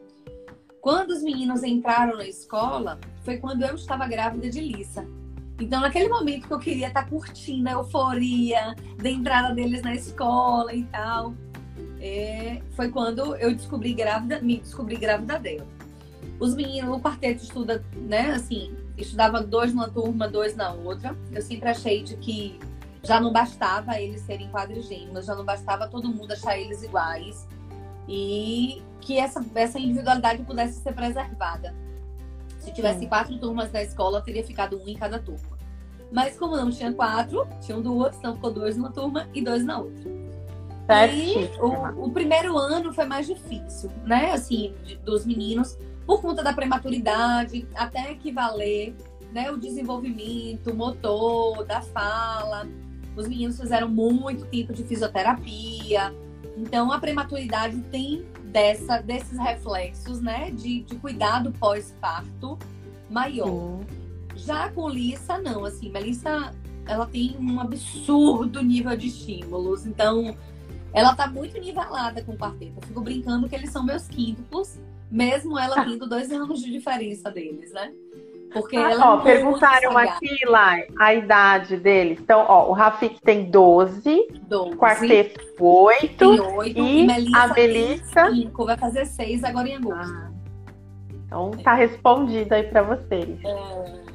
Quando 0.79 1.09
os 1.09 1.23
meninos 1.23 1.63
entraram 1.63 2.15
na 2.15 2.27
escola, 2.27 2.99
foi 3.23 3.37
quando 3.37 3.63
eu 3.63 3.73
estava 3.73 4.07
grávida 4.07 4.51
de 4.51 4.61
Lissa. 4.61 5.07
Então, 5.59 5.81
naquele 5.81 6.07
momento 6.07 6.47
que 6.47 6.53
eu 6.53 6.59
queria 6.59 6.89
estar 6.89 7.03
tá 7.03 7.09
curtindo 7.09 7.67
a 7.67 7.71
euforia 7.71 8.75
da 9.01 9.09
entrada 9.09 9.55
deles 9.55 9.81
na 9.81 9.95
escola 9.95 10.73
e 10.73 10.83
tal, 10.85 11.33
é, 11.99 12.61
foi 12.71 12.89
quando 12.89 13.35
eu 13.35 13.53
descobri 13.53 13.93
grávida, 13.93 14.39
me 14.41 14.59
descobri 14.59 14.95
grávida 14.97 15.39
dela. 15.39 15.67
Os 16.39 16.55
meninos, 16.55 16.95
o 16.95 16.99
quarteto 16.99 17.43
estuda, 17.43 17.83
né, 17.95 18.31
assim, 18.31 18.75
estudava 18.97 19.41
dois 19.41 19.73
numa 19.73 19.89
turma, 19.89 20.27
dois 20.27 20.55
na 20.55 20.71
outra. 20.71 21.15
Eu 21.31 21.41
sempre 21.41 21.69
achei 21.69 22.03
de 22.03 22.15
que 22.17 22.59
já 23.03 23.19
não 23.19 23.31
bastava 23.31 23.99
eles 23.99 24.21
serem 24.21 24.49
quadrigêmeos, 24.49 25.25
já 25.25 25.35
não 25.35 25.45
bastava 25.45 25.87
todo 25.87 26.09
mundo 26.09 26.31
achar 26.33 26.57
eles 26.57 26.83
iguais 26.83 27.47
e 28.07 28.81
que 29.01 29.17
essa, 29.17 29.43
essa 29.55 29.79
individualidade 29.79 30.43
pudesse 30.43 30.81
ser 30.81 30.93
preservada. 30.93 31.73
Se 32.59 32.73
tivesse 32.73 33.07
quatro 33.07 33.37
turmas 33.37 33.71
na 33.71 33.81
escola, 33.81 34.21
teria 34.21 34.43
ficado 34.43 34.77
um 34.77 34.87
em 34.87 34.95
cada 34.95 35.19
turma. 35.19 35.57
Mas 36.11 36.37
como 36.37 36.55
não 36.55 36.69
tinha 36.69 36.91
quatro, 36.93 37.47
tinham 37.61 37.81
duas, 37.81 38.17
então 38.17 38.35
ficou 38.35 38.51
dois 38.51 38.77
numa 38.77 38.91
turma 38.91 39.27
e 39.33 39.41
dois 39.41 39.63
na 39.63 39.79
outra. 39.79 40.16
E 41.13 41.49
o, 41.59 42.05
o, 42.05 42.11
primeiro 42.11 42.57
ano 42.57 42.93
foi 42.93 43.05
mais 43.05 43.27
difícil, 43.27 43.91
né? 44.05 44.31
Assim, 44.31 44.73
de, 44.85 44.95
dos 44.97 45.25
meninos, 45.25 45.77
por 46.05 46.21
conta 46.21 46.41
da 46.41 46.53
prematuridade, 46.53 47.67
até 47.75 48.11
equivaler 48.11 48.95
né, 49.33 49.51
o 49.51 49.57
desenvolvimento 49.57 50.73
motor, 50.73 51.65
da 51.65 51.81
fala. 51.81 52.67
Os 53.15 53.27
meninos 53.27 53.59
fizeram 53.59 53.89
muito 53.89 54.45
tempo 54.45 54.73
de 54.73 54.83
fisioterapia. 54.83 56.13
Então, 56.55 56.91
a 56.91 56.99
prematuridade 56.99 57.81
tem 57.91 58.25
dessa, 58.45 59.01
desses 59.01 59.37
reflexos, 59.37 60.21
né? 60.21 60.51
De, 60.51 60.81
de 60.81 60.95
cuidado 60.95 61.51
pós-parto 61.59 62.57
maior. 63.09 63.79
Já 64.35 64.69
com 64.71 64.87
Lissa, 64.87 65.37
não. 65.37 65.65
Assim, 65.65 65.89
Melissa, 65.89 66.53
ela 66.85 67.05
tem 67.05 67.35
um 67.39 67.59
absurdo 67.59 68.61
nível 68.61 68.95
de 68.95 69.07
estímulos. 69.07 69.85
Então, 69.85 70.35
ela 70.97 71.15
tá 71.15 71.27
muito 71.27 71.59
nivelada 71.59 72.21
com 72.23 72.33
o 72.33 72.37
quarteto. 72.37 72.73
Eu 72.77 72.87
fico 72.87 73.01
brincando 73.01 73.47
que 73.47 73.55
eles 73.55 73.69
são 73.69 73.83
meus 73.83 74.07
quíntuplos, 74.07 74.79
mesmo 75.11 75.57
ela 75.57 75.85
tendo 75.85 76.07
dois 76.07 76.31
anos 76.31 76.59
de 76.59 76.71
diferença 76.71 77.29
deles, 77.29 77.71
né? 77.71 77.91
Porque 78.51 78.77
ah, 78.77 78.91
ela 78.91 79.13
ó, 79.13 79.17
perguntaram 79.17 79.97
aqui 79.97 80.45
lá 80.45 80.77
a 80.97 81.13
idade 81.13 81.77
deles. 81.77 82.19
Então, 82.19 82.45
ó, 82.47 82.69
o 82.69 82.71
Rafik 82.71 83.21
tem 83.21 83.51
12, 83.51 84.27
12 84.47 84.73
o 84.73 84.77
quarteto 84.77 85.39
8, 85.59 86.25
8 86.25 86.79
e, 86.79 87.05
e 87.05 87.35
a 87.35 87.47
Melissa 87.53 88.31
5, 88.31 88.65
vai 88.65 88.77
fazer 88.77 89.05
6 89.05 89.43
agora 89.43 89.67
em 89.67 89.75
agosto. 89.75 90.13
Ah, 90.13 90.31
então 91.25 91.51
tá 91.51 91.73
respondido 91.73 92.53
aí 92.55 92.63
para 92.63 92.83
vocês. 92.83 93.37
É... 93.43 94.06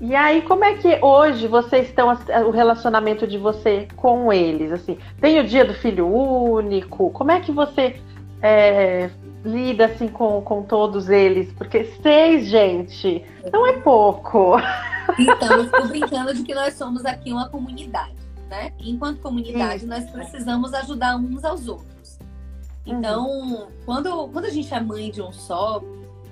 E 0.00 0.14
aí, 0.14 0.42
como 0.42 0.64
é 0.64 0.74
que 0.74 0.98
hoje 1.00 1.46
vocês 1.46 1.88
estão 1.88 2.08
o 2.46 2.50
relacionamento 2.50 3.26
de 3.26 3.38
você 3.38 3.86
com 3.96 4.32
eles? 4.32 4.72
Assim, 4.72 4.98
tem 5.20 5.38
o 5.38 5.46
dia 5.46 5.64
do 5.64 5.72
filho 5.74 6.06
único? 6.06 7.10
Como 7.10 7.30
é 7.30 7.40
que 7.40 7.52
você 7.52 8.00
é, 8.42 9.08
lida 9.44 9.86
assim 9.86 10.08
com, 10.08 10.42
com 10.42 10.62
todos 10.62 11.08
eles? 11.08 11.52
Porque 11.52 11.84
seis, 12.02 12.46
gente, 12.46 13.24
não 13.52 13.66
é 13.66 13.74
pouco. 13.78 14.56
Então, 15.18 15.58
eu 15.58 15.64
fico 15.64 15.88
brincando 15.88 16.32
de 16.32 16.42
que 16.42 16.54
nós 16.54 16.74
somos 16.74 17.04
aqui 17.04 17.30
uma 17.30 17.46
comunidade, 17.50 18.16
né? 18.48 18.72
Enquanto 18.80 19.20
comunidade, 19.20 19.84
nós 19.84 20.10
precisamos 20.10 20.72
ajudar 20.72 21.16
uns 21.16 21.44
aos 21.44 21.68
outros. 21.68 22.18
Então, 22.86 23.28
uhum. 23.28 23.66
quando, 23.84 24.28
quando 24.28 24.46
a 24.46 24.50
gente 24.50 24.72
é 24.72 24.80
mãe 24.80 25.10
de 25.10 25.20
um 25.20 25.30
só, 25.30 25.82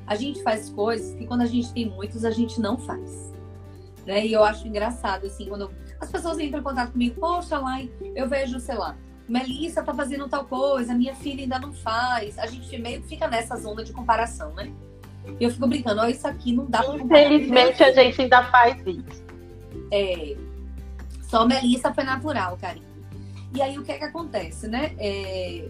a 0.06 0.16
gente 0.16 0.42
faz 0.42 0.70
coisas 0.70 1.14
que 1.14 1.26
quando 1.26 1.42
a 1.42 1.46
gente 1.46 1.70
tem 1.72 1.86
muitos, 1.86 2.24
a 2.24 2.30
gente 2.30 2.58
não 2.62 2.78
faz. 2.78 3.31
Né? 4.06 4.26
E 4.26 4.32
eu 4.32 4.42
acho 4.42 4.66
engraçado, 4.66 5.26
assim, 5.26 5.46
quando 5.46 5.70
as 6.00 6.10
pessoas 6.10 6.38
entram 6.38 6.60
em 6.60 6.62
contato 6.62 6.92
comigo, 6.92 7.20
poxa, 7.20 7.58
lá, 7.58 7.80
eu 8.14 8.28
vejo, 8.28 8.58
sei 8.58 8.74
lá, 8.74 8.96
Melissa 9.28 9.82
tá 9.82 9.94
fazendo 9.94 10.28
tal 10.28 10.44
coisa, 10.44 10.94
minha 10.94 11.14
filha 11.14 11.42
ainda 11.42 11.58
não 11.58 11.72
faz. 11.72 12.38
A 12.38 12.46
gente 12.46 12.76
meio 12.78 13.00
que 13.00 13.08
fica 13.08 13.28
nessa 13.28 13.56
zona 13.56 13.84
de 13.84 13.92
comparação, 13.92 14.52
né? 14.54 14.72
E 15.38 15.44
eu 15.44 15.50
fico 15.50 15.66
brincando, 15.66 16.00
ó, 16.00 16.06
isso 16.06 16.26
aqui 16.26 16.52
não 16.52 16.66
dá 16.66 16.82
pra 16.82 16.96
Infelizmente 16.96 17.82
a 17.82 17.92
gente 17.92 18.22
ainda 18.22 18.42
faz 18.44 18.82
isso. 18.84 19.24
É, 19.92 20.36
só 21.22 21.46
Melissa 21.46 21.94
foi 21.94 22.04
natural, 22.04 22.58
carinho. 22.60 22.86
E 23.54 23.62
aí 23.62 23.78
o 23.78 23.82
que 23.82 23.92
é 23.92 23.98
que 23.98 24.04
acontece, 24.04 24.66
né? 24.66 24.94
É, 24.98 25.68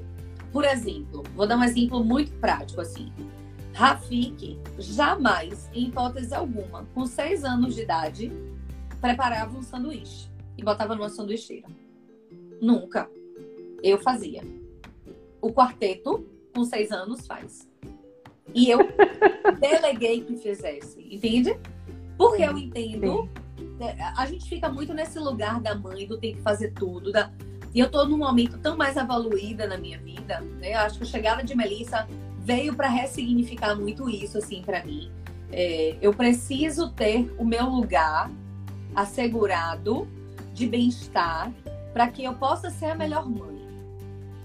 por 0.52 0.64
exemplo, 0.64 1.22
vou 1.34 1.46
dar 1.46 1.56
um 1.56 1.64
exemplo 1.64 2.02
muito 2.02 2.32
prático 2.34 2.80
assim. 2.80 3.12
Rafik 3.72 4.58
jamais, 4.78 5.68
em 5.72 5.88
hipótese 5.88 6.34
alguma, 6.34 6.84
com 6.94 7.06
seis 7.06 7.44
anos 7.44 7.74
de 7.74 7.82
idade, 7.82 8.32
preparava 9.00 9.56
um 9.56 9.62
sanduíche 9.62 10.30
e 10.56 10.62
botava 10.62 10.94
numa 10.94 11.08
sanduicheira. 11.08 11.68
Nunca. 12.60 13.10
Eu 13.82 13.98
fazia. 13.98 14.42
O 15.40 15.52
quarteto, 15.52 16.24
com 16.54 16.64
seis 16.64 16.92
anos, 16.92 17.26
faz. 17.26 17.68
E 18.54 18.70
eu 18.70 18.78
deleguei 19.58 20.22
que 20.22 20.36
fizesse, 20.36 21.00
entende? 21.10 21.58
Porque 22.16 22.42
eu 22.42 22.56
entendo. 22.56 23.28
É, 23.80 24.00
a 24.16 24.26
gente 24.26 24.48
fica 24.48 24.68
muito 24.68 24.94
nesse 24.94 25.18
lugar 25.18 25.60
da 25.60 25.74
mãe, 25.74 26.06
do 26.06 26.18
tem 26.18 26.34
que 26.34 26.42
fazer 26.42 26.72
tudo. 26.72 27.10
Da... 27.10 27.32
E 27.74 27.80
eu 27.80 27.90
tô 27.90 28.04
num 28.04 28.18
momento 28.18 28.58
tão 28.58 28.76
mais 28.76 28.96
evoluída 28.96 29.66
na 29.66 29.76
minha 29.76 29.98
vida, 29.98 30.40
né? 30.60 30.74
Acho 30.74 30.98
que 30.98 31.04
a 31.04 31.06
chegada 31.06 31.42
de 31.42 31.56
Melissa 31.56 32.06
veio 32.42 32.74
para 32.74 32.88
ressignificar 32.88 33.74
muito 33.74 34.08
isso, 34.08 34.38
assim, 34.38 34.62
para 34.62 34.84
mim. 34.84 35.10
É, 35.50 35.96
eu 36.00 36.12
preciso 36.12 36.90
ter 36.90 37.32
o 37.38 37.44
meu 37.44 37.66
lugar 37.66 38.30
assegurado 38.94 40.08
de 40.52 40.66
bem-estar 40.66 41.52
para 41.92 42.08
que 42.08 42.24
eu 42.24 42.34
possa 42.34 42.70
ser 42.70 42.86
a 42.86 42.94
melhor 42.94 43.28
mãe. 43.28 43.60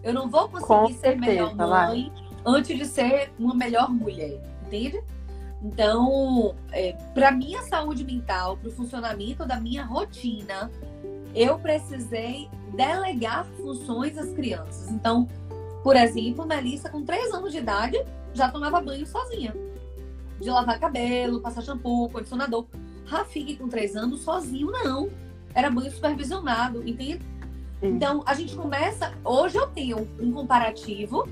Eu 0.04 0.14
não 0.14 0.30
vou 0.30 0.50
conseguir 0.50 1.00
ser 1.00 1.18
melhor 1.18 1.56
mãe 1.56 2.12
vai. 2.14 2.24
antes 2.46 2.78
de 2.78 2.86
ser 2.86 3.32
uma 3.40 3.56
melhor 3.56 3.90
mulher, 3.90 4.40
entende? 4.66 5.02
Então, 5.62 6.56
é, 6.72 6.94
para 7.14 7.32
minha 7.32 7.64
saúde 7.64 8.04
mental, 8.04 8.58
para 8.58 8.70
o 8.70 8.72
funcionamento 8.72 9.46
da 9.46 9.60
minha 9.60 9.84
rotina, 9.84 10.70
eu 11.34 11.58
precisei 11.58 12.50
delegar 12.76 13.46
funções 13.58 14.18
às 14.18 14.32
crianças. 14.32 14.90
Então, 14.90 15.28
por 15.88 15.96
exemplo, 15.96 16.46
Melissa, 16.46 16.90
com 16.90 17.02
3 17.02 17.34
anos 17.34 17.54
de 17.54 17.60
idade, 17.60 17.98
já 18.34 18.52
tomava 18.52 18.82
banho 18.82 19.08
sozinha. 19.08 19.56
De 20.38 20.50
lavar 20.50 20.78
cabelo, 20.82 21.40
passar 21.40 21.62
shampoo, 21.62 22.10
condicionador. 22.10 22.66
Rafik, 23.06 23.56
com 23.56 23.70
3 23.70 23.96
anos, 23.96 24.20
sozinho, 24.20 24.70
não. 24.70 25.10
Era 25.56 25.70
banho 25.70 25.90
supervisionado, 25.90 26.86
entende? 26.86 27.22
Então, 27.82 28.22
a 28.26 28.34
gente 28.34 28.54
começa. 28.54 29.14
Hoje 29.24 29.56
eu 29.56 29.66
tenho 29.68 30.06
um 30.20 30.30
comparativo 30.34 31.26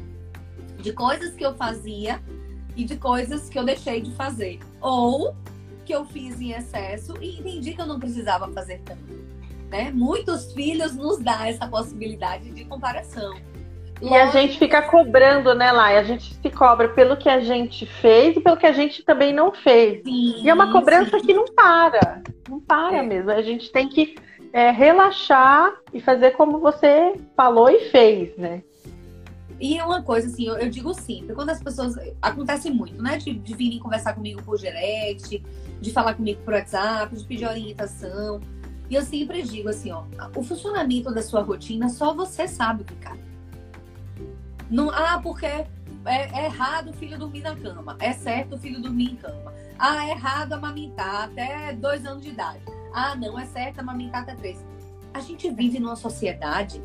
de 0.81 0.93
coisas 0.93 1.35
que 1.35 1.45
eu 1.45 1.53
fazia 1.55 2.23
e 2.77 2.85
de 2.85 2.95
coisas 2.95 3.49
que 3.49 3.59
eu 3.59 3.65
deixei 3.65 3.99
de 3.99 4.13
fazer. 4.13 4.59
Ou 4.79 5.35
que 5.83 5.93
eu 5.93 6.05
fiz 6.05 6.39
em 6.39 6.51
excesso 6.51 7.13
e 7.21 7.41
entendi 7.41 7.73
que 7.73 7.81
eu 7.81 7.85
não 7.85 7.99
precisava 7.99 8.49
fazer 8.53 8.79
tanto. 8.85 9.03
Né? 9.69 9.91
Muitos 9.91 10.53
filhos 10.53 10.95
nos 10.95 11.19
dá 11.19 11.45
essa 11.45 11.67
possibilidade 11.67 12.51
de 12.51 12.63
comparação. 12.63 13.35
E 14.01 14.13
a 14.13 14.27
gente 14.27 14.59
fica 14.59 14.81
cobrando, 14.81 15.55
né, 15.55 15.71
Lai? 15.71 15.97
A 15.97 16.03
gente 16.03 16.33
se 16.33 16.49
cobra 16.49 16.89
pelo 16.89 17.15
que 17.15 17.29
a 17.29 17.39
gente 17.39 17.85
fez 17.85 18.35
e 18.35 18.41
pelo 18.41 18.57
que 18.57 18.65
a 18.65 18.73
gente 18.73 19.03
também 19.03 19.33
não 19.33 19.51
fez. 19.51 20.03
Sim, 20.03 20.43
E 20.43 20.49
é 20.49 20.53
uma 20.53 20.71
cobrança 20.71 21.17
sim. 21.19 21.25
que 21.25 21.33
não 21.33 21.45
para. 21.45 22.21
Não 22.49 22.59
para 22.59 22.97
É. 22.97 23.01
mesmo. 23.01 23.31
A 23.31 23.41
gente 23.41 23.71
tem 23.71 23.87
que 23.87 24.15
é, 24.51 24.69
relaxar 24.69 25.73
e 25.93 26.01
fazer 26.01 26.31
como 26.31 26.59
você 26.59 27.13
falou 27.35 27.69
e 27.69 27.89
fez, 27.89 28.35
né? 28.37 28.61
E 29.59 29.77
é 29.77 29.85
uma 29.85 30.01
coisa 30.01 30.27
assim, 30.27 30.47
eu, 30.47 30.57
eu 30.57 30.69
digo 30.69 30.93
sempre, 30.93 31.33
quando 31.33 31.49
as 31.49 31.63
pessoas. 31.63 31.95
Acontece 32.21 32.69
muito, 32.69 33.01
né? 33.01 33.17
De, 33.17 33.33
de 33.33 33.55
virem 33.55 33.79
conversar 33.79 34.13
comigo 34.13 34.43
por 34.43 34.57
direct, 34.57 35.41
de 35.79 35.91
falar 35.91 36.13
comigo 36.15 36.41
por 36.43 36.53
WhatsApp, 36.53 37.15
de 37.15 37.23
pedir 37.23 37.47
orientação. 37.47 38.41
E 38.89 38.95
eu 38.95 39.01
sempre 39.01 39.41
digo 39.41 39.69
assim, 39.69 39.91
ó, 39.91 40.03
o 40.35 40.43
funcionamento 40.43 41.11
da 41.13 41.21
sua 41.21 41.41
rotina 41.41 41.89
só 41.89 42.13
você 42.13 42.47
sabe 42.47 42.83
o 42.83 42.85
que 42.85 42.95
cabe. 42.95 43.34
Não, 44.69 44.89
ah, 44.89 45.19
porque 45.21 45.45
é, 45.45 45.67
é 46.05 46.45
errado 46.45 46.89
o 46.89 46.93
filho 46.93 47.17
dormir 47.17 47.41
na 47.41 47.55
cama. 47.55 47.95
É 47.99 48.13
certo 48.13 48.55
o 48.55 48.57
filho 48.57 48.81
dormir 48.81 49.11
em 49.11 49.15
cama. 49.15 49.53
Ah, 49.77 50.07
é 50.07 50.11
errado 50.11 50.53
amamentar 50.53 51.25
até 51.25 51.73
dois 51.73 52.05
anos 52.05 52.23
de 52.23 52.29
idade. 52.29 52.61
Ah, 52.93 53.15
não, 53.15 53.37
é 53.37 53.45
certo 53.45 53.79
amamentar 53.79 54.21
até 54.23 54.35
três. 54.35 54.65
A 55.13 55.19
gente 55.19 55.49
vive 55.49 55.79
numa 55.79 55.95
sociedade 55.95 56.81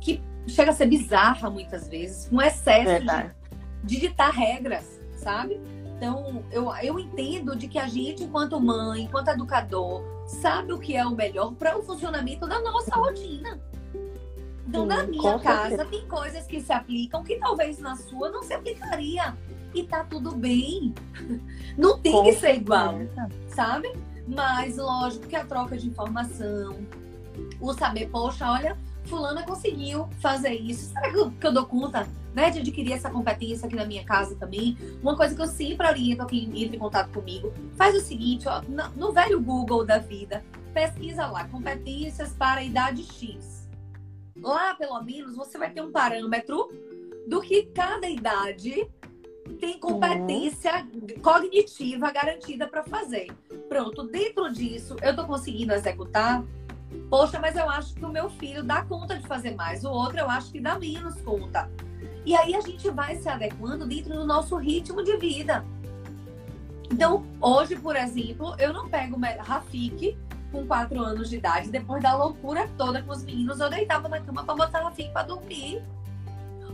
que 0.00 0.22
chega 0.46 0.70
a 0.70 0.74
ser 0.74 0.86
bizarra 0.86 1.50
muitas 1.50 1.88
vezes, 1.88 2.28
com 2.28 2.40
excesso 2.40 3.04
de 3.04 3.38
de 3.82 4.00
ditar 4.00 4.30
regras, 4.30 5.00
sabe? 5.16 5.60
Então, 5.96 6.44
eu, 6.50 6.72
eu 6.82 6.98
entendo 6.98 7.56
de 7.56 7.66
que 7.66 7.78
a 7.78 7.88
gente, 7.88 8.22
enquanto 8.22 8.60
mãe, 8.60 9.02
enquanto 9.02 9.28
educador, 9.28 10.02
sabe 10.26 10.72
o 10.72 10.78
que 10.78 10.96
é 10.96 11.04
o 11.04 11.10
melhor 11.10 11.54
para 11.54 11.76
o 11.76 11.82
funcionamento 11.82 12.46
da 12.46 12.60
nossa 12.60 12.94
rotina. 12.94 13.60
Então, 14.68 14.82
Sim, 14.82 14.88
na 14.88 15.02
minha 15.04 15.38
casa, 15.38 15.68
certeza. 15.76 15.84
tem 15.86 16.06
coisas 16.06 16.46
que 16.46 16.60
se 16.60 16.72
aplicam 16.72 17.24
que 17.24 17.36
talvez 17.36 17.78
na 17.78 17.96
sua 17.96 18.28
não 18.30 18.42
se 18.42 18.52
aplicaria. 18.52 19.34
E 19.74 19.82
tá 19.82 20.02
tudo 20.04 20.34
bem. 20.34 20.94
Não 21.76 21.98
tem 21.98 22.10
Com 22.12 22.24
que 22.24 22.32
ser 22.32 22.56
igual 22.56 22.96
certeza. 22.96 23.28
sabe? 23.54 23.92
Mas 24.26 24.76
lógico 24.78 25.26
que 25.26 25.36
a 25.36 25.44
troca 25.44 25.76
de 25.76 25.86
informação, 25.88 26.78
o 27.60 27.72
saber, 27.74 28.08
poxa, 28.08 28.50
olha, 28.50 28.76
fulana 29.04 29.42
conseguiu 29.42 30.08
fazer 30.20 30.54
isso. 30.54 30.90
Será 30.92 31.10
que 31.10 31.18
eu, 31.18 31.30
que 31.30 31.46
eu 31.46 31.52
dou 31.52 31.66
conta, 31.66 32.08
né, 32.34 32.50
de 32.50 32.60
adquirir 32.60 32.92
essa 32.92 33.10
competência 33.10 33.66
aqui 33.66 33.76
na 33.76 33.84
minha 33.84 34.04
casa 34.04 34.34
também? 34.36 34.76
Uma 35.02 35.14
coisa 35.14 35.34
que 35.36 35.42
eu 35.42 35.46
sempre 35.46 35.86
oriento 35.86 36.22
a 36.22 36.26
quem 36.26 36.44
entra 36.62 36.76
em 36.76 36.78
contato 36.78 37.10
comigo, 37.10 37.52
faz 37.76 37.94
o 37.94 38.00
seguinte, 38.00 38.48
ó, 38.48 38.62
no, 38.62 38.88
no 38.96 39.12
velho 39.12 39.38
Google 39.40 39.84
da 39.84 39.98
vida, 39.98 40.42
pesquisa 40.72 41.26
lá, 41.26 41.44
competências 41.44 42.32
para 42.32 42.60
a 42.60 42.64
idade 42.64 43.02
X. 43.04 43.57
Lá, 44.42 44.74
pelo 44.74 45.00
menos, 45.02 45.36
você 45.36 45.58
vai 45.58 45.70
ter 45.70 45.80
um 45.80 45.90
parâmetro 45.90 46.70
do 47.26 47.40
que 47.40 47.64
cada 47.74 48.08
idade 48.08 48.88
tem 49.60 49.78
competência 49.78 50.86
cognitiva 51.22 52.10
garantida 52.10 52.68
para 52.68 52.82
fazer. 52.82 53.28
Pronto, 53.68 54.04
dentro 54.04 54.52
disso, 54.52 54.96
eu 55.02 55.14
tô 55.14 55.26
conseguindo 55.26 55.72
executar. 55.72 56.44
Poxa, 57.10 57.38
mas 57.38 57.56
eu 57.56 57.68
acho 57.68 57.94
que 57.94 58.04
o 58.04 58.08
meu 58.08 58.30
filho 58.30 58.62
dá 58.62 58.84
conta 58.84 59.16
de 59.16 59.26
fazer 59.26 59.54
mais, 59.54 59.84
o 59.84 59.90
outro 59.90 60.18
eu 60.18 60.30
acho 60.30 60.50
que 60.50 60.60
dá 60.60 60.78
menos 60.78 61.20
conta. 61.20 61.70
E 62.24 62.34
aí 62.34 62.54
a 62.54 62.60
gente 62.60 62.90
vai 62.90 63.16
se 63.16 63.28
adequando 63.28 63.86
dentro 63.86 64.14
do 64.14 64.26
nosso 64.26 64.56
ritmo 64.56 65.02
de 65.02 65.16
vida. 65.16 65.64
Então, 66.90 67.26
hoje, 67.40 67.76
por 67.76 67.96
exemplo, 67.96 68.54
eu 68.58 68.72
não 68.72 68.88
pego 68.88 69.18
Rafik 69.40 70.16
com 70.50 70.66
4 70.66 71.00
anos 71.02 71.28
de 71.28 71.36
idade, 71.36 71.70
depois 71.70 72.02
da 72.02 72.16
loucura 72.16 72.68
toda 72.76 73.02
com 73.02 73.12
os 73.12 73.22
meninos, 73.22 73.60
eu 73.60 73.68
deitava 73.68 74.08
na 74.08 74.20
cama 74.20 74.44
para 74.44 74.54
botar 74.54 74.80
Rafik 74.82 75.10
para 75.12 75.26
dormir. 75.26 75.82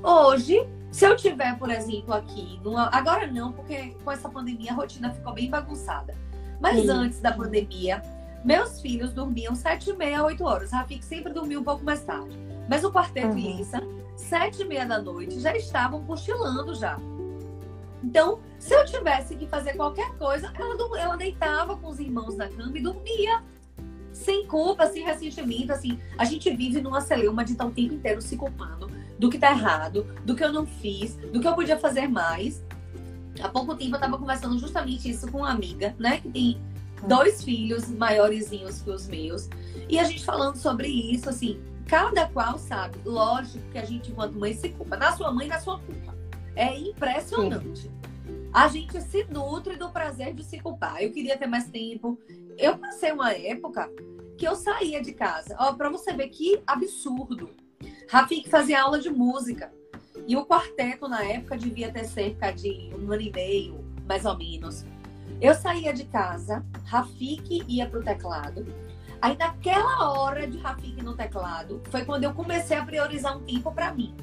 Hoje, 0.03 0.67
se 0.91 1.05
eu 1.07 1.17
tiver, 1.17 1.59
por 1.59 1.71
exemplo, 1.71 2.13
aqui, 2.15 2.61
numa- 2.63 2.89
agora 2.93 3.27
não, 3.27 3.53
porque 3.53 3.97
com 4.05 4.11
essa 4.13 4.29
pandemia 4.29 4.73
a 4.73 4.75
rotina 4.75 5.11
ficou 5.13 5.33
bem 5.33 5.49
bagunçada. 5.51 6.15
Mas 6.61 6.81
Sim. 6.83 6.91
antes 6.91 7.21
da 7.21 7.33
pandemia, 7.33 8.03
meus 8.45 8.81
filhos 8.81 9.13
dormiam 9.13 9.55
sete 9.55 9.91
e 9.91 9.97
meia, 9.97 10.23
8 10.23 10.45
horas. 10.45 10.71
Rafik 10.71 11.05
sempre 11.05 11.33
dormiu 11.33 11.61
um 11.61 11.65
pouco 11.65 11.85
mais 11.85 12.03
tarde. 12.03 12.39
Mas 12.69 12.85
o 12.85 12.93
quarteto 12.93 13.29
Uhum. 13.29 13.39
e 13.39 13.57
Lissa, 13.57 13.81
sete 14.17 14.63
e 14.63 14.65
meia 14.65 14.87
da 14.87 15.01
noite, 15.01 15.41
já 15.41 15.55
estavam 15.57 16.05
cochilando 16.05 16.75
já. 16.75 16.99
Então, 18.03 18.39
se 18.59 18.75
eu 18.75 18.85
tivesse 18.85 19.35
que 19.35 19.47
fazer 19.47 19.75
qualquer 19.75 20.15
coisa, 20.19 20.53
ela, 20.59 20.99
ela 21.01 21.17
deitava 21.17 21.77
com 21.77 21.89
os 21.89 21.99
irmãos 21.99 22.37
na 22.37 22.49
cama 22.49 22.77
e 22.77 22.83
dormia. 22.83 23.43
Sem 24.15 24.47
culpa, 24.47 24.87
sem 24.87 25.05
ressentimento, 25.05 25.73
assim. 25.73 25.99
A 26.17 26.25
gente 26.25 26.49
vive 26.55 26.81
numa 26.81 27.01
celeuma 27.01 27.45
de 27.45 27.53
estar 27.53 27.67
o 27.67 27.71
tempo 27.71 27.93
inteiro 27.93 28.23
se 28.23 28.37
culpando 28.37 28.89
do 29.19 29.29
que 29.29 29.39
tá 29.39 29.51
errado, 29.51 30.07
do 30.25 30.35
que 30.35 30.45
eu 30.45 30.53
não 30.53 30.65
fiz, 30.65 31.17
do 31.17 31.41
que 31.41 31.47
eu 31.47 31.55
podia 31.55 31.77
fazer 31.77 32.07
mais. 32.07 32.65
Há 33.41 33.49
pouco 33.49 33.75
tempo 33.75 33.97
eu 33.97 34.01
tava 34.01 34.17
conversando 34.17 34.57
justamente 34.59 35.11
isso 35.11 35.31
com 35.31 35.39
uma 35.39 35.51
amiga, 35.51 35.95
né? 35.99 36.21
Que 36.21 36.29
tem 36.29 36.61
dois 37.09 37.43
filhos 37.43 37.89
maiorzinhos 37.89 38.81
que 38.81 38.91
os 38.91 39.09
meus. 39.09 39.49
E 39.89 39.99
a 39.99 40.05
gente 40.05 40.25
falando 40.25 40.57
sobre 40.57 40.87
isso, 40.87 41.29
assim, 41.29 41.61
cada 41.87 42.27
qual 42.29 42.57
sabe. 42.57 42.97
Lógico 43.05 43.65
que 43.73 43.79
a 43.79 43.85
gente, 43.85 44.13
enquanto 44.13 44.39
mãe, 44.39 44.55
se 44.55 44.69
culpa. 44.71 44.97
Na 44.97 45.13
sua 45.13 45.33
mãe, 45.33 45.49
na 45.49 45.59
sua 45.59 45.81
culpa. 45.81 46.15
É 46.55 46.79
impressionante. 46.79 47.91
A 48.53 48.69
gente 48.69 49.01
se 49.03 49.25
nutre 49.25 49.77
do 49.77 49.91
prazer 49.91 50.33
de 50.33 50.45
se 50.45 50.61
culpar. 50.61 51.03
Eu 51.03 51.11
queria 51.11 51.37
ter 51.37 51.47
mais 51.47 51.69
tempo. 51.69 52.17
Eu 52.57 52.79
passei 52.79 53.11
uma 53.11 53.33
época 53.33 53.91
que 54.39 54.47
eu 54.47 54.55
saía 54.55 55.03
de 55.03 55.13
casa. 55.13 55.57
Ó, 55.59 55.73
pra 55.73 55.89
você 55.89 56.13
ver 56.13 56.29
que 56.29 56.63
absurdo. 56.67 57.51
Rafik 58.09 58.49
fazia 58.49 58.83
aula 58.83 58.99
de 58.99 59.11
música. 59.11 59.73
E 60.27 60.37
o 60.37 60.47
quarteto, 60.47 61.09
na 61.09 61.23
época, 61.25 61.57
devia 61.57 61.93
ter 61.93 62.05
cerca 62.05 62.53
de 62.53 62.91
um 62.97 63.13
ano 63.13 63.23
e 63.23 63.33
meio, 63.33 63.85
mais 64.07 64.25
ou 64.25 64.37
menos. 64.37 64.85
Eu 65.41 65.55
saía 65.55 65.93
de 65.93 66.05
casa, 66.05 66.65
Rafik 66.85 67.65
ia 67.69 67.89
pro 67.89 68.03
teclado. 68.03 68.65
Aí, 69.21 69.37
naquela 69.37 70.13
hora 70.13 70.47
de 70.47 70.59
Rafik 70.59 71.03
no 71.03 71.17
teclado, 71.17 71.83
foi 71.91 72.05
quando 72.05 72.25
eu 72.25 72.33
comecei 72.33 72.77
a 72.77 72.85
priorizar 72.85 73.37
um 73.37 73.43
tempo 73.43 73.73
pra 73.73 73.93
mim. 73.93 74.15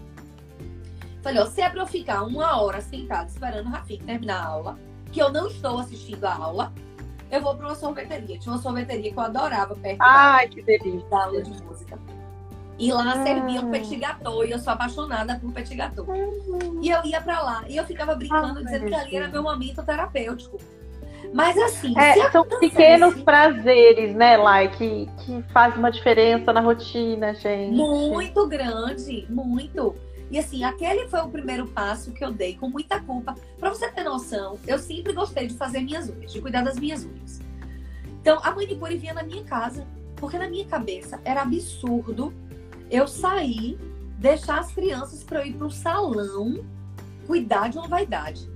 Falei, 1.21 1.41
ó, 1.41 1.45
se 1.45 1.61
é 1.61 1.69
pra 1.69 1.81
eu 1.81 1.87
ficar 1.87 2.23
uma 2.23 2.59
hora 2.61 2.81
sentada 2.81 3.29
esperando 3.29 3.67
o 3.67 3.69
Rafik 3.69 4.03
terminar 4.03 4.41
a 4.41 4.45
aula, 4.45 4.79
que 5.11 5.21
eu 5.21 5.31
não 5.31 5.47
estou 5.47 5.77
assistindo 5.77 6.23
a 6.25 6.33
aula, 6.33 6.73
eu 7.31 7.41
vou 7.41 7.55
para 7.55 7.67
uma 7.67 7.75
sorveteria. 7.75 8.37
Tinha 8.37 8.53
uma 8.53 8.61
sorveteria 8.61 9.11
que 9.11 9.17
eu 9.17 9.23
adorava 9.23 9.73
perto 9.75 10.01
Ai, 10.01 10.47
da, 10.47 10.53
que 10.53 10.61
delícia. 10.61 11.09
da 11.09 11.23
aula 11.23 11.41
de 11.41 11.63
música. 11.63 11.97
E 12.77 12.91
lá 12.91 13.15
hum. 13.15 13.23
servia 13.23 13.61
o 13.61 13.69
petit 13.69 13.95
gâteau, 13.95 14.43
e 14.43 14.51
eu 14.51 14.59
sou 14.59 14.73
apaixonada 14.73 15.39
por 15.39 15.51
petit 15.53 15.75
gâteau. 15.75 16.05
Hum. 16.09 16.79
E 16.81 16.89
eu 16.89 17.03
ia 17.05 17.21
para 17.21 17.41
lá, 17.41 17.63
e 17.67 17.77
eu 17.77 17.85
ficava 17.85 18.15
brincando, 18.15 18.59
ah, 18.59 18.63
dizendo 18.63 18.85
que 18.87 18.95
ali 18.95 19.15
era 19.15 19.27
meu 19.27 19.43
momento 19.43 19.83
terapêutico. 19.83 20.57
Mas 21.33 21.55
assim, 21.57 21.93
é, 21.97 22.29
são 22.31 22.43
pequenos 22.43 23.21
prazeres, 23.21 24.15
né, 24.15 24.35
Lai, 24.37 24.69
que, 24.69 25.07
que 25.19 25.43
faz 25.53 25.75
uma 25.77 25.91
diferença 25.91 26.51
na 26.51 26.59
rotina, 26.59 27.33
gente. 27.35 27.75
Muito 27.75 28.47
grande, 28.47 29.25
muito. 29.29 29.95
E 30.31 30.39
assim, 30.39 30.63
aquele 30.63 31.09
foi 31.09 31.19
o 31.19 31.27
primeiro 31.27 31.67
passo 31.67 32.13
que 32.13 32.23
eu 32.23 32.31
dei 32.31 32.55
com 32.55 32.69
muita 32.69 33.01
culpa. 33.01 33.35
Para 33.59 33.69
você 33.69 33.91
ter 33.91 34.05
noção, 34.05 34.57
eu 34.65 34.79
sempre 34.79 35.11
gostei 35.11 35.45
de 35.45 35.55
fazer 35.55 35.81
minhas 35.81 36.09
unhas, 36.09 36.31
de 36.31 36.41
cuidar 36.41 36.61
das 36.61 36.79
minhas 36.79 37.03
unhas. 37.03 37.41
Então, 38.21 38.39
a 38.41 38.51
manicure 38.51 38.97
vinha 38.97 39.13
na 39.13 39.23
minha 39.23 39.43
casa, 39.43 39.85
porque 40.15 40.37
na 40.37 40.49
minha 40.49 40.65
cabeça 40.65 41.19
era 41.25 41.41
absurdo 41.41 42.33
eu 42.89 43.09
sair, 43.09 43.77
deixar 44.19 44.59
as 44.59 44.71
crianças 44.71 45.21
para 45.21 45.41
eu 45.41 45.47
ir 45.47 45.53
para 45.53 45.67
o 45.67 45.71
salão 45.71 46.63
cuidar 47.27 47.69
de 47.69 47.77
uma 47.77 47.89
vaidade. 47.89 48.49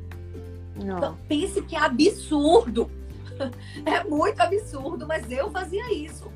Não. 0.78 0.98
Então, 0.98 1.18
pense 1.28 1.62
que 1.62 1.76
é 1.76 1.80
absurdo. 1.80 2.90
É 3.86 4.02
muito 4.02 4.40
absurdo, 4.40 5.06
mas 5.06 5.30
eu 5.30 5.52
fazia 5.52 5.94
isso. 5.94 6.32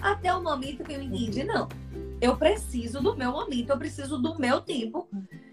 Até 0.00 0.34
o 0.34 0.42
momento 0.42 0.82
que 0.82 0.92
eu 0.92 1.00
entendi, 1.00 1.44
não. 1.44 1.68
Eu 2.22 2.36
preciso 2.36 3.02
do 3.02 3.16
meu 3.16 3.32
momento, 3.32 3.70
eu 3.70 3.76
preciso 3.76 4.16
do 4.16 4.38
meu 4.38 4.60
tempo. 4.60 5.08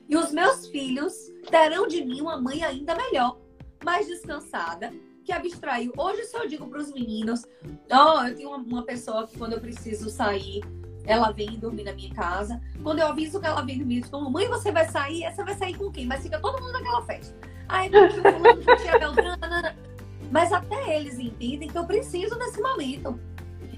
E 0.08 0.16
os 0.16 0.32
meus 0.32 0.68
filhos 0.68 1.16
terão 1.50 1.88
de 1.88 2.06
mim 2.06 2.22
uma 2.22 2.40
mãe 2.40 2.64
ainda 2.64 2.94
melhor, 2.94 3.40
mais 3.84 4.06
descansada, 4.06 4.94
que 5.26 5.32
abstraiu. 5.32 5.92
Hoje, 5.98 6.26
se 6.26 6.38
eu 6.38 6.48
digo 6.48 6.68
para 6.68 6.80
os 6.80 6.94
meninos, 6.94 7.44
ó, 7.92 8.20
oh, 8.20 8.28
eu 8.28 8.36
tenho 8.36 8.52
uma, 8.52 8.84
pessoa 8.84 9.26
que 9.26 9.36
quando 9.36 9.54
eu 9.54 9.60
preciso 9.60 10.12
sair, 10.12 10.62
ela 11.06 11.32
vem 11.32 11.58
dormir 11.58 11.86
na 11.86 11.94
minha 11.94 12.14
casa. 12.14 12.62
Quando 12.84 13.00
eu 13.00 13.08
aviso 13.08 13.40
que 13.40 13.48
ela 13.48 13.64
vem 13.64 13.80
dormir, 13.80 14.06
eu 14.14 14.30
mãe, 14.30 14.48
você 14.48 14.72
vai 14.72 14.88
sair? 14.88 15.24
Você 15.24 15.44
vai 15.44 15.56
sair 15.56 15.76
com 15.76 15.92
quem? 15.92 16.06
Mas 16.06 16.22
fica 16.22 16.40
todo 16.40 16.62
mundo 16.62 16.74
naquela 16.74 17.02
festa. 17.02 17.36
Ai, 17.68 17.90
porque 17.90 18.20
o 18.20 18.32
fulano, 18.32 18.64
porque 18.64 18.88
a 18.88 19.00
Beltrana. 19.00 19.76
Mas 20.32 20.54
até 20.54 21.00
eles 21.00 21.18
entendem 21.18 21.68
que 21.68 21.78
eu 21.78 21.86
preciso 21.86 22.38
desse 22.38 22.62
momento. 22.62 23.20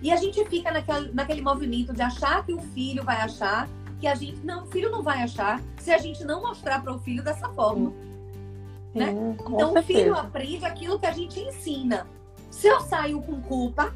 E 0.01 0.11
a 0.11 0.15
gente 0.15 0.43
fica 0.45 0.71
naquele, 0.71 1.11
naquele 1.13 1.41
movimento 1.41 1.93
de 1.93 2.01
achar 2.01 2.43
que 2.45 2.53
o 2.53 2.59
filho 2.59 3.03
vai 3.03 3.17
achar 3.17 3.69
que 3.99 4.07
a 4.07 4.15
gente. 4.15 4.43
Não, 4.43 4.63
o 4.63 4.67
filho 4.67 4.89
não 4.89 5.03
vai 5.03 5.21
achar 5.21 5.61
se 5.77 5.91
a 5.91 5.97
gente 5.97 6.23
não 6.23 6.41
mostrar 6.41 6.81
para 6.81 6.93
o 6.93 6.99
filho 6.99 7.23
dessa 7.23 7.47
forma. 7.49 7.91
Sim, 7.91 8.99
né? 8.99 9.11
Então 9.39 9.73
certeza. 9.73 9.79
o 9.79 9.83
filho 9.83 10.15
aprende 10.15 10.65
aquilo 10.65 10.99
que 10.99 11.05
a 11.05 11.11
gente 11.11 11.39
ensina. 11.39 12.07
Se 12.49 12.67
eu 12.67 12.81
saio 12.81 13.21
com 13.21 13.39
culpa, 13.41 13.93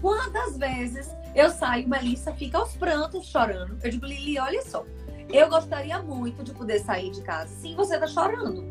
quantas 0.00 0.56
vezes 0.56 1.10
eu 1.34 1.50
saio, 1.50 1.88
Melissa 1.88 2.32
fica 2.34 2.58
aos 2.58 2.76
prantos 2.76 3.26
chorando. 3.26 3.78
Eu 3.82 3.90
digo, 3.90 4.06
Lili, 4.06 4.38
olha 4.38 4.62
só. 4.62 4.84
Eu 5.30 5.48
gostaria 5.48 6.00
muito 6.02 6.42
de 6.42 6.52
poder 6.52 6.78
sair 6.80 7.10
de 7.10 7.22
casa. 7.22 7.54
Sim, 7.54 7.74
você 7.74 7.98
tá 7.98 8.06
chorando. 8.06 8.64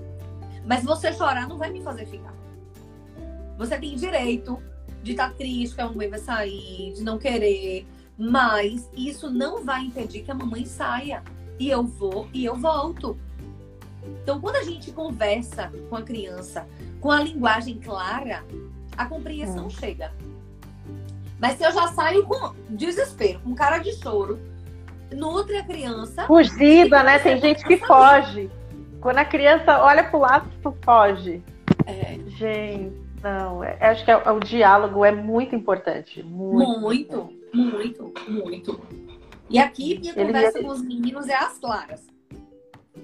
Mas 0.65 0.83
você 0.83 1.13
chorar 1.13 1.47
não 1.47 1.57
vai 1.57 1.71
me 1.71 1.81
fazer 1.81 2.05
ficar. 2.05 2.33
Você 3.57 3.77
tem 3.77 3.95
direito 3.95 4.61
de 5.07 5.13
estar 5.13 5.29
tá 5.29 5.35
triste 5.35 5.75
que 5.75 5.81
a 5.81 5.87
mamãe 5.87 6.09
vai 6.09 6.19
sair, 6.19 6.93
de 6.93 7.01
não 7.01 7.17
querer. 7.17 7.87
Mas 8.17 8.89
isso 8.95 9.29
não 9.29 9.63
vai 9.63 9.85
impedir 9.85 10.23
que 10.23 10.31
a 10.31 10.35
mamãe 10.35 10.65
saia. 10.65 11.23
E 11.59 11.69
eu 11.69 11.83
vou 11.83 12.27
e 12.33 12.45
eu 12.45 12.55
volto. 12.55 13.17
Então, 14.21 14.39
quando 14.39 14.57
a 14.57 14.63
gente 14.63 14.91
conversa 14.91 15.71
com 15.89 15.95
a 15.95 16.01
criança 16.01 16.67
com 16.99 17.11
a 17.11 17.21
linguagem 17.21 17.79
clara, 17.79 18.43
a 18.97 19.05
compreensão 19.05 19.67
hum. 19.67 19.69
chega. 19.69 20.11
Mas 21.39 21.57
se 21.57 21.63
eu 21.63 21.71
já 21.71 21.87
saio 21.89 22.25
com 22.25 22.53
desespero, 22.69 23.39
com 23.41 23.53
cara 23.53 23.77
de 23.77 23.93
choro, 23.93 24.39
nutre 25.11 25.57
a 25.57 25.63
criança. 25.63 26.25
Fugida, 26.25 27.03
né? 27.03 27.19
Tem 27.19 27.39
gente 27.39 27.63
que 27.63 27.77
foge. 27.77 28.49
Quando 28.99 29.19
a 29.19 29.25
criança 29.25 29.79
olha 29.79 30.03
pro 30.03 30.19
lado, 30.19 30.49
tu 30.63 30.75
foge. 30.83 31.43
É. 31.85 32.17
Gente, 32.29 33.06
não. 33.23 33.63
É, 33.63 33.77
acho 33.81 34.03
que 34.05 34.11
é, 34.11 34.13
é, 34.13 34.31
o 34.31 34.39
diálogo 34.39 35.03
é 35.03 35.11
muito 35.11 35.55
importante. 35.55 36.23
Muito, 36.23 36.79
muito, 36.79 37.33
muito. 37.53 38.13
muito. 38.29 38.81
E 39.49 39.59
aqui 39.59 39.97
minha 39.99 40.13
Ele 40.13 40.25
conversa 40.25 40.61
com 40.61 40.67
os 40.67 40.81
meninos 40.81 41.27
é 41.27 41.35
as 41.35 41.57
claras. 41.57 42.05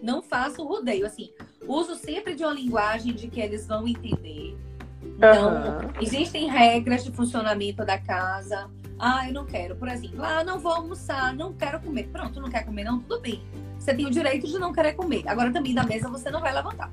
Não 0.01 0.21
faço 0.21 0.63
rodeio, 0.63 1.05
assim. 1.05 1.31
Uso 1.65 1.95
sempre 1.95 2.35
de 2.35 2.43
uma 2.43 2.53
linguagem 2.53 3.13
de 3.13 3.27
que 3.27 3.39
eles 3.39 3.65
vão 3.67 3.87
entender. 3.87 4.57
Então, 5.01 5.53
uhum. 5.53 6.01
existem 6.01 6.49
regras 6.49 7.03
de 7.03 7.11
funcionamento 7.11 7.85
da 7.85 7.97
casa. 7.97 8.69
Ah, 8.99 9.27
eu 9.27 9.33
não 9.33 9.45
quero, 9.45 9.75
por 9.75 9.87
exemplo, 9.87 10.23
ah, 10.23 10.43
não 10.43 10.59
vou 10.59 10.71
almoçar, 10.71 11.33
não 11.33 11.53
quero 11.53 11.79
comer. 11.79 12.07
Pronto, 12.07 12.39
não 12.39 12.49
quer 12.49 12.65
comer, 12.65 12.83
não, 12.83 12.99
tudo 12.99 13.21
bem. 13.21 13.43
Você 13.77 13.93
tem 13.93 14.05
o 14.05 14.11
direito 14.11 14.47
de 14.47 14.57
não 14.57 14.73
querer 14.73 14.93
comer. 14.93 15.23
Agora 15.27 15.51
também 15.51 15.73
da 15.73 15.83
mesa 15.83 16.09
você 16.09 16.29
não 16.29 16.39
vai 16.39 16.53
levantar. 16.53 16.91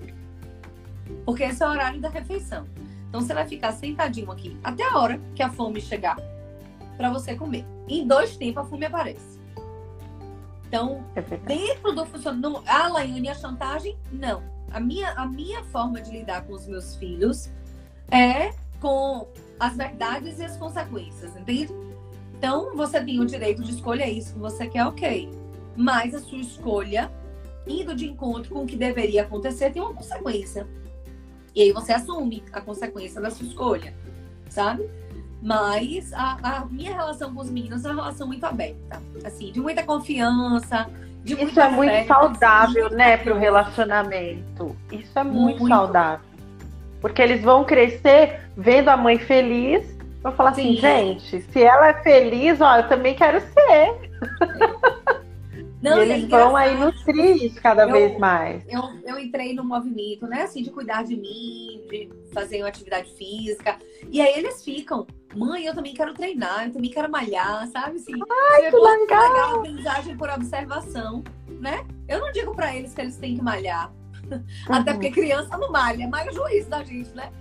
Porque 1.24 1.44
esse 1.44 1.62
é 1.62 1.66
o 1.66 1.70
horário 1.70 2.00
da 2.00 2.08
refeição. 2.08 2.66
Então 3.10 3.20
você 3.20 3.34
vai 3.34 3.46
ficar 3.46 3.72
sentadinho 3.72 4.30
aqui 4.30 4.56
até 4.64 4.84
a 4.84 4.96
hora 4.96 5.20
que 5.34 5.42
a 5.42 5.50
fome 5.50 5.80
chegar 5.80 6.16
para 6.96 7.10
você 7.10 7.34
comer. 7.34 7.66
Em 7.88 8.06
dois 8.06 8.36
tempos 8.36 8.64
a 8.64 8.66
fome 8.66 8.86
aparece. 8.86 9.40
Então, 10.68 11.04
é 11.16 11.20
dentro 11.20 11.92
do 11.92 12.06
funcionamento. 12.06 12.62
A 12.64 12.86
Laiane 12.86 13.28
a 13.28 13.34
chantagem? 13.34 13.98
Não. 14.12 14.40
A 14.70 14.78
minha, 14.78 15.10
a 15.14 15.26
minha 15.26 15.64
forma 15.64 16.00
de 16.00 16.12
lidar 16.12 16.44
com 16.44 16.52
os 16.52 16.64
meus 16.64 16.94
filhos 16.94 17.50
é 18.08 18.52
com 18.80 19.26
as 19.58 19.76
verdades 19.76 20.38
e 20.38 20.44
as 20.44 20.56
consequências, 20.56 21.36
entende? 21.36 21.74
Então, 22.38 22.76
você 22.76 23.02
tem 23.02 23.18
o 23.18 23.26
direito 23.26 23.64
de 23.64 23.72
escolher 23.72 24.06
isso 24.06 24.32
que 24.34 24.38
você 24.38 24.68
quer, 24.68 24.86
ok. 24.86 25.28
Mas 25.76 26.14
a 26.14 26.20
sua 26.20 26.38
escolha, 26.38 27.10
indo 27.66 27.92
de 27.92 28.06
encontro 28.06 28.54
com 28.54 28.62
o 28.62 28.66
que 28.66 28.76
deveria 28.76 29.22
acontecer, 29.22 29.72
tem 29.72 29.82
uma 29.82 29.92
consequência. 29.92 30.68
E 31.54 31.62
aí 31.62 31.72
você 31.72 31.92
assume 31.92 32.42
a 32.52 32.60
consequência 32.60 33.20
da 33.20 33.30
sua 33.30 33.46
escolha, 33.46 33.94
sabe? 34.48 34.88
Mas 35.42 36.12
a, 36.12 36.38
a 36.42 36.64
minha 36.66 36.92
relação 36.92 37.34
com 37.34 37.40
os 37.40 37.50
meninos 37.50 37.84
é 37.84 37.88
uma 37.88 38.02
relação 38.02 38.26
muito 38.26 38.44
aberta, 38.44 39.00
assim, 39.24 39.50
de 39.50 39.60
muita 39.60 39.82
confiança, 39.82 40.86
de 41.24 41.34
Isso 41.34 41.60
é 41.60 41.68
muito 41.68 42.06
saudável, 42.06 42.90
né, 42.90 43.16
para 43.16 43.34
o 43.34 43.38
relacionamento. 43.38 44.76
Isso 44.90 45.18
é 45.18 45.24
muito, 45.24 45.60
muito, 45.60 45.68
saudável. 45.68 46.24
Porque 47.00 47.20
eles 47.20 47.42
vão 47.42 47.64
crescer 47.64 48.40
vendo 48.56 48.88
a 48.88 48.96
mãe 48.96 49.18
feliz. 49.18 49.98
Vão 50.22 50.32
falar 50.32 50.50
assim, 50.50 50.76
Sim. 50.76 50.86
assim, 50.86 51.18
gente, 51.18 51.42
se 51.50 51.62
ela 51.62 51.88
é 51.88 52.02
feliz, 52.02 52.60
ó, 52.60 52.76
eu 52.76 52.88
também 52.88 53.14
quero 53.14 53.40
ser. 53.40 54.10
Não, 55.82 55.98
e 55.98 56.10
eles 56.10 56.24
é 56.24 56.26
vão 56.28 56.54
aí 56.54 56.76
nutrir 56.76 57.54
cada 57.62 57.84
eu, 57.84 57.92
vez 57.92 58.18
mais. 58.18 58.62
Eu, 58.68 58.82
eu 59.04 59.18
entrei 59.18 59.54
no 59.54 59.64
movimento, 59.64 60.26
né, 60.26 60.42
assim, 60.42 60.62
de 60.62 60.70
cuidar 60.70 61.04
de 61.04 61.16
mim, 61.16 61.82
de 61.90 62.10
fazer 62.34 62.58
uma 62.58 62.68
atividade 62.68 63.10
física. 63.14 63.78
E 64.10 64.20
aí 64.20 64.34
eles 64.38 64.62
ficam, 64.62 65.06
mãe, 65.34 65.64
eu 65.64 65.74
também 65.74 65.94
quero 65.94 66.12
treinar, 66.12 66.66
eu 66.66 66.72
também 66.72 66.90
quero 66.90 67.10
malhar, 67.10 67.66
sabe? 67.68 67.96
Assim, 67.96 68.12
Ai, 68.12 68.70
que 68.70 68.76
legal! 68.76 68.98
legal 68.98 69.56
aprendizagem 69.56 70.16
por 70.16 70.28
observação, 70.28 71.24
né? 71.48 71.86
Eu 72.06 72.20
não 72.20 72.30
digo 72.30 72.54
para 72.54 72.76
eles 72.76 72.92
que 72.92 73.00
eles 73.00 73.16
têm 73.16 73.36
que 73.36 73.42
malhar. 73.42 73.90
Uhum. 74.30 74.44
Até 74.68 74.92
porque 74.92 75.10
criança 75.10 75.56
não 75.56 75.72
malha, 75.72 76.04
é 76.04 76.06
mais 76.06 76.28
o 76.28 76.32
juízo 76.32 76.68
da 76.68 76.84
gente, 76.84 77.10
né? 77.14 77.32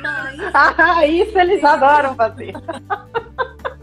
Mas. 0.00 0.40
ah, 0.54 1.06
isso 1.06 1.38
eles 1.38 1.62
adoram 1.62 2.14
fazer. 2.14 2.52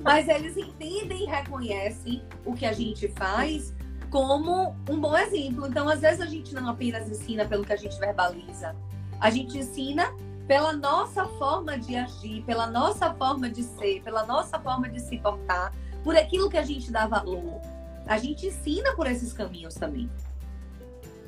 Mas 0.01 0.28
eles 0.28 0.57
entendem 0.57 1.24
e 1.24 1.26
reconhecem 1.26 2.24
o 2.45 2.53
que 2.53 2.66
a 2.66 2.72
gente 2.72 3.10
faz 3.10 3.76
como 4.10 4.76
um 4.89 4.99
bom 4.99 5.18
exemplo. 5.18 5.68
Então, 5.68 5.88
às 5.88 6.01
vezes, 6.01 6.22
a 6.22 6.26
gente 6.26 6.53
não 6.53 6.70
apenas 6.70 7.10
ensina 7.10 7.45
pelo 7.45 7.64
que 7.64 7.74
a 7.74 7.78
gente 7.78 7.97
verbaliza, 7.99 8.76
a 9.20 9.30
gente 9.30 9.57
ensina 9.57 10.14
pela 10.47 10.74
nossa 10.74 11.26
forma 11.26 11.78
de 11.78 11.95
agir, 11.95 12.41
pela 12.43 12.68
nossa 12.68 13.14
forma 13.14 13.49
de 13.49 13.62
ser, 13.64 14.01
pela 14.01 14.26
nossa 14.26 14.60
forma 14.60 14.89
de 14.89 14.99
se 14.99 15.18
portar, 15.20 15.72
por 16.03 16.16
aquilo 16.16 16.49
que 16.49 16.57
a 16.57 16.64
gente 16.64 16.91
dá 16.91 17.05
valor. 17.05 17.62
A 18.07 18.18
gente 18.18 18.47
ensina 18.47 18.95
por 18.95 19.05
esses 19.05 19.32
caminhos 19.32 19.76
também. 19.76 20.10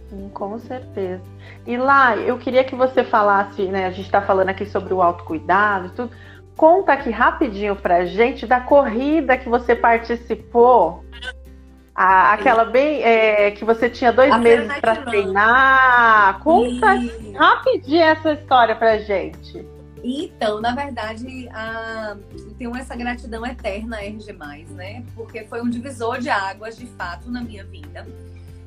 Sim, 0.09 0.29
com 0.33 0.57
certeza. 0.57 1.21
E 1.67 1.77
lá, 1.77 2.17
eu 2.17 2.37
queria 2.39 2.63
que 2.63 2.75
você 2.75 3.03
falasse, 3.03 3.65
né? 3.67 3.85
A 3.85 3.91
gente 3.91 4.07
está 4.07 4.21
falando 4.21 4.49
aqui 4.49 4.65
sobre 4.65 4.93
o 4.93 5.01
autocuidado 5.01 5.87
e 5.87 5.89
tudo. 5.91 6.11
Conta 6.57 6.93
aqui 6.93 7.11
rapidinho 7.11 7.75
pra 7.75 8.05
gente 8.05 8.47
da 8.47 8.59
corrida 8.59 9.37
que 9.37 9.47
você 9.47 9.75
participou 9.75 11.05
a, 12.01 12.33
aquela 12.33 12.65
bem 12.65 13.03
é, 13.03 13.51
que 13.51 13.63
você 13.63 13.87
tinha 13.87 14.11
dois 14.11 14.31
a 14.31 14.37
meses 14.37 14.73
para 14.79 14.95
treinar. 14.95 16.39
Conta 16.39 16.95
e... 16.95 17.31
rapidinho 17.33 18.01
essa 18.01 18.33
história 18.33 18.75
pra 18.75 18.97
gente. 18.97 19.63
Então, 20.03 20.59
na 20.59 20.73
verdade, 20.73 21.47
a... 21.53 22.17
tenho 22.57 22.75
essa 22.75 22.95
gratidão 22.95 23.45
eterna 23.45 23.97
a 23.97 24.03
RG, 24.03 24.33
né? 24.71 25.03
Porque 25.13 25.43
foi 25.43 25.61
um 25.61 25.69
divisor 25.69 26.19
de 26.19 26.29
águas, 26.29 26.75
de 26.75 26.87
fato, 26.87 27.29
na 27.29 27.41
minha 27.41 27.63
vida. 27.65 28.07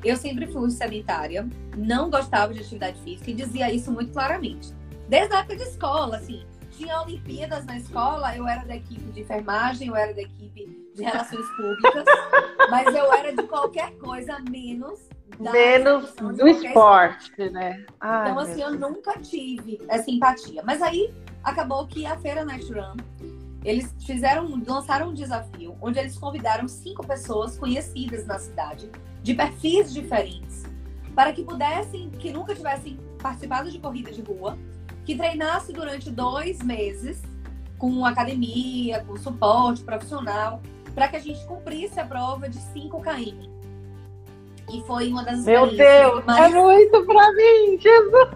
Eu 0.05 0.17
sempre 0.17 0.47
fui 0.47 0.71
sedentária, 0.71 1.49
não 1.77 2.11
gostava 2.11 2.55
de 2.55 2.61
atividade 2.61 3.01
física 3.03 3.31
e 3.31 3.35
dizia 3.35 3.73
isso 3.73 3.91
muito 3.91 4.13
claramente. 4.13 4.73
Desde 5.09 5.35
a 5.35 5.41
época 5.41 5.57
de 5.57 5.63
escola, 5.65 6.19
assim. 6.19 6.45
Tinha 6.77 7.01
Olimpíadas 7.03 7.65
na 7.67 7.79
escola, 7.79 8.37
eu 8.37 8.47
era 8.47 8.65
da 8.65 8.77
equipe 8.77 9.13
de 9.13 9.21
enfermagem, 9.21 9.89
eu 9.89 9.97
era 9.97 10.13
da 10.13 10.23
equipe 10.23 10.84
de 10.95 11.03
relações 11.03 11.47
públicas, 11.57 12.05
mas 12.71 12.95
eu 12.95 13.13
era 13.13 13.35
de 13.35 13.43
qualquer 13.45 13.97
coisa 13.99 14.39
menos 14.51 15.01
menos 15.39 16.13
do 16.13 16.47
esporte, 16.47 16.67
esporte, 16.67 17.51
né? 17.51 17.85
Ai, 18.01 18.31
então, 18.31 18.39
assim, 18.39 18.63
eu 18.63 18.79
nunca 18.79 19.19
tive 19.19 19.81
essa 19.89 20.11
empatia. 20.11 20.63
Mas 20.65 20.81
aí 20.81 21.13
acabou 21.43 21.87
que 21.87 22.07
a 22.07 22.17
Feira 22.19 22.45
Night 22.45 22.73
Run, 22.73 22.97
eles 23.65 23.93
fizeram, 24.07 24.63
lançaram 24.67 25.09
um 25.09 25.15
desafio 25.15 25.77
onde 25.81 25.99
eles 25.99 26.17
convidaram 26.19 26.69
cinco 26.69 27.07
pessoas 27.07 27.59
conhecidas 27.59 28.27
na 28.27 28.39
cidade, 28.39 28.91
de 29.23 29.35
perfis 29.35 29.93
diferentes, 29.93 30.65
para 31.15 31.33
que 31.33 31.43
pudessem, 31.43 32.11
que 32.11 32.31
nunca 32.31 32.55
tivessem 32.55 32.99
participado 33.21 33.71
de 33.71 33.79
corrida 33.79 34.13
de 34.13 34.23
rua, 34.23 34.57
que 35.05 35.17
treinasse 35.17 35.73
durante 35.73 36.11
dois 36.11 36.63
meses 36.63 37.23
com 37.79 38.05
academia, 38.05 39.05
com 39.05 39.17
suporte 39.17 39.83
profissional, 39.83 40.63
para 40.95 41.09
que 41.09 41.17
a 41.17 41.21
gente 41.21 41.45
cumprisse 41.47 41.99
a 41.99 42.05
prova 42.05 42.49
de 42.49 42.59
5 42.59 43.01
km. 43.01 43.55
E 44.73 44.83
foi 44.87 45.09
uma 45.09 45.25
das 45.25 45.45
Meu 45.45 45.71
Deus, 45.71 46.25
mais... 46.25 46.55
é 46.55 46.57
muito 46.57 47.05
pra 47.05 47.33
mim, 47.33 47.79
Jesus! 47.79 48.29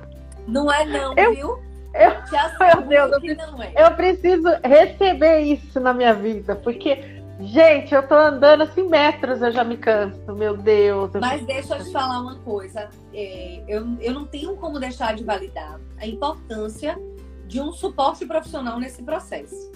Não 0.46 0.70
é 0.72 0.84
não, 0.84 1.14
eu, 1.16 1.34
viu? 1.34 1.68
Eu, 1.94 2.86
meu 2.86 2.88
Deus, 2.88 3.12
eu 3.12 3.20
preciso, 3.20 3.62
é. 3.62 3.72
eu 3.76 3.90
preciso 3.92 4.48
receber 4.62 5.40
isso 5.40 5.80
na 5.80 5.92
minha 5.92 6.14
vida, 6.14 6.54
porque, 6.54 7.22
gente, 7.40 7.94
eu 7.94 8.06
tô 8.06 8.14
andando 8.14 8.62
assim 8.62 8.86
metros, 8.88 9.40
eu 9.42 9.50
já 9.50 9.64
me 9.64 9.76
canso, 9.76 10.32
meu 10.34 10.56
Deus. 10.56 11.10
Mas 11.14 11.44
deixa 11.44 11.76
eu 11.76 11.84
te 11.84 11.90
falar 11.90 12.20
uma 12.20 12.36
coisa, 12.36 12.88
é, 13.12 13.62
eu, 13.66 13.86
eu 14.00 14.12
não 14.12 14.26
tenho 14.26 14.54
como 14.56 14.78
deixar 14.78 15.14
de 15.14 15.24
validar 15.24 15.80
a 15.98 16.06
importância 16.06 16.98
de 17.46 17.60
um 17.60 17.72
suporte 17.72 18.26
profissional 18.26 18.78
nesse 18.78 19.02
processo. 19.02 19.72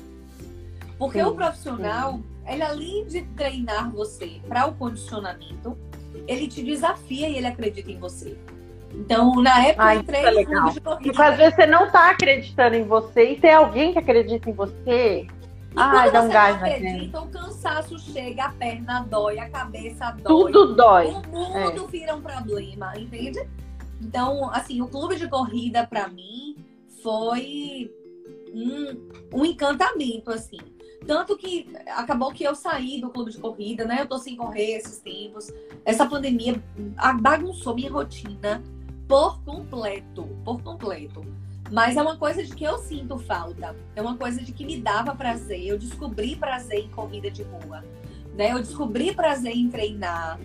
Porque 0.98 1.18
sim, 1.18 1.24
o 1.24 1.34
profissional, 1.34 2.12
sim. 2.12 2.24
Ele 2.46 2.62
além 2.62 3.06
de 3.06 3.22
treinar 3.36 3.90
você 3.90 4.40
para 4.48 4.66
o 4.66 4.74
condicionamento, 4.74 5.76
ele 6.26 6.48
te 6.48 6.62
desafia 6.62 7.28
e 7.28 7.36
ele 7.36 7.46
acredita 7.46 7.90
em 7.90 7.98
você. 7.98 8.36
Então, 8.94 9.34
na 9.42 9.66
época, 9.66 9.84
Ai, 9.84 9.96
eu 9.96 10.00
entrei 10.00 10.20
é 10.20 10.44
corrida. 10.44 10.80
Porque 10.80 11.22
às 11.22 11.36
vezes 11.36 11.54
você 11.54 11.66
não 11.66 11.86
está 11.86 12.10
acreditando 12.10 12.76
em 12.76 12.84
você 12.84 13.32
e 13.32 13.40
tem 13.40 13.52
alguém 13.52 13.92
que 13.92 13.98
acredita 13.98 14.50
em 14.50 14.52
você. 14.52 15.26
E 15.74 15.74
Ai, 15.74 16.10
dá 16.10 16.20
um 16.20 16.28
gás 16.28 16.60
não 16.60 16.68
acredita, 16.68 17.20
o 17.20 17.28
cansaço 17.28 17.98
chega, 17.98 18.44
a 18.44 18.50
perna 18.50 19.00
dói, 19.08 19.38
a 19.38 19.48
cabeça 19.48 20.10
dói. 20.10 20.24
Tudo 20.24 20.74
dói. 20.74 21.06
O 21.06 21.26
mundo 21.28 21.84
é. 21.86 21.90
vira 21.90 22.14
um 22.14 22.20
problema, 22.20 22.92
entende? 22.98 23.40
Então, 23.98 24.50
assim, 24.50 24.82
o 24.82 24.88
clube 24.88 25.16
de 25.16 25.26
corrida, 25.28 25.86
para 25.86 26.08
mim, 26.08 26.56
foi 27.02 27.90
um, 28.52 29.38
um 29.38 29.44
encantamento, 29.46 30.30
assim. 30.30 30.58
Tanto 31.06 31.36
que 31.36 31.68
acabou 31.88 32.32
que 32.32 32.44
eu 32.44 32.54
saí 32.54 33.00
do 33.00 33.10
clube 33.10 33.32
de 33.32 33.38
corrida, 33.38 33.84
né? 33.84 33.98
Eu 34.00 34.06
tô 34.06 34.18
sem 34.18 34.36
correr 34.36 34.76
esses 34.76 34.98
tempos. 34.98 35.52
Essa 35.84 36.06
pandemia 36.06 36.62
bagunçou 37.20 37.74
minha 37.74 37.90
rotina 37.90 38.62
por 39.08 39.42
completo, 39.44 40.24
por 40.44 40.62
completo. 40.62 41.24
Mas 41.70 41.96
é 41.96 42.02
uma 42.02 42.16
coisa 42.16 42.42
de 42.42 42.54
que 42.54 42.64
eu 42.64 42.78
sinto 42.78 43.18
falta. 43.18 43.74
É 43.96 44.02
uma 44.02 44.16
coisa 44.16 44.42
de 44.42 44.52
que 44.52 44.64
me 44.64 44.78
dava 44.78 45.14
prazer. 45.14 45.66
Eu 45.66 45.78
descobri 45.78 46.36
prazer 46.36 46.84
em 46.84 46.88
corrida 46.88 47.30
de 47.30 47.42
rua. 47.42 47.82
Né? 48.34 48.52
Eu 48.52 48.58
descobri 48.58 49.14
prazer 49.14 49.56
em 49.56 49.70
treinar. 49.70 50.38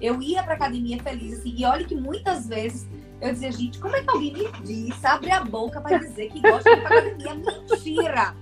Eu 0.00 0.20
ia 0.20 0.42
pra 0.42 0.54
academia 0.54 1.02
feliz, 1.02 1.38
assim. 1.38 1.54
E 1.56 1.64
olha 1.64 1.84
que 1.84 1.94
muitas 1.94 2.46
vezes 2.46 2.86
eu 3.20 3.32
dizia, 3.32 3.50
gente, 3.50 3.78
como 3.78 3.96
é 3.96 4.02
que 4.02 4.10
alguém 4.10 4.32
me 4.34 4.52
diz, 4.62 5.02
abre 5.04 5.30
a 5.30 5.42
boca 5.42 5.80
para 5.80 5.98
dizer 5.98 6.30
que 6.30 6.40
gosta 6.40 6.74
de 6.74 6.80
academia? 6.82 7.34
Mentira! 7.34 8.36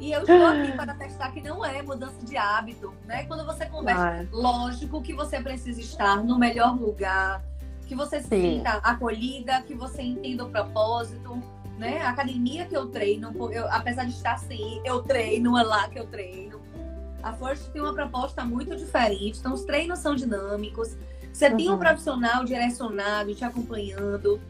E 0.00 0.12
eu 0.12 0.20
estou 0.20 0.46
aqui 0.46 0.72
para 0.72 0.94
testar 0.94 1.30
que 1.30 1.42
não 1.42 1.62
é 1.62 1.82
mudança 1.82 2.24
de 2.24 2.34
hábito, 2.34 2.94
né? 3.04 3.24
Quando 3.24 3.44
você 3.44 3.66
conversa, 3.66 4.26
lógico 4.32 5.02
que 5.02 5.12
você 5.12 5.40
precisa 5.40 5.78
estar 5.78 6.24
no 6.24 6.38
melhor 6.38 6.74
lugar, 6.74 7.44
que 7.86 7.94
você 7.94 8.20
se 8.20 8.28
sinta 8.28 8.80
acolhida, 8.82 9.60
que 9.62 9.74
você 9.74 10.00
entenda 10.00 10.44
o 10.44 10.48
propósito, 10.48 11.42
né? 11.78 12.00
A 12.00 12.10
academia 12.10 12.64
que 12.64 12.74
eu 12.74 12.86
treino, 12.86 13.30
eu, 13.52 13.70
apesar 13.70 14.04
de 14.04 14.12
estar 14.12 14.38
sem 14.38 14.80
eu 14.86 15.02
treino, 15.02 15.58
é 15.58 15.62
lá 15.62 15.86
que 15.88 15.98
eu 15.98 16.06
treino. 16.06 16.60
A 17.22 17.34
Forte 17.34 17.68
tem 17.70 17.82
uma 17.82 17.92
proposta 17.92 18.42
muito 18.42 18.74
diferente, 18.74 19.38
então 19.38 19.52
os 19.52 19.64
treinos 19.64 19.98
são 19.98 20.14
dinâmicos. 20.14 20.96
Você 21.30 21.48
uhum. 21.48 21.56
tem 21.56 21.68
um 21.68 21.72
uhum. 21.72 21.78
profissional 21.78 22.42
direcionado, 22.44 23.34
te 23.34 23.44
acompanhando. 23.44 24.40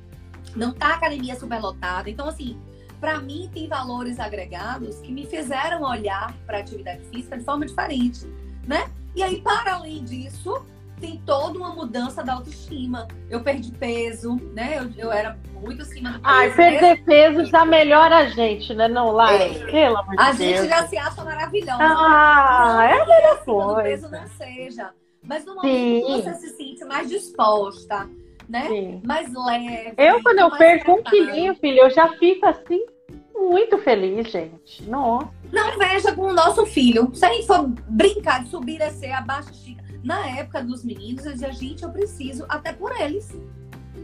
Não 0.54 0.72
tá 0.72 0.88
a 0.88 0.94
academia 0.94 1.34
superlotada. 1.34 2.08
Então, 2.08 2.28
assim, 2.28 2.56
para 3.00 3.18
mim 3.18 3.50
tem 3.52 3.66
valores 3.66 4.20
agregados 4.20 5.00
que 5.00 5.10
me 5.10 5.26
fizeram 5.26 5.82
olhar 5.82 6.34
para 6.46 6.58
a 6.58 6.60
atividade 6.60 7.02
física 7.06 7.38
de 7.38 7.44
forma 7.44 7.64
diferente, 7.64 8.26
né? 8.66 8.90
E 9.16 9.22
aí, 9.22 9.40
para 9.40 9.74
além 9.74 10.04
disso, 10.04 10.64
tem 11.00 11.20
toda 11.24 11.58
uma 11.58 11.70
mudança 11.70 12.22
da 12.22 12.34
autoestima. 12.34 13.08
Eu 13.28 13.42
perdi 13.42 13.72
peso, 13.72 14.36
né? 14.52 14.78
Eu, 14.78 15.06
eu 15.06 15.12
era 15.12 15.36
muito 15.54 15.82
acima 15.82 16.10
do 16.10 16.20
peso. 16.20 16.32
Ai, 16.32 16.54
perder 16.54 17.04
peso 17.04 17.44
já 17.46 17.64
melhora 17.64 18.18
a 18.18 18.28
gente, 18.28 18.74
né? 18.74 18.86
Não, 18.86 19.10
lá, 19.10 19.32
é. 19.32 19.48
pelo 19.70 19.96
amor 19.96 20.14
A 20.18 20.32
gente 20.32 20.68
já 20.68 20.86
se 20.86 20.98
acha 20.98 21.24
maravilhosa. 21.24 21.82
Ah, 21.82 22.72
não, 22.74 22.80
é 22.82 23.00
a 23.00 23.06
melhor 23.06 23.44
coisa. 23.44 23.82
peso 23.82 24.10
não 24.10 24.28
seja. 24.28 24.90
Mas 25.22 25.44
no 25.44 25.54
momento 25.54 26.06
Sim. 26.06 26.22
você 26.22 26.34
se 26.34 26.56
sente 26.56 26.84
mais 26.84 27.08
disposta, 27.08 28.08
né? 28.50 28.66
Sim. 28.66 29.00
Mais 29.04 29.32
leve. 29.32 29.94
Eu, 29.96 30.20
quando 30.22 30.40
eu 30.40 30.50
perco 30.50 30.92
um 30.92 31.02
quilinho, 31.04 31.54
filho, 31.54 31.84
eu 31.84 31.90
já 31.90 32.08
fico 32.18 32.44
assim, 32.46 32.84
muito 33.32 33.78
feliz, 33.78 34.28
gente. 34.28 34.82
Nossa. 34.82 35.30
Não 35.52 35.78
veja 35.78 36.12
com 36.12 36.22
o 36.22 36.32
nosso 36.32 36.66
filho. 36.66 37.14
Se 37.14 37.24
a 37.24 37.32
gente 37.32 37.46
for 37.46 37.68
brincar 37.88 38.42
de 38.42 38.50
subir, 38.50 38.78
descer, 38.78 39.12
abaixo, 39.12 39.50
estica. 39.52 39.84
Na 40.02 40.26
época 40.26 40.62
dos 40.64 40.84
meninos, 40.84 41.24
eu 41.24 41.32
dizia, 41.32 41.52
gente, 41.52 41.84
eu 41.84 41.90
preciso 41.90 42.44
até 42.48 42.72
por 42.72 42.90
eles. 43.00 43.30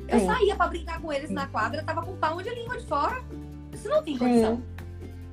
Eu 0.09 0.21
Sim. 0.21 0.27
saía 0.27 0.55
para 0.55 0.69
brincar 0.69 1.01
com 1.01 1.13
eles 1.13 1.29
Sim. 1.29 1.35
na 1.35 1.47
quadra, 1.49 1.83
tava 1.83 2.03
com 2.03 2.13
o 2.13 2.17
pau 2.17 2.41
de 2.41 2.51
língua 2.51 2.79
de 2.79 2.87
fora. 2.87 3.21
Isso 3.73 3.89
não 3.89 4.03
tem 4.03 4.17
condição. 4.17 4.63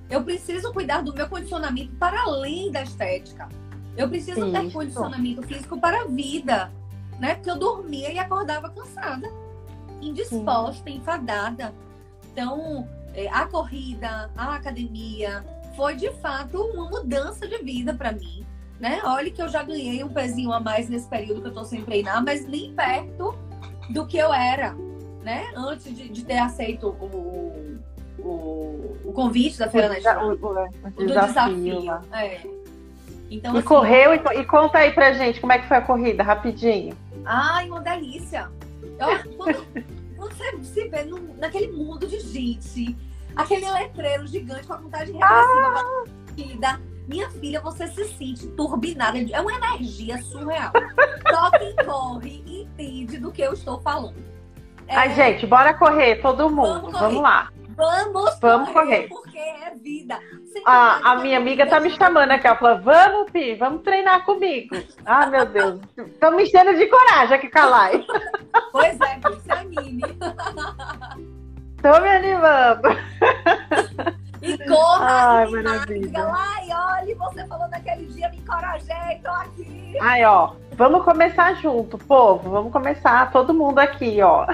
Eu 0.10 0.24
preciso 0.24 0.74
cuidar 0.74 1.02
do 1.04 1.14
meu 1.14 1.30
condicionamento 1.30 1.96
para 1.98 2.20
além 2.24 2.72
da 2.72 2.82
estética. 2.82 3.48
Eu 3.96 4.10
preciso 4.10 4.52
ter 4.52 4.72
condicionamento 4.72 5.44
físico 5.44 5.80
para 5.80 6.02
a 6.02 6.06
vida 6.06 6.72
né? 7.20 7.36
Porque 7.36 7.50
eu 7.50 7.58
dormia 7.58 8.12
e 8.12 8.20
acordava 8.20 8.70
cansada, 8.70 9.30
indisposta, 10.02 10.90
Sim. 10.90 10.98
enfadada. 10.98 11.74
Então, 12.32 12.88
é, 13.14 13.28
a 13.30 13.46
corrida, 13.48 14.30
a 14.36 14.56
academia, 14.56 15.46
foi 15.76 15.96
de 15.96 16.12
fato 16.14 16.62
uma 16.62 16.90
mudança 16.90 17.48
de 17.48 17.58
vida 17.60 17.94
para 17.94 18.12
mim. 18.12 18.46
Né? 18.80 19.02
Olha 19.06 19.32
que 19.32 19.42
eu 19.42 19.48
já 19.48 19.64
ganhei 19.64 20.04
um 20.04 20.10
pezinho 20.10 20.52
a 20.52 20.60
mais 20.60 20.90
nesse 20.90 21.08
período 21.08 21.42
que 21.42 21.48
eu 21.48 21.54
tô 21.54 21.64
sem 21.64 21.84
treinar, 21.84 22.24
mas 22.24 22.46
nem 22.46 22.74
perto 22.74 23.34
do 23.90 24.06
que 24.06 24.18
eu 24.18 24.34
era, 24.34 24.76
né? 25.22 25.52
Antes 25.56 25.96
de, 25.96 26.10
de 26.10 26.26
ter 26.26 26.38
aceito 26.38 26.90
o, 26.90 27.80
o, 28.20 28.98
o, 29.06 29.14
convite 29.14 29.58
da 29.58 29.70
Feira 29.70 29.90
Nacional. 29.90 30.30
O, 30.30 30.32
o, 30.32 30.34
o, 30.34 30.90
do 30.92 31.06
desafio. 31.06 31.80
desafio. 31.80 32.14
É. 32.14 32.42
Então, 33.34 33.56
e 33.56 33.58
assim, 33.58 33.68
correu, 33.68 34.14
e, 34.14 34.40
e 34.40 34.46
conta 34.46 34.78
aí 34.78 34.92
pra 34.92 35.14
gente 35.14 35.42
como 35.42 35.52
é 35.52 35.58
que 35.58 35.68
foi 35.68 35.78
a 35.78 35.82
corrida, 35.82 36.22
rapidinho. 36.22 36.96
Ai, 37.26 37.68
uma 37.68 37.82
delícia. 37.82 38.52
Eu, 38.84 39.36
quando, 39.36 39.66
quando 40.16 40.34
você 40.38 40.64
se 40.64 40.88
vê 40.88 41.04
no, 41.04 41.36
naquele 41.38 41.72
mundo 41.72 42.06
de 42.06 42.20
gente, 42.20 42.96
aquele 43.36 43.70
letreiro 43.72 44.28
gigante 44.28 44.68
com 44.68 44.74
a 44.74 44.78
vontade 44.78 45.12
de 45.12 45.20
ah. 45.20 46.80
minha 47.08 47.28
filha, 47.32 47.60
você 47.60 47.88
se 47.88 48.06
sente 48.10 48.46
turbinada. 48.50 49.18
É 49.18 49.42
uma 49.42 49.54
energia 49.54 50.22
surreal. 50.22 50.72
Só 51.28 51.50
quem 51.58 51.76
corre 51.78 52.44
entende 52.46 53.18
do 53.18 53.32
que 53.32 53.42
eu 53.42 53.54
estou 53.54 53.82
falando. 53.82 54.24
É... 54.88 54.96
Ai, 54.96 55.16
gente, 55.16 55.48
bora 55.48 55.74
correr, 55.74 56.18
todo 56.18 56.52
mundo. 56.52 56.82
Vamos, 56.82 57.00
Vamos 57.00 57.22
lá. 57.24 57.50
Vamos, 57.76 58.40
vamos 58.40 58.70
correr, 58.70 59.08
correr. 59.08 59.10
Porque 59.10 59.38
é 59.38 59.74
vida. 59.76 60.20
Ah, 60.66 61.12
a 61.12 61.16
minha 61.16 61.38
amiga 61.38 61.66
tá 61.66 61.80
me 61.80 61.90
chamando 61.90 62.32
aqui. 62.32 62.48
Ela 62.48 62.56
falou: 62.56 62.82
Vamos, 62.82 63.32
Pi, 63.32 63.56
vamos 63.56 63.82
treinar 63.82 64.24
comigo. 64.26 64.76
Ah, 65.06 65.26
meu 65.26 65.46
Deus. 65.46 65.80
Tô 66.20 66.32
me 66.32 66.44
enchendo 66.44 66.76
de 66.76 66.86
coragem 66.88 67.38
aqui, 67.38 67.50
Calai. 67.50 68.06
Pois 68.72 68.98
é, 69.00 69.20
se 69.42 69.52
anime. 69.52 70.02
Tô 71.82 72.00
me 72.00 72.10
animando. 72.10 72.88
E 74.42 74.58
corra, 74.68 75.40
Ai, 75.40 75.52
maravilha. 75.52 76.28
Ai, 76.34 76.68
olha, 76.72 77.16
você 77.16 77.48
falou 77.48 77.68
naquele 77.70 78.06
dia, 78.08 78.30
me 78.30 78.38
encorajei, 78.38 79.20
tô 79.24 79.30
aqui. 79.30 79.98
Ai, 80.02 80.26
ó, 80.26 80.54
vamos 80.74 81.04
começar 81.06 81.56
junto, 81.56 81.98
povo. 81.98 82.50
Vamos 82.50 82.74
começar, 82.74 83.32
todo 83.32 83.54
mundo 83.54 83.80
aqui, 83.80 84.22
ó. 84.22 84.46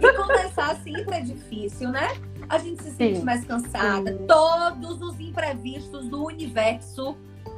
E 0.00 0.12
começar 0.12 0.76
sempre 0.76 1.16
é 1.16 1.20
difícil, 1.20 1.90
né? 1.90 2.08
A 2.48 2.58
gente 2.58 2.82
se 2.82 2.90
sente 2.90 3.18
Sim. 3.18 3.24
mais 3.24 3.44
cansada. 3.44 4.12
Sim. 4.12 4.26
Todos 4.26 5.02
os 5.02 5.20
imprevistos 5.20 6.08
do 6.08 6.24
universo 6.24 7.16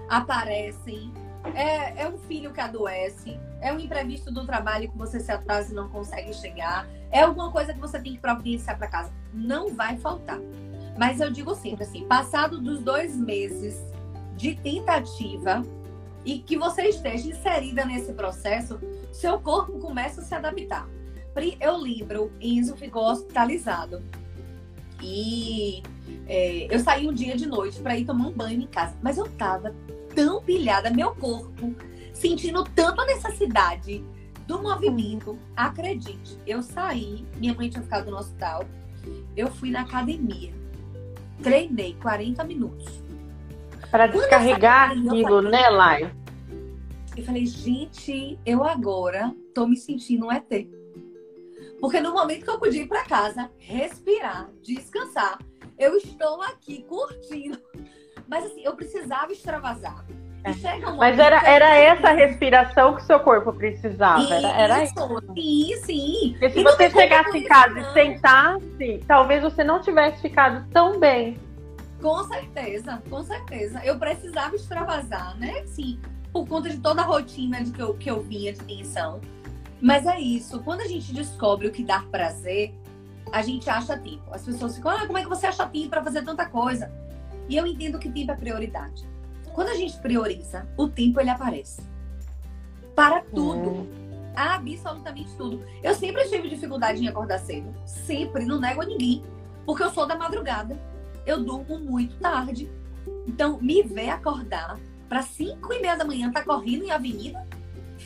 aparecem. 0.09 1.13
é, 1.55 2.03
é 2.03 2.09
um 2.09 2.19
filho 2.19 2.53
que 2.53 2.61
adoece, 2.61 3.39
é 3.61 3.73
um 3.73 3.79
imprevisto 3.79 4.33
do 4.33 4.45
trabalho 4.45 4.91
que 4.91 4.99
você 4.99 5.21
se 5.21 5.31
atrasa 5.31 5.73
e 5.73 5.75
não 5.75 5.89
consegue 5.89 6.35
chegar, 6.35 6.87
é 7.11 7.21
alguma 7.21 7.51
coisa 7.51 7.73
que 7.73 7.81
você 7.81 7.99
tem 7.99 8.15
que 8.15 8.19
providenciar 8.19 8.77
para 8.77 8.89
casa. 8.89 9.13
Não 9.33 9.75
vai 9.75 9.97
faltar. 9.97 10.39
Mas 10.99 11.21
eu 11.21 11.31
digo 11.31 11.55
sempre 11.55 11.85
assim, 11.85 12.05
passado 12.07 12.61
dos 12.61 12.83
dois 12.83 13.17
meses 13.17 13.81
de 14.37 14.55
tentativa 14.57 15.63
e 16.25 16.41
que 16.41 16.57
você 16.57 16.83
esteja 16.89 17.29
inserida 17.29 17.85
nesse 17.85 18.13
processo, 18.13 18.79
seu 19.13 19.39
corpo 19.41 19.79
começa 19.79 20.21
a 20.21 20.25
se 20.25 20.35
adaptar. 20.35 20.87
Eu 21.61 21.77
lembro, 21.77 22.33
Enzo 22.41 22.77
ficou 22.77 23.05
hospitalizado 23.05 24.03
e 25.03 25.83
é, 26.27 26.75
eu 26.75 26.79
saí 26.79 27.09
um 27.09 27.13
dia 27.13 27.37
de 27.37 27.47
noite 27.47 27.81
para 27.81 27.97
ir 27.97 28.05
tomar 28.05 28.29
um 28.29 28.33
banho 28.33 28.63
em 28.63 28.67
casa, 28.67 28.97
mas 29.03 29.17
eu 29.19 29.29
tava 29.31 29.75
tão 30.15 30.43
pilhada, 30.43 30.91
meu 30.91 31.15
corpo, 31.15 31.75
sentindo 32.13 32.65
tanto 32.65 33.01
a 33.01 33.07
necessidade 33.07 34.05
do 34.47 34.61
movimento. 34.61 35.39
Acredite, 35.57 36.39
eu 36.47 36.63
saí, 36.63 37.25
minha 37.37 37.55
mãe 37.55 37.69
tinha 37.69 37.83
ficado 37.83 38.11
no 38.11 38.17
hospital, 38.17 38.65
eu 39.37 39.49
fui 39.49 39.71
na 39.71 39.83
academia, 39.83 40.53
treinei 41.43 41.97
40 42.03 42.45
minutos. 42.45 43.03
Para 43.91 44.07
descarregar 44.07 44.91
aquilo, 44.91 45.41
né, 45.41 45.69
Lai? 45.69 46.13
Eu 47.17 47.25
falei, 47.25 47.47
gente, 47.47 48.39
eu 48.45 48.63
agora 48.63 49.35
tô 49.55 49.67
me 49.67 49.77
sentindo 49.77 50.27
um 50.27 50.33
ET. 50.33 50.78
Porque 51.81 52.01
no 52.01 52.13
momento 52.13 52.45
que 52.45 52.51
eu 52.51 52.59
podia 52.59 52.83
ir 52.83 52.89
para 52.89 53.05
casa, 53.05 53.51
respirar, 53.59 54.49
descansar, 54.63 55.39
eu 55.79 55.97
estou 55.97 56.43
aqui 56.43 56.83
curtindo. 56.83 57.59
Mas 58.27 58.45
assim, 58.45 58.63
eu 58.63 58.75
precisava 58.75 59.33
extravasar. 59.33 60.05
É. 60.45 60.89
Um 60.89 60.97
Mas 60.97 61.19
era, 61.19 61.43
era 61.43 61.75
essa 61.75 62.11
respiração 62.11 62.95
que 62.95 63.03
o 63.03 63.05
seu 63.05 63.21
corpo 63.21 63.53
precisava. 63.53 64.21
Isso, 64.21 64.33
era, 64.33 64.49
era 64.49 64.85
isso. 64.85 64.95
Sim, 65.35 65.77
sim. 65.85 66.31
Porque 66.33 66.51
se 66.51 66.61
e 66.61 66.63
você 66.63 66.91
chegasse 66.91 67.39
em 67.39 67.45
casa 67.45 67.79
e 67.79 67.93
sentasse, 67.93 69.05
talvez 69.07 69.43
você 69.43 69.65
não 69.65 69.81
tivesse 69.81 70.23
ficado 70.23 70.67
tão 70.71 70.99
bem. 70.99 71.37
Com 72.01 72.23
certeza, 72.25 73.03
com 73.11 73.23
certeza. 73.23 73.85
Eu 73.85 73.99
precisava 73.99 74.55
extravasar, 74.55 75.37
né? 75.39 75.67
Sim, 75.67 75.99
por 76.33 76.47
conta 76.47 76.69
de 76.69 76.79
toda 76.79 77.03
a 77.03 77.05
rotina 77.05 77.63
de 77.63 77.73
que 77.73 77.83
eu, 77.83 77.95
que 77.95 78.11
eu 78.11 78.23
vinha 78.23 78.53
de 78.53 78.61
tensão. 78.61 79.21
Mas 79.81 80.07
é 80.07 80.19
isso, 80.19 80.61
quando 80.63 80.81
a 80.81 80.89
gente 80.89 81.13
descobre 81.13 81.69
o 81.69 81.73
que 81.73 81.85
dá 81.85 82.01
prazer, 82.11 82.75
a 83.33 83.43
gente 83.43 83.69
acha 83.71 83.97
tempo. 83.97 84.25
As 84.33 84.43
pessoas 84.43 84.77
ficam, 84.77 84.91
ah, 84.91 85.07
como 85.07 85.19
é 85.19 85.23
que 85.23 85.29
você 85.29 85.47
acha 85.47 85.67
tempo 85.67 85.91
para 85.91 86.03
fazer 86.03 86.23
tanta 86.25 86.47
coisa? 86.47 86.91
E 87.49 87.57
eu 87.57 87.67
entendo 87.67 87.99
que 87.99 88.11
tempo 88.11 88.33
é 88.33 88.37
prioridade. 88.37 89.07
Quando 89.53 89.69
a 89.69 89.75
gente 89.75 89.97
prioriza, 89.99 90.69
o 90.77 90.89
tempo 90.89 91.21
ele 91.21 91.31
aparece. 91.31 91.81
Para 92.95 93.23
tudo. 93.23 93.71
Hum. 93.71 94.09
Absolutamente 94.37 95.35
tudo. 95.37 95.65
Eu 95.83 95.95
sempre 95.95 96.29
tive 96.29 96.49
dificuldade 96.49 97.03
em 97.03 97.09
acordar 97.09 97.39
cedo. 97.39 97.75
Sempre, 97.85 98.45
não 98.45 98.61
nego 98.61 98.83
a 98.83 98.87
ninguém. 98.87 99.23
Porque 99.67 99.83
eu 99.83 99.91
sou 99.91 100.07
da 100.07 100.17
madrugada. 100.17 100.79
Eu 101.27 101.43
durmo 101.43 101.79
muito 101.79 102.17
tarde. 102.19 102.71
Então, 103.27 103.59
me 103.61 103.83
ver 103.83 104.11
acordar 104.11 104.79
para 105.09 105.23
5 105.23 105.73
e 105.73 105.81
meia 105.81 105.97
da 105.97 106.05
manhã, 106.05 106.31
tá 106.31 106.45
correndo 106.45 106.85
em 106.85 106.91
avenida, 106.91 107.48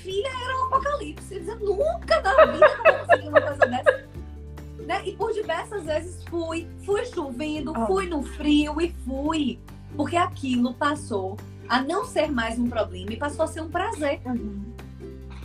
filha, 0.03 0.29
era 0.29 0.59
um 0.59 0.65
apocalipse. 0.65 1.43
Eu 1.47 1.59
nunca 1.61 2.21
na 2.21 2.47
vida 2.47 2.67
eu 2.85 2.99
consegui 2.99 3.29
uma 3.29 3.41
coisa 3.41 3.67
dessa. 3.67 4.09
Né? 4.81 5.03
E 5.07 5.13
por 5.13 5.33
diversas 5.33 5.85
vezes 5.85 6.25
fui, 6.25 6.69
fui 6.85 7.05
chovendo, 7.07 7.73
oh. 7.77 7.87
fui 7.87 8.09
no 8.09 8.23
frio 8.23 8.81
e 8.81 8.93
fui. 9.05 9.59
Porque 9.97 10.17
aquilo 10.17 10.75
passou 10.75 11.37
a 11.69 11.81
não 11.81 12.05
ser 12.05 12.31
mais 12.31 12.59
um 12.59 12.69
problema 12.69 13.13
e 13.13 13.17
passou 13.17 13.45
a 13.45 13.49
ser 13.49 13.61
um 13.61 13.71
prazer. 13.71 14.21
Uhum. 14.27 14.65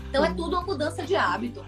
Então 0.10 0.26
é 0.26 0.34
tudo 0.34 0.58
uma 0.58 0.64
mudança 0.64 1.04
de 1.04 1.16
hábito. 1.16 1.64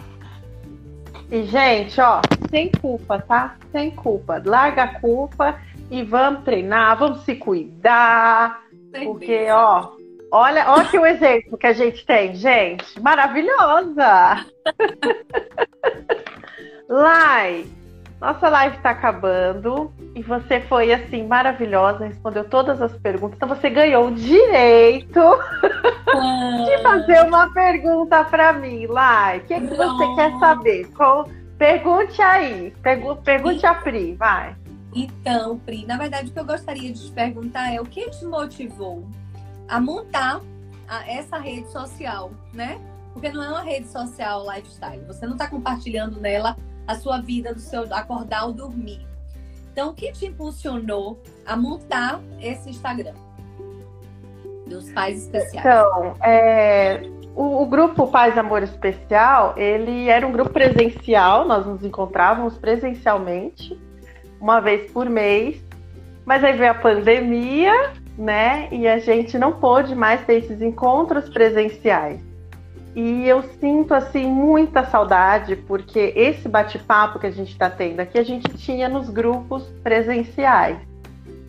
E, 1.31 1.43
gente, 1.43 2.01
ó, 2.01 2.21
sem 2.49 2.71
culpa, 2.71 3.21
tá? 3.21 3.55
Sem 3.71 3.91
culpa. 3.91 4.41
Larga 4.43 4.83
a 4.83 4.99
culpa 4.99 5.59
e 5.91 6.01
vamos 6.03 6.43
treinar, 6.43 6.97
vamos 6.97 7.23
se 7.23 7.35
cuidar. 7.35 8.63
Sem 8.91 9.05
porque, 9.05 9.47
ó, 9.51 9.91
Olha, 10.31 10.71
olha 10.71 10.85
que 10.85 10.99
o 10.99 11.05
exemplo 11.05 11.57
que 11.57 11.65
a 11.65 11.73
gente 11.73 12.05
tem, 12.05 12.35
gente. 12.35 13.01
Maravilhosa! 13.01 14.45
Lai, 16.87 17.65
nossa 18.19 18.49
live 18.49 18.75
está 18.75 18.91
acabando 18.91 19.91
e 20.13 20.21
você 20.21 20.59
foi 20.61 20.91
assim 20.91 21.25
maravilhosa, 21.25 22.05
respondeu 22.05 22.43
todas 22.43 22.81
as 22.81 22.95
perguntas. 22.97 23.37
Então 23.37 23.47
você 23.47 23.69
ganhou 23.69 24.07
o 24.07 24.11
direito 24.11 25.19
ah. 25.19 26.65
de 26.65 26.83
fazer 26.83 27.25
uma 27.25 27.51
pergunta 27.53 28.23
para 28.25 28.53
mim, 28.53 28.87
Lai. 28.87 29.37
O 29.37 29.43
que, 29.45 29.53
é 29.53 29.59
que 29.59 29.75
você 29.75 30.15
quer 30.15 30.37
saber? 30.39 30.87
Com... 30.91 31.25
Pergunte 31.57 32.21
aí, 32.21 32.73
pergunte 33.23 33.65
a 33.65 33.73
Pri, 33.73 34.15
vai. 34.15 34.55
Então, 34.95 35.59
Pri, 35.59 35.85
na 35.85 35.97
verdade 35.97 36.29
o 36.29 36.33
que 36.33 36.39
eu 36.39 36.45
gostaria 36.45 36.91
de 36.91 37.05
te 37.05 37.11
perguntar 37.11 37.73
é 37.73 37.81
o 37.81 37.85
que 37.85 38.09
te 38.09 38.25
motivou 38.25 39.05
a 39.69 39.79
montar 39.79 40.41
a, 40.87 41.09
essa 41.09 41.37
rede 41.37 41.71
social, 41.71 42.31
né? 42.51 42.79
Porque 43.13 43.29
não 43.29 43.43
é 43.43 43.49
uma 43.49 43.61
rede 43.61 43.87
social 43.87 44.43
lifestyle. 44.49 45.03
Você 45.05 45.25
não 45.25 45.33
está 45.33 45.47
compartilhando 45.47 46.19
nela 46.19 46.57
a 46.87 46.95
sua 46.95 47.21
vida 47.21 47.53
do 47.53 47.59
seu 47.59 47.83
acordar 47.93 48.45
ou 48.45 48.53
dormir. 48.53 49.05
Então, 49.71 49.91
o 49.91 49.93
que 49.93 50.11
te 50.11 50.25
impulsionou 50.25 51.21
a 51.45 51.55
montar 51.55 52.19
esse 52.41 52.69
Instagram 52.69 53.13
dos 54.65 54.91
Pais 54.91 55.23
Especiais? 55.23 55.65
Então, 55.65 56.15
é, 56.23 57.01
o, 57.35 57.61
o, 57.61 57.65
grupo 57.65 58.07
Pais 58.07 58.37
Amor 58.37 58.63
Especial, 58.63 59.53
ele 59.55 60.09
era 60.09 60.25
um 60.25 60.31
grupo 60.31 60.51
presencial. 60.51 61.47
Nós 61.47 61.65
nos 61.65 61.83
encontrávamos 61.83 62.57
presencialmente 62.57 63.79
uma 64.41 64.59
vez 64.59 64.91
por 64.91 65.09
mês. 65.09 65.63
Mas 66.25 66.43
aí 66.43 66.53
veio 66.53 66.71
a 66.71 66.75
pandemia 66.75 67.93
né? 68.19 68.67
E 68.69 68.85
a 68.85 68.99
gente 68.99 69.39
não 69.39 69.53
pôde 69.53 69.95
mais 69.95 70.25
ter 70.25 70.39
esses 70.39 70.61
encontros 70.61 71.29
presenciais. 71.29 72.19
E 72.93 73.25
eu 73.25 73.41
sinto 73.61 73.93
assim 73.93 74.25
muita 74.25 74.83
saudade, 74.83 75.55
porque 75.55 76.11
esse 76.17 76.49
bate-papo 76.49 77.17
que 77.17 77.27
a 77.27 77.31
gente 77.31 77.51
está 77.51 77.69
tendo 77.69 78.01
aqui, 78.01 78.19
a 78.19 78.23
gente 78.23 78.49
tinha 78.57 78.89
nos 78.89 79.09
grupos 79.09 79.63
presenciais. 79.81 80.77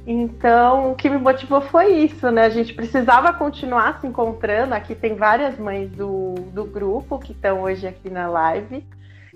Então, 0.06 0.92
o 0.92 0.94
que 0.94 1.10
me 1.10 1.18
motivou 1.18 1.60
foi 1.60 1.92
isso, 1.92 2.30
né? 2.30 2.44
A 2.44 2.50
gente 2.50 2.72
precisava 2.72 3.32
continuar 3.32 4.00
se 4.00 4.06
encontrando. 4.06 4.72
Aqui 4.72 4.94
tem 4.94 5.16
várias 5.16 5.58
mães 5.58 5.90
do, 5.90 6.34
do 6.52 6.64
grupo 6.64 7.18
que 7.18 7.32
estão 7.32 7.62
hoje 7.62 7.86
aqui 7.86 8.08
na 8.08 8.28
live. 8.28 8.84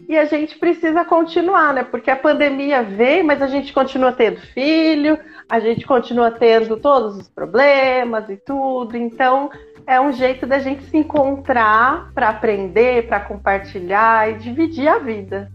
E 0.08 0.16
a 0.16 0.24
gente 0.24 0.58
precisa 0.58 1.04
continuar, 1.04 1.72
né? 1.72 1.84
Porque 1.84 2.10
a 2.10 2.16
pandemia 2.16 2.82
veio, 2.82 3.24
mas 3.24 3.40
a 3.40 3.46
gente 3.46 3.72
continua 3.72 4.12
tendo 4.12 4.40
filho, 4.40 5.18
a 5.48 5.60
gente 5.60 5.86
continua 5.86 6.30
tendo 6.30 6.76
todos 6.78 7.16
os 7.16 7.28
problemas 7.28 8.28
e 8.28 8.36
tudo. 8.36 8.96
Então, 8.96 9.50
é 9.86 10.00
um 10.00 10.12
jeito 10.12 10.46
da 10.46 10.58
gente 10.58 10.84
se 10.84 10.96
encontrar 10.96 12.12
para 12.14 12.30
aprender, 12.30 13.06
para 13.06 13.20
compartilhar 13.20 14.30
e 14.30 14.38
dividir 14.38 14.88
a 14.88 14.98
vida. 14.98 15.52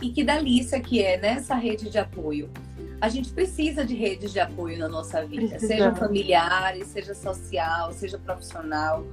E 0.00 0.10
que 0.10 0.24
delícia 0.24 0.80
que 0.80 1.02
é 1.02 1.18
nessa 1.18 1.54
né, 1.54 1.60
rede 1.60 1.90
de 1.90 1.98
apoio. 1.98 2.48
A 3.00 3.08
gente 3.08 3.30
precisa 3.30 3.84
de 3.84 3.94
redes 3.94 4.32
de 4.32 4.40
apoio 4.40 4.78
na 4.78 4.88
nossa 4.88 5.24
vida, 5.24 5.48
Precisamos. 5.48 5.68
seja 5.68 5.94
familiares, 5.94 6.86
seja 6.88 7.14
social, 7.14 7.92
seja 7.92 8.18
profissional, 8.18 9.04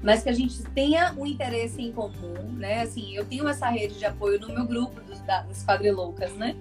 mas 0.00 0.22
que 0.22 0.28
a 0.28 0.32
gente 0.32 0.62
tenha 0.74 1.12
um 1.16 1.26
interesse 1.26 1.80
em 1.80 1.92
comum, 1.92 2.52
né? 2.56 2.82
Assim, 2.82 3.16
eu 3.16 3.24
tenho 3.24 3.48
essa 3.48 3.68
rede 3.68 3.98
de 3.98 4.04
apoio 4.04 4.38
no 4.40 4.48
meu 4.48 4.64
grupo 4.64 5.00
dos, 5.00 5.20
das 5.20 5.64
quadriloucas, 5.64 6.32
né? 6.34 6.54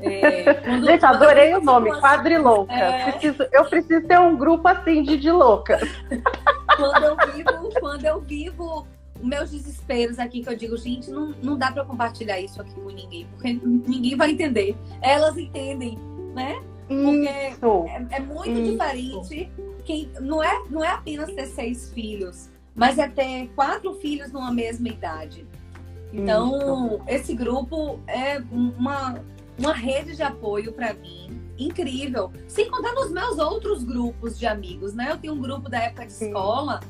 É, 0.00 0.54
quando, 0.54 0.86
Gente, 0.86 1.04
adorei 1.04 1.54
o 1.54 1.60
nome, 1.60 1.90
uma... 1.90 2.00
Quadrilouca. 2.00 2.72
É... 2.72 3.12
Preciso, 3.12 3.46
eu 3.52 3.64
preciso 3.64 4.06
ter 4.06 4.18
um 4.18 4.36
grupo 4.36 4.66
assim 4.68 5.02
de, 5.02 5.16
de 5.16 5.30
loucas. 5.30 5.82
quando 6.76 7.04
eu 7.04 7.16
vivo, 7.32 7.80
quando 7.80 8.04
eu 8.04 8.20
vivo 8.20 8.86
meus 9.20 9.50
desesperos 9.50 10.18
aqui, 10.18 10.42
que 10.42 10.48
eu 10.48 10.56
digo, 10.56 10.76
gente, 10.76 11.10
não, 11.10 11.34
não 11.42 11.58
dá 11.58 11.72
para 11.72 11.84
compartilhar 11.84 12.40
isso 12.40 12.60
aqui 12.60 12.74
com 12.74 12.90
ninguém, 12.90 13.26
porque 13.32 13.52
ninguém 13.64 14.16
vai 14.16 14.30
entender. 14.30 14.76
Elas 15.02 15.36
entendem, 15.36 15.98
né? 16.34 16.62
Porque 16.86 17.28
é, 17.28 17.56
é, 18.10 18.20
muito 18.20 18.50
isso. 18.50 18.72
diferente. 18.72 19.52
Quem, 19.84 20.10
não, 20.20 20.42
é, 20.42 20.62
não 20.70 20.84
é 20.84 20.88
apenas 20.88 21.30
ter 21.32 21.46
seis 21.46 21.90
filhos, 21.92 22.48
mas 22.74 22.98
é 22.98 23.08
ter 23.08 23.48
quatro 23.54 23.94
filhos 23.94 24.32
numa 24.32 24.52
mesma 24.52 24.88
idade. 24.88 25.46
Então, 26.12 26.56
isso. 26.56 27.02
esse 27.08 27.34
grupo 27.34 28.00
é 28.06 28.40
uma 28.50 29.20
uma 29.58 29.72
rede 29.72 30.14
de 30.16 30.22
apoio 30.22 30.72
para 30.72 30.94
mim 30.94 31.40
incrível. 31.58 32.32
Sem 32.46 32.70
contar 32.70 32.92
nos 32.92 33.10
meus 33.10 33.38
outros 33.38 33.82
grupos 33.82 34.38
de 34.38 34.46
amigos, 34.46 34.94
né? 34.94 35.10
Eu 35.10 35.18
tenho 35.18 35.34
um 35.34 35.40
grupo 35.40 35.68
da 35.68 35.78
época 35.78 36.06
de 36.06 36.12
Sim. 36.12 36.26
escola 36.26 36.80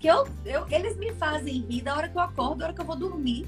que 0.00 0.06
eu, 0.06 0.26
eu, 0.44 0.66
eles 0.70 0.96
me 0.96 1.12
fazem 1.14 1.60
rir 1.60 1.82
da 1.82 1.96
hora 1.96 2.08
que 2.08 2.16
eu 2.16 2.22
acordo, 2.22 2.56
da 2.56 2.66
hora 2.66 2.74
que 2.74 2.80
eu 2.80 2.86
vou 2.86 2.96
dormir. 2.96 3.46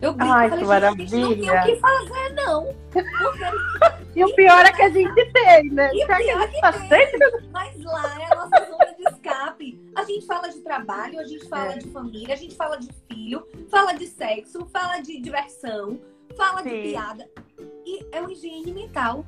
Eu 0.00 0.12
brinco, 0.12 0.32
Ai, 0.32 0.48
falei, 0.48 0.64
que 0.64 0.68
maravilha. 0.68 1.18
não 1.18 1.28
tem 1.28 1.50
o 1.50 1.62
que 1.62 1.76
fazer, 1.76 2.34
não. 2.34 2.74
E 4.14 4.22
o 4.22 4.34
pior 4.34 4.66
é 4.66 4.72
que 4.72 4.82
a 4.82 4.90
gente 4.90 5.32
tem, 5.32 5.70
né? 5.70 5.90
E 5.94 6.04
pior 6.04 6.50
que 6.50 6.60
tá 6.60 6.72
tem. 6.72 7.06
Sempre... 7.10 7.48
Mas 7.50 7.82
lá 7.82 8.20
é 8.20 8.30
a 8.30 8.34
nossa 8.34 8.66
zona 8.66 8.94
de 8.94 9.02
escape. 9.04 9.92
A 9.96 10.04
gente 10.04 10.22
gente 10.22 10.26
fala 10.26 10.48
de 10.48 10.60
trabalho, 10.60 11.20
a 11.20 11.24
gente 11.24 11.48
fala 11.48 11.72
é. 11.72 11.78
de 11.78 11.88
família, 11.90 12.34
a 12.34 12.36
gente 12.36 12.54
fala 12.54 12.76
de 12.76 12.88
filho, 13.10 13.46
fala 13.68 13.92
de 13.92 14.06
sexo, 14.06 14.66
fala 14.72 15.00
de 15.00 15.20
diversão, 15.20 16.00
fala 16.36 16.62
Sim. 16.62 16.70
de 16.70 16.88
piada. 16.90 17.28
E 17.84 18.06
é 18.12 18.20
uma 18.20 18.32
higiene 18.32 18.72
mental. 18.72 19.24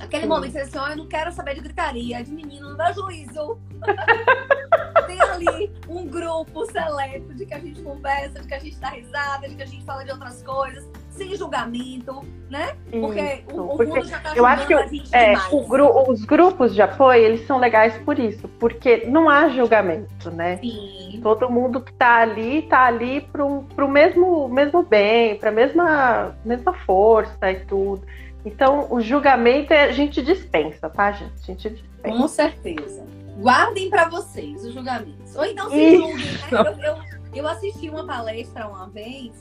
Aquele 0.00 0.22
Sim. 0.22 0.28
momento, 0.28 0.52
você 0.52 0.60
assim, 0.60 0.78
oh, 0.78 0.86
eu 0.88 0.96
não 0.96 1.06
quero 1.06 1.32
saber 1.32 1.54
de 1.54 1.60
gritaria, 1.60 2.22
de 2.22 2.30
menino, 2.30 2.70
não 2.70 2.76
dá 2.76 2.92
juízo. 2.92 3.58
Tem 5.08 5.20
ali 5.22 5.72
um 5.88 6.06
grupo 6.06 6.66
seleto 6.70 7.34
de 7.34 7.46
que 7.46 7.54
a 7.54 7.58
gente 7.58 7.80
conversa, 7.80 8.40
de 8.40 8.46
que 8.46 8.54
a 8.54 8.58
gente 8.58 8.76
dá 8.76 8.90
risada, 8.90 9.48
de 9.48 9.54
que 9.54 9.62
a 9.62 9.66
gente 9.66 9.84
fala 9.84 10.04
de 10.04 10.12
outras 10.12 10.42
coisas, 10.42 10.86
sem 11.08 11.34
julgamento, 11.34 12.20
né? 12.50 12.76
Porque 12.90 13.42
isso, 13.48 13.60
o, 13.60 13.64
o 13.64 13.76
porque 13.76 13.92
mundo 13.92 14.06
já 14.06 14.20
tá 14.20 14.36
eu 14.36 14.44
acho 14.44 14.66
que 14.66 14.74
é, 15.12 15.34
gru 15.66 16.10
os 16.10 16.24
grupos 16.24 16.74
de 16.74 16.82
apoio, 16.82 17.24
eles 17.24 17.46
são 17.46 17.58
legais 17.58 17.96
por 18.04 18.18
isso, 18.18 18.46
porque 18.60 19.06
não 19.06 19.30
há 19.30 19.48
julgamento, 19.48 20.30
né? 20.30 20.58
Sim. 20.58 21.20
Todo 21.22 21.50
mundo 21.50 21.80
que 21.80 21.92
tá 21.94 22.16
ali, 22.16 22.62
tá 22.62 22.84
ali 22.84 23.22
pro, 23.22 23.64
pro 23.74 23.88
mesmo, 23.88 24.46
mesmo 24.48 24.82
bem, 24.82 25.36
pra 25.36 25.50
mesma, 25.50 26.36
mesma 26.44 26.74
força 26.74 27.50
e 27.50 27.64
tudo. 27.64 28.06
Então, 28.44 28.86
o 28.90 29.00
julgamento 29.00 29.72
é, 29.72 29.84
a 29.84 29.92
gente 29.92 30.22
dispensa, 30.22 30.88
tá, 30.88 31.10
gente? 31.12 31.32
A 31.42 31.46
gente 31.46 31.70
dispensa. 31.70 32.16
Com 32.16 32.28
certeza. 32.28 33.17
Guardem 33.38 33.88
para 33.88 34.08
vocês 34.08 34.64
os 34.64 34.74
julgamentos. 34.74 35.36
Ou 35.36 35.44
então 35.44 35.70
se 35.70 35.96
julguem, 35.96 36.32
né? 36.32 36.48
Eu, 36.50 36.82
eu, 36.82 37.02
eu, 37.34 37.48
assisti 37.48 37.88
uma 37.88 38.04
palestra 38.04 38.66
uma 38.66 38.88
vez 38.88 39.32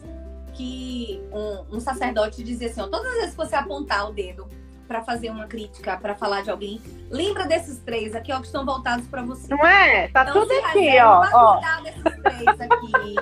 que 0.54 1.22
um, 1.32 1.78
um 1.78 1.80
sacerdote 1.80 2.44
dizia 2.44 2.68
assim: 2.70 2.82
ó, 2.82 2.88
todas 2.88 3.08
as 3.08 3.16
vezes 3.16 3.32
que 3.32 3.38
você 3.38 3.56
apontar 3.56 4.08
o 4.08 4.14
dedo 4.14 4.48
para 4.88 5.02
fazer 5.02 5.30
uma 5.30 5.48
crítica, 5.48 5.98
para 5.98 6.16
falar 6.16 6.42
de 6.42 6.50
alguém, 6.50 6.82
lembra 7.10 7.46
desses 7.46 7.80
três 7.80 8.16
aqui, 8.16 8.32
ó, 8.32 8.40
que 8.40 8.46
estão 8.46 8.66
voltados 8.66 9.06
para 9.08 9.22
você. 9.22 9.54
Não 9.54 9.66
é? 9.66 10.08
Tá 10.08 10.22
então, 10.22 10.34
tudo 10.42 10.52
aqui, 10.66 10.98
ó. 11.00 11.26
ó. 11.34 11.82
desses 11.82 12.04
três 12.04 12.62
aqui. 12.62 13.16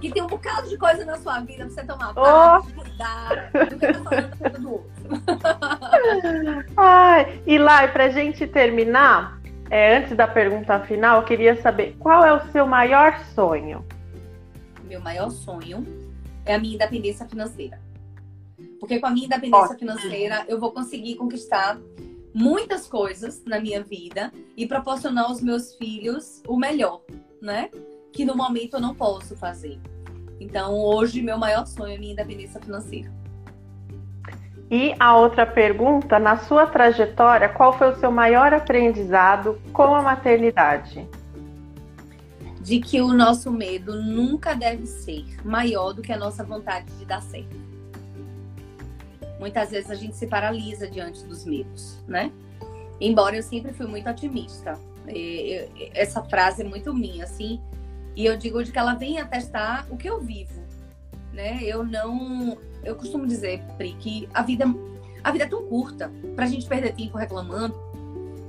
que 0.00 0.12
tem 0.12 0.22
um 0.22 0.26
bocado 0.26 0.68
de 0.68 0.76
coisa 0.76 1.04
na 1.04 1.16
sua 1.16 1.40
vida 1.40 1.64
pra 1.64 1.74
você 1.74 1.84
tomar 1.84 2.12
oh. 2.16 2.62
cuidar 2.74 3.50
do 3.52 3.78
que 3.78 3.86
tá 3.86 4.02
falando 4.04 4.60
do 4.60 4.72
outro. 4.72 4.88
Ai, 6.76 7.42
e 7.46 7.58
lá, 7.58 7.84
e 7.84 7.88
pra 7.88 8.10
gente 8.10 8.46
terminar, 8.46 9.37
é, 9.70 9.98
antes 9.98 10.16
da 10.16 10.26
pergunta 10.26 10.80
final, 10.80 11.20
eu 11.20 11.26
queria 11.26 11.60
saber 11.60 11.96
qual 11.98 12.24
é 12.24 12.32
o 12.32 12.50
seu 12.50 12.66
maior 12.66 13.22
sonho? 13.34 13.84
Meu 14.84 15.00
maior 15.00 15.30
sonho 15.30 15.84
é 16.44 16.54
a 16.54 16.58
minha 16.58 16.74
independência 16.74 17.26
financeira. 17.28 17.78
Porque 18.80 18.98
com 18.98 19.06
a 19.06 19.10
minha 19.10 19.26
independência 19.26 19.74
Ótimo. 19.74 19.78
financeira, 19.78 20.44
eu 20.48 20.58
vou 20.58 20.72
conseguir 20.72 21.16
conquistar 21.16 21.78
muitas 22.32 22.86
coisas 22.86 23.44
na 23.44 23.60
minha 23.60 23.82
vida 23.82 24.32
e 24.56 24.66
proporcionar 24.66 25.24
aos 25.24 25.42
meus 25.42 25.74
filhos 25.74 26.42
o 26.46 26.56
melhor, 26.56 27.02
né? 27.42 27.70
Que 28.12 28.24
no 28.24 28.36
momento 28.36 28.74
eu 28.74 28.80
não 28.80 28.94
posso 28.94 29.36
fazer. 29.36 29.78
Então, 30.40 30.74
hoje, 30.74 31.20
meu 31.20 31.36
maior 31.36 31.66
sonho 31.66 31.92
é 31.92 31.96
a 31.96 31.98
minha 31.98 32.12
independência 32.12 32.60
financeira. 32.60 33.12
E 34.70 34.94
a 35.00 35.16
outra 35.16 35.46
pergunta, 35.46 36.18
na 36.18 36.36
sua 36.36 36.66
trajetória, 36.66 37.48
qual 37.48 37.76
foi 37.78 37.90
o 37.90 37.96
seu 37.96 38.10
maior 38.10 38.52
aprendizado 38.52 39.58
com 39.72 39.94
a 39.94 40.02
maternidade? 40.02 41.08
De 42.60 42.78
que 42.78 43.00
o 43.00 43.14
nosso 43.14 43.50
medo 43.50 44.02
nunca 44.02 44.54
deve 44.54 44.84
ser 44.84 45.24
maior 45.42 45.94
do 45.94 46.02
que 46.02 46.12
a 46.12 46.18
nossa 46.18 46.44
vontade 46.44 46.86
de 46.98 47.06
dar 47.06 47.22
certo. 47.22 47.56
Muitas 49.40 49.70
vezes 49.70 49.90
a 49.90 49.94
gente 49.94 50.16
se 50.16 50.26
paralisa 50.26 50.86
diante 50.86 51.24
dos 51.24 51.46
medos, 51.46 51.98
né? 52.06 52.30
Embora 53.00 53.36
eu 53.36 53.42
sempre 53.42 53.72
fui 53.72 53.86
muito 53.86 54.10
otimista. 54.10 54.78
Essa 55.94 56.22
frase 56.24 56.60
é 56.60 56.64
muito 56.64 56.92
minha, 56.92 57.24
assim. 57.24 57.58
E 58.14 58.26
eu 58.26 58.36
digo 58.36 58.62
de 58.62 58.70
que 58.70 58.78
ela 58.78 58.94
vem 58.94 59.18
atestar 59.18 59.86
o 59.88 59.96
que 59.96 60.10
eu 60.10 60.20
vivo, 60.20 60.60
né? 61.38 61.60
Eu 61.62 61.84
não 61.84 62.58
eu 62.82 62.96
costumo 62.96 63.26
dizer, 63.26 63.62
Pri, 63.76 63.92
que 63.94 64.28
a 64.34 64.42
vida, 64.42 64.64
a 65.22 65.30
vida 65.30 65.44
é 65.44 65.48
tão 65.48 65.64
curta 65.66 66.10
pra 66.34 66.46
gente 66.46 66.66
perder 66.66 66.94
tempo 66.94 67.16
reclamando 67.16 67.76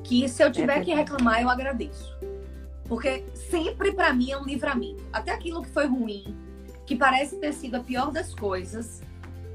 que 0.03 0.27
se 0.27 0.43
eu 0.43 0.51
tiver 0.51 0.79
é 0.79 0.81
que 0.81 0.93
reclamar, 0.93 1.41
eu 1.41 1.49
agradeço. 1.49 2.17
Porque 2.85 3.23
sempre 3.35 3.91
para 3.91 4.11
mim 4.11 4.31
é 4.31 4.37
um 4.37 4.43
livramento. 4.43 5.03
Até 5.13 5.31
aquilo 5.31 5.61
que 5.61 5.69
foi 5.69 5.85
ruim, 5.85 6.35
que 6.87 6.95
parece 6.95 7.35
ter 7.35 7.53
sido 7.53 7.75
a 7.75 7.79
pior 7.79 8.11
das 8.11 8.33
coisas, 8.33 9.03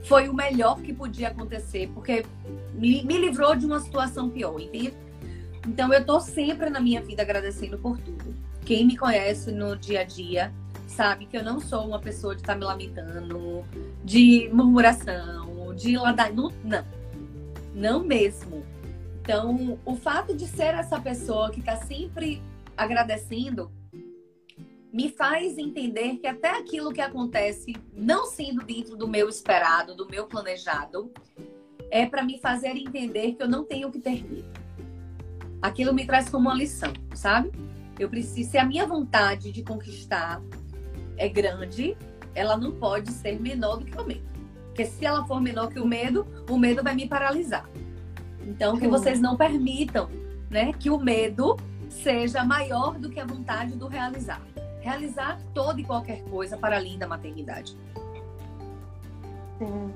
foi 0.04 0.28
o 0.28 0.34
melhor 0.34 0.80
que 0.80 0.92
podia 0.92 1.28
acontecer, 1.28 1.90
porque 1.92 2.24
me, 2.72 3.02
me 3.02 3.18
livrou 3.18 3.56
de 3.56 3.66
uma 3.66 3.80
situação 3.80 4.30
pior, 4.30 4.60
entende? 4.60 4.94
Então 5.66 5.92
eu 5.92 6.04
tô 6.04 6.20
sempre 6.20 6.70
na 6.70 6.78
minha 6.78 7.02
vida 7.02 7.22
agradecendo 7.22 7.78
por 7.78 7.98
tudo. 7.98 8.32
Quem 8.64 8.86
me 8.86 8.96
conhece 8.96 9.50
no 9.50 9.76
dia 9.76 10.02
a 10.02 10.04
dia 10.04 10.52
sabe 10.94 11.26
que 11.26 11.36
eu 11.36 11.42
não 11.42 11.60
sou 11.60 11.86
uma 11.86 12.00
pessoa 12.00 12.34
de 12.34 12.40
estar 12.40 12.54
tá 12.54 12.58
me 12.58 12.64
lamentando, 12.64 13.64
de 14.04 14.48
murmuração, 14.52 15.74
de 15.74 15.96
ladainha. 15.96 16.34
Não, 16.34 16.52
não, 16.64 16.84
não 17.74 18.04
mesmo. 18.04 18.64
Então, 19.20 19.78
o 19.84 19.96
fato 19.96 20.36
de 20.36 20.46
ser 20.46 20.74
essa 20.74 21.00
pessoa 21.00 21.50
que 21.50 21.60
está 21.60 21.76
sempre 21.76 22.42
agradecendo 22.76 23.70
me 24.92 25.10
faz 25.10 25.58
entender 25.58 26.18
que 26.18 26.26
até 26.26 26.50
aquilo 26.50 26.92
que 26.92 27.00
acontece, 27.00 27.74
não 27.92 28.26
sendo 28.26 28.64
dentro 28.64 28.96
do 28.96 29.08
meu 29.08 29.28
esperado, 29.28 29.96
do 29.96 30.08
meu 30.08 30.26
planejado, 30.26 31.10
é 31.90 32.06
para 32.06 32.22
me 32.22 32.38
fazer 32.38 32.76
entender 32.76 33.32
que 33.32 33.42
eu 33.42 33.48
não 33.48 33.64
tenho 33.64 33.90
que 33.90 33.98
ter 33.98 34.22
medo. 34.22 34.48
Aquilo 35.60 35.92
me 35.92 36.06
traz 36.06 36.28
como 36.28 36.48
uma 36.48 36.54
lição, 36.54 36.92
sabe? 37.14 37.50
Eu 37.98 38.08
preciso, 38.08 38.52
se 38.52 38.58
a 38.58 38.64
minha 38.64 38.86
vontade 38.86 39.50
de 39.50 39.64
conquistar 39.64 40.40
é 41.16 41.28
grande, 41.28 41.96
ela 42.34 42.56
não 42.56 42.72
pode 42.72 43.10
ser 43.10 43.40
menor 43.40 43.78
do 43.78 43.84
que 43.84 44.00
o 44.00 44.04
medo. 44.04 44.34
Porque 44.66 44.84
se 44.84 45.06
ela 45.06 45.24
for 45.24 45.40
menor 45.40 45.68
que 45.68 45.78
o 45.78 45.86
medo, 45.86 46.26
o 46.50 46.58
medo 46.58 46.82
vai 46.82 46.94
me 46.94 47.08
paralisar. 47.08 47.68
Então, 48.40 48.76
que 48.76 48.88
vocês 48.88 49.20
não 49.20 49.36
permitam 49.36 50.08
né, 50.50 50.72
que 50.72 50.90
o 50.90 50.98
medo 50.98 51.56
seja 51.88 52.44
maior 52.44 52.98
do 52.98 53.08
que 53.08 53.20
a 53.20 53.24
vontade 53.24 53.76
do 53.76 53.86
realizar. 53.86 54.42
Realizar 54.80 55.38
toda 55.54 55.80
e 55.80 55.84
qualquer 55.84 56.22
coisa 56.24 56.56
para 56.56 56.76
além 56.76 56.98
da 56.98 57.06
maternidade. 57.06 57.76
Sim. 59.58 59.94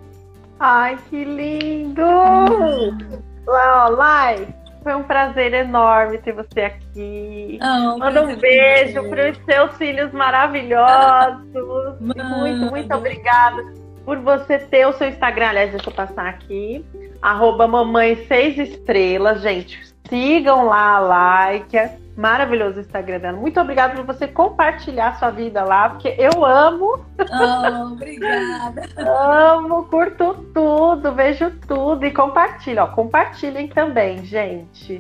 Ai, 0.59 0.99
que 1.09 1.25
lindo! 1.25 2.03
Hum. 2.03 3.23
Lá, 3.47 3.89
Lai, 3.89 4.55
foi 4.83 4.95
um 4.95 5.03
prazer 5.03 5.53
enorme 5.53 6.19
ter 6.19 6.33
você 6.33 6.61
aqui. 6.63 7.59
Oh, 7.63 7.99
Manda 7.99 8.23
um 8.23 8.37
beijo 8.37 9.09
para 9.09 9.31
os 9.31 9.39
seus 9.45 9.77
filhos 9.77 10.13
maravilhosos. 10.13 11.45
muito, 12.01 12.71
muito 12.71 12.95
obrigada 12.95 13.63
por 14.05 14.19
você 14.19 14.59
ter 14.59 14.87
o 14.87 14.93
seu 14.93 15.09
Instagram. 15.09 15.49
Aliás, 15.49 15.71
deixa 15.71 15.91
eu 15.91 15.95
passar 15.95 16.27
aqui. 16.27 16.85
Arroba 17.21 17.67
mamãe 17.67 18.17
seis 18.27 18.57
estrelas, 18.59 19.43
gente. 19.43 19.79
Sigam 20.09 20.67
lá 20.67 20.97
a 20.97 21.01
like 21.01 21.77
maravilhoso 22.19 22.79
o 22.79 22.81
Instagram 22.81 23.21
dela. 23.21 23.39
Muito 23.39 23.61
obrigada 23.61 23.95
por 23.95 24.05
você 24.05 24.27
compartilhar 24.27 25.17
sua 25.21 25.31
vida 25.31 25.63
lá, 25.63 25.91
porque 25.91 26.17
eu 26.19 26.45
amo. 26.45 27.05
Oh, 27.17 27.93
obrigada. 27.93 28.83
amo, 28.97 29.85
curto 29.85 30.35
tudo, 30.53 31.13
vejo 31.15 31.53
tudo 31.69 32.05
e 32.05 32.11
compartilho. 32.11 32.83
Ó, 32.83 32.89
compartilhem 32.89 33.69
também, 33.69 34.25
gente. 34.25 34.95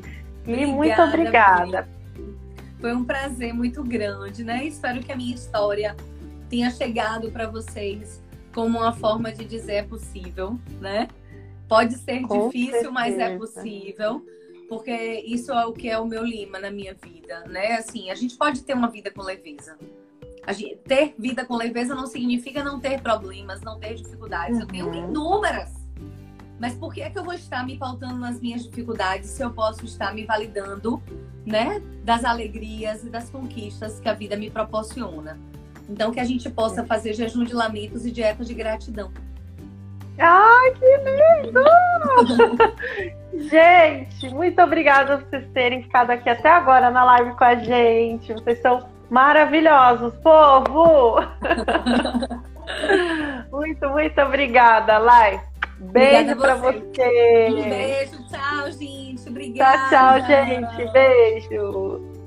E 0.47 0.53
obrigada, 0.53 0.73
muito 0.77 1.03
obrigada. 1.03 1.89
Foi 2.81 2.95
um 2.95 3.05
prazer 3.05 3.53
muito 3.53 3.83
grande, 3.83 4.45
né? 4.45 4.65
Espero 4.65 5.01
que 5.01 5.11
a 5.11 5.17
minha 5.17 5.35
história 5.35 5.97
tenha 6.49 6.71
chegado 6.71 7.33
para 7.33 7.49
vocês 7.49 8.23
como 8.55 8.79
uma 8.79 8.93
forma 8.93 9.33
de 9.33 9.45
dizer 9.45 9.75
é 9.75 9.83
possível, 9.83 10.57
né? 10.81 11.09
Pode 11.69 11.97
ser 11.97 12.21
Com 12.21 12.47
difícil, 12.47 12.71
certeza. 12.71 12.91
mas 12.93 13.19
é 13.19 13.37
possível 13.37 14.23
porque 14.69 14.93
isso 15.27 15.51
é 15.53 15.65
o 15.65 15.73
que 15.73 15.89
é 15.89 15.99
o 15.99 16.05
meu 16.05 16.25
lima 16.25 16.59
na 16.59 16.71
minha 16.71 16.95
vida, 16.95 17.45
né? 17.47 17.77
Assim, 17.77 18.11
a 18.11 18.15
gente 18.15 18.37
pode 18.37 18.63
ter 18.63 18.75
uma 18.75 18.91
vida 18.91 19.11
com 19.11 19.23
leveza. 19.23 19.79
Gente, 20.51 20.77
ter 20.77 21.15
vida 21.19 21.45
com 21.45 21.57
leveza 21.57 21.95
não 21.95 22.07
significa 22.07 22.63
não 22.63 22.81
ter 22.81 23.01
problemas, 23.01 23.61
não 23.61 23.79
ter 23.79 23.95
dificuldades. 23.95 24.57
Uhum. 24.57 24.63
Eu 24.63 24.67
tenho 24.67 24.87
uhum. 24.87 25.09
inúmeras. 25.09 25.73
Mas 26.59 26.75
por 26.75 26.93
que 26.93 27.01
é 27.01 27.11
que 27.11 27.19
eu 27.19 27.25
vou 27.25 27.35
estar 27.35 27.65
me 27.65 27.79
pautando 27.79 28.19
nas 28.19 28.41
minhas 28.41 28.65
dificuldades 28.65 29.31
se 29.31 29.43
eu 29.43 29.51
posso 29.51 29.85
estar 29.85 30.13
me 30.13 30.25
validando, 30.25 31.01
né, 31.47 31.81
das 32.03 32.25
alegrias 32.25 33.05
e 33.05 33.11
das 33.11 33.31
conquistas 33.31 34.01
que 34.01 34.09
a 34.09 34.15
vida 34.15 34.37
me 34.37 34.51
proporciona? 34.51 35.39
Então 35.89 36.11
que 36.11 36.21
a 36.21 36.25
gente 36.25 36.51
possa 36.51 36.85
fazer 36.85 37.15
jejum 37.15 37.45
de 37.45 37.55
lamentos 37.55 38.05
e 38.05 38.11
dieta 38.11 38.45
de 38.45 38.55
gratidão. 38.55 39.13
Ai, 40.19 40.75
que 40.75 40.87
lindo! 41.45 41.65
gente, 43.49 44.35
muito 44.35 44.61
obrigada 44.61 45.19
por 45.19 45.29
vocês 45.29 45.47
terem 45.53 45.83
ficado 45.83 46.11
aqui 46.11 46.29
até 46.29 46.51
agora 46.51 46.91
na 46.91 47.05
live 47.05 47.33
com 47.37 47.45
a 47.45 47.55
gente. 47.55 48.33
Vocês 48.33 48.61
são 48.61 48.87
maravilhosos, 49.09 50.15
povo! 50.17 51.17
muito, 53.51 53.89
muito 53.91 54.21
obrigada, 54.21 54.99
Lai. 54.99 55.41
Beijo 55.81 56.35
para 56.37 56.57
você. 56.57 57.49
Um 57.51 57.69
beijo, 57.69 58.29
tchau, 58.29 58.73
gente. 58.73 59.29
Obrigada. 59.29 59.89
Tchau, 59.89 60.21
tchau, 60.21 60.47
gente. 60.47 60.93
Beijo. 60.93 62.18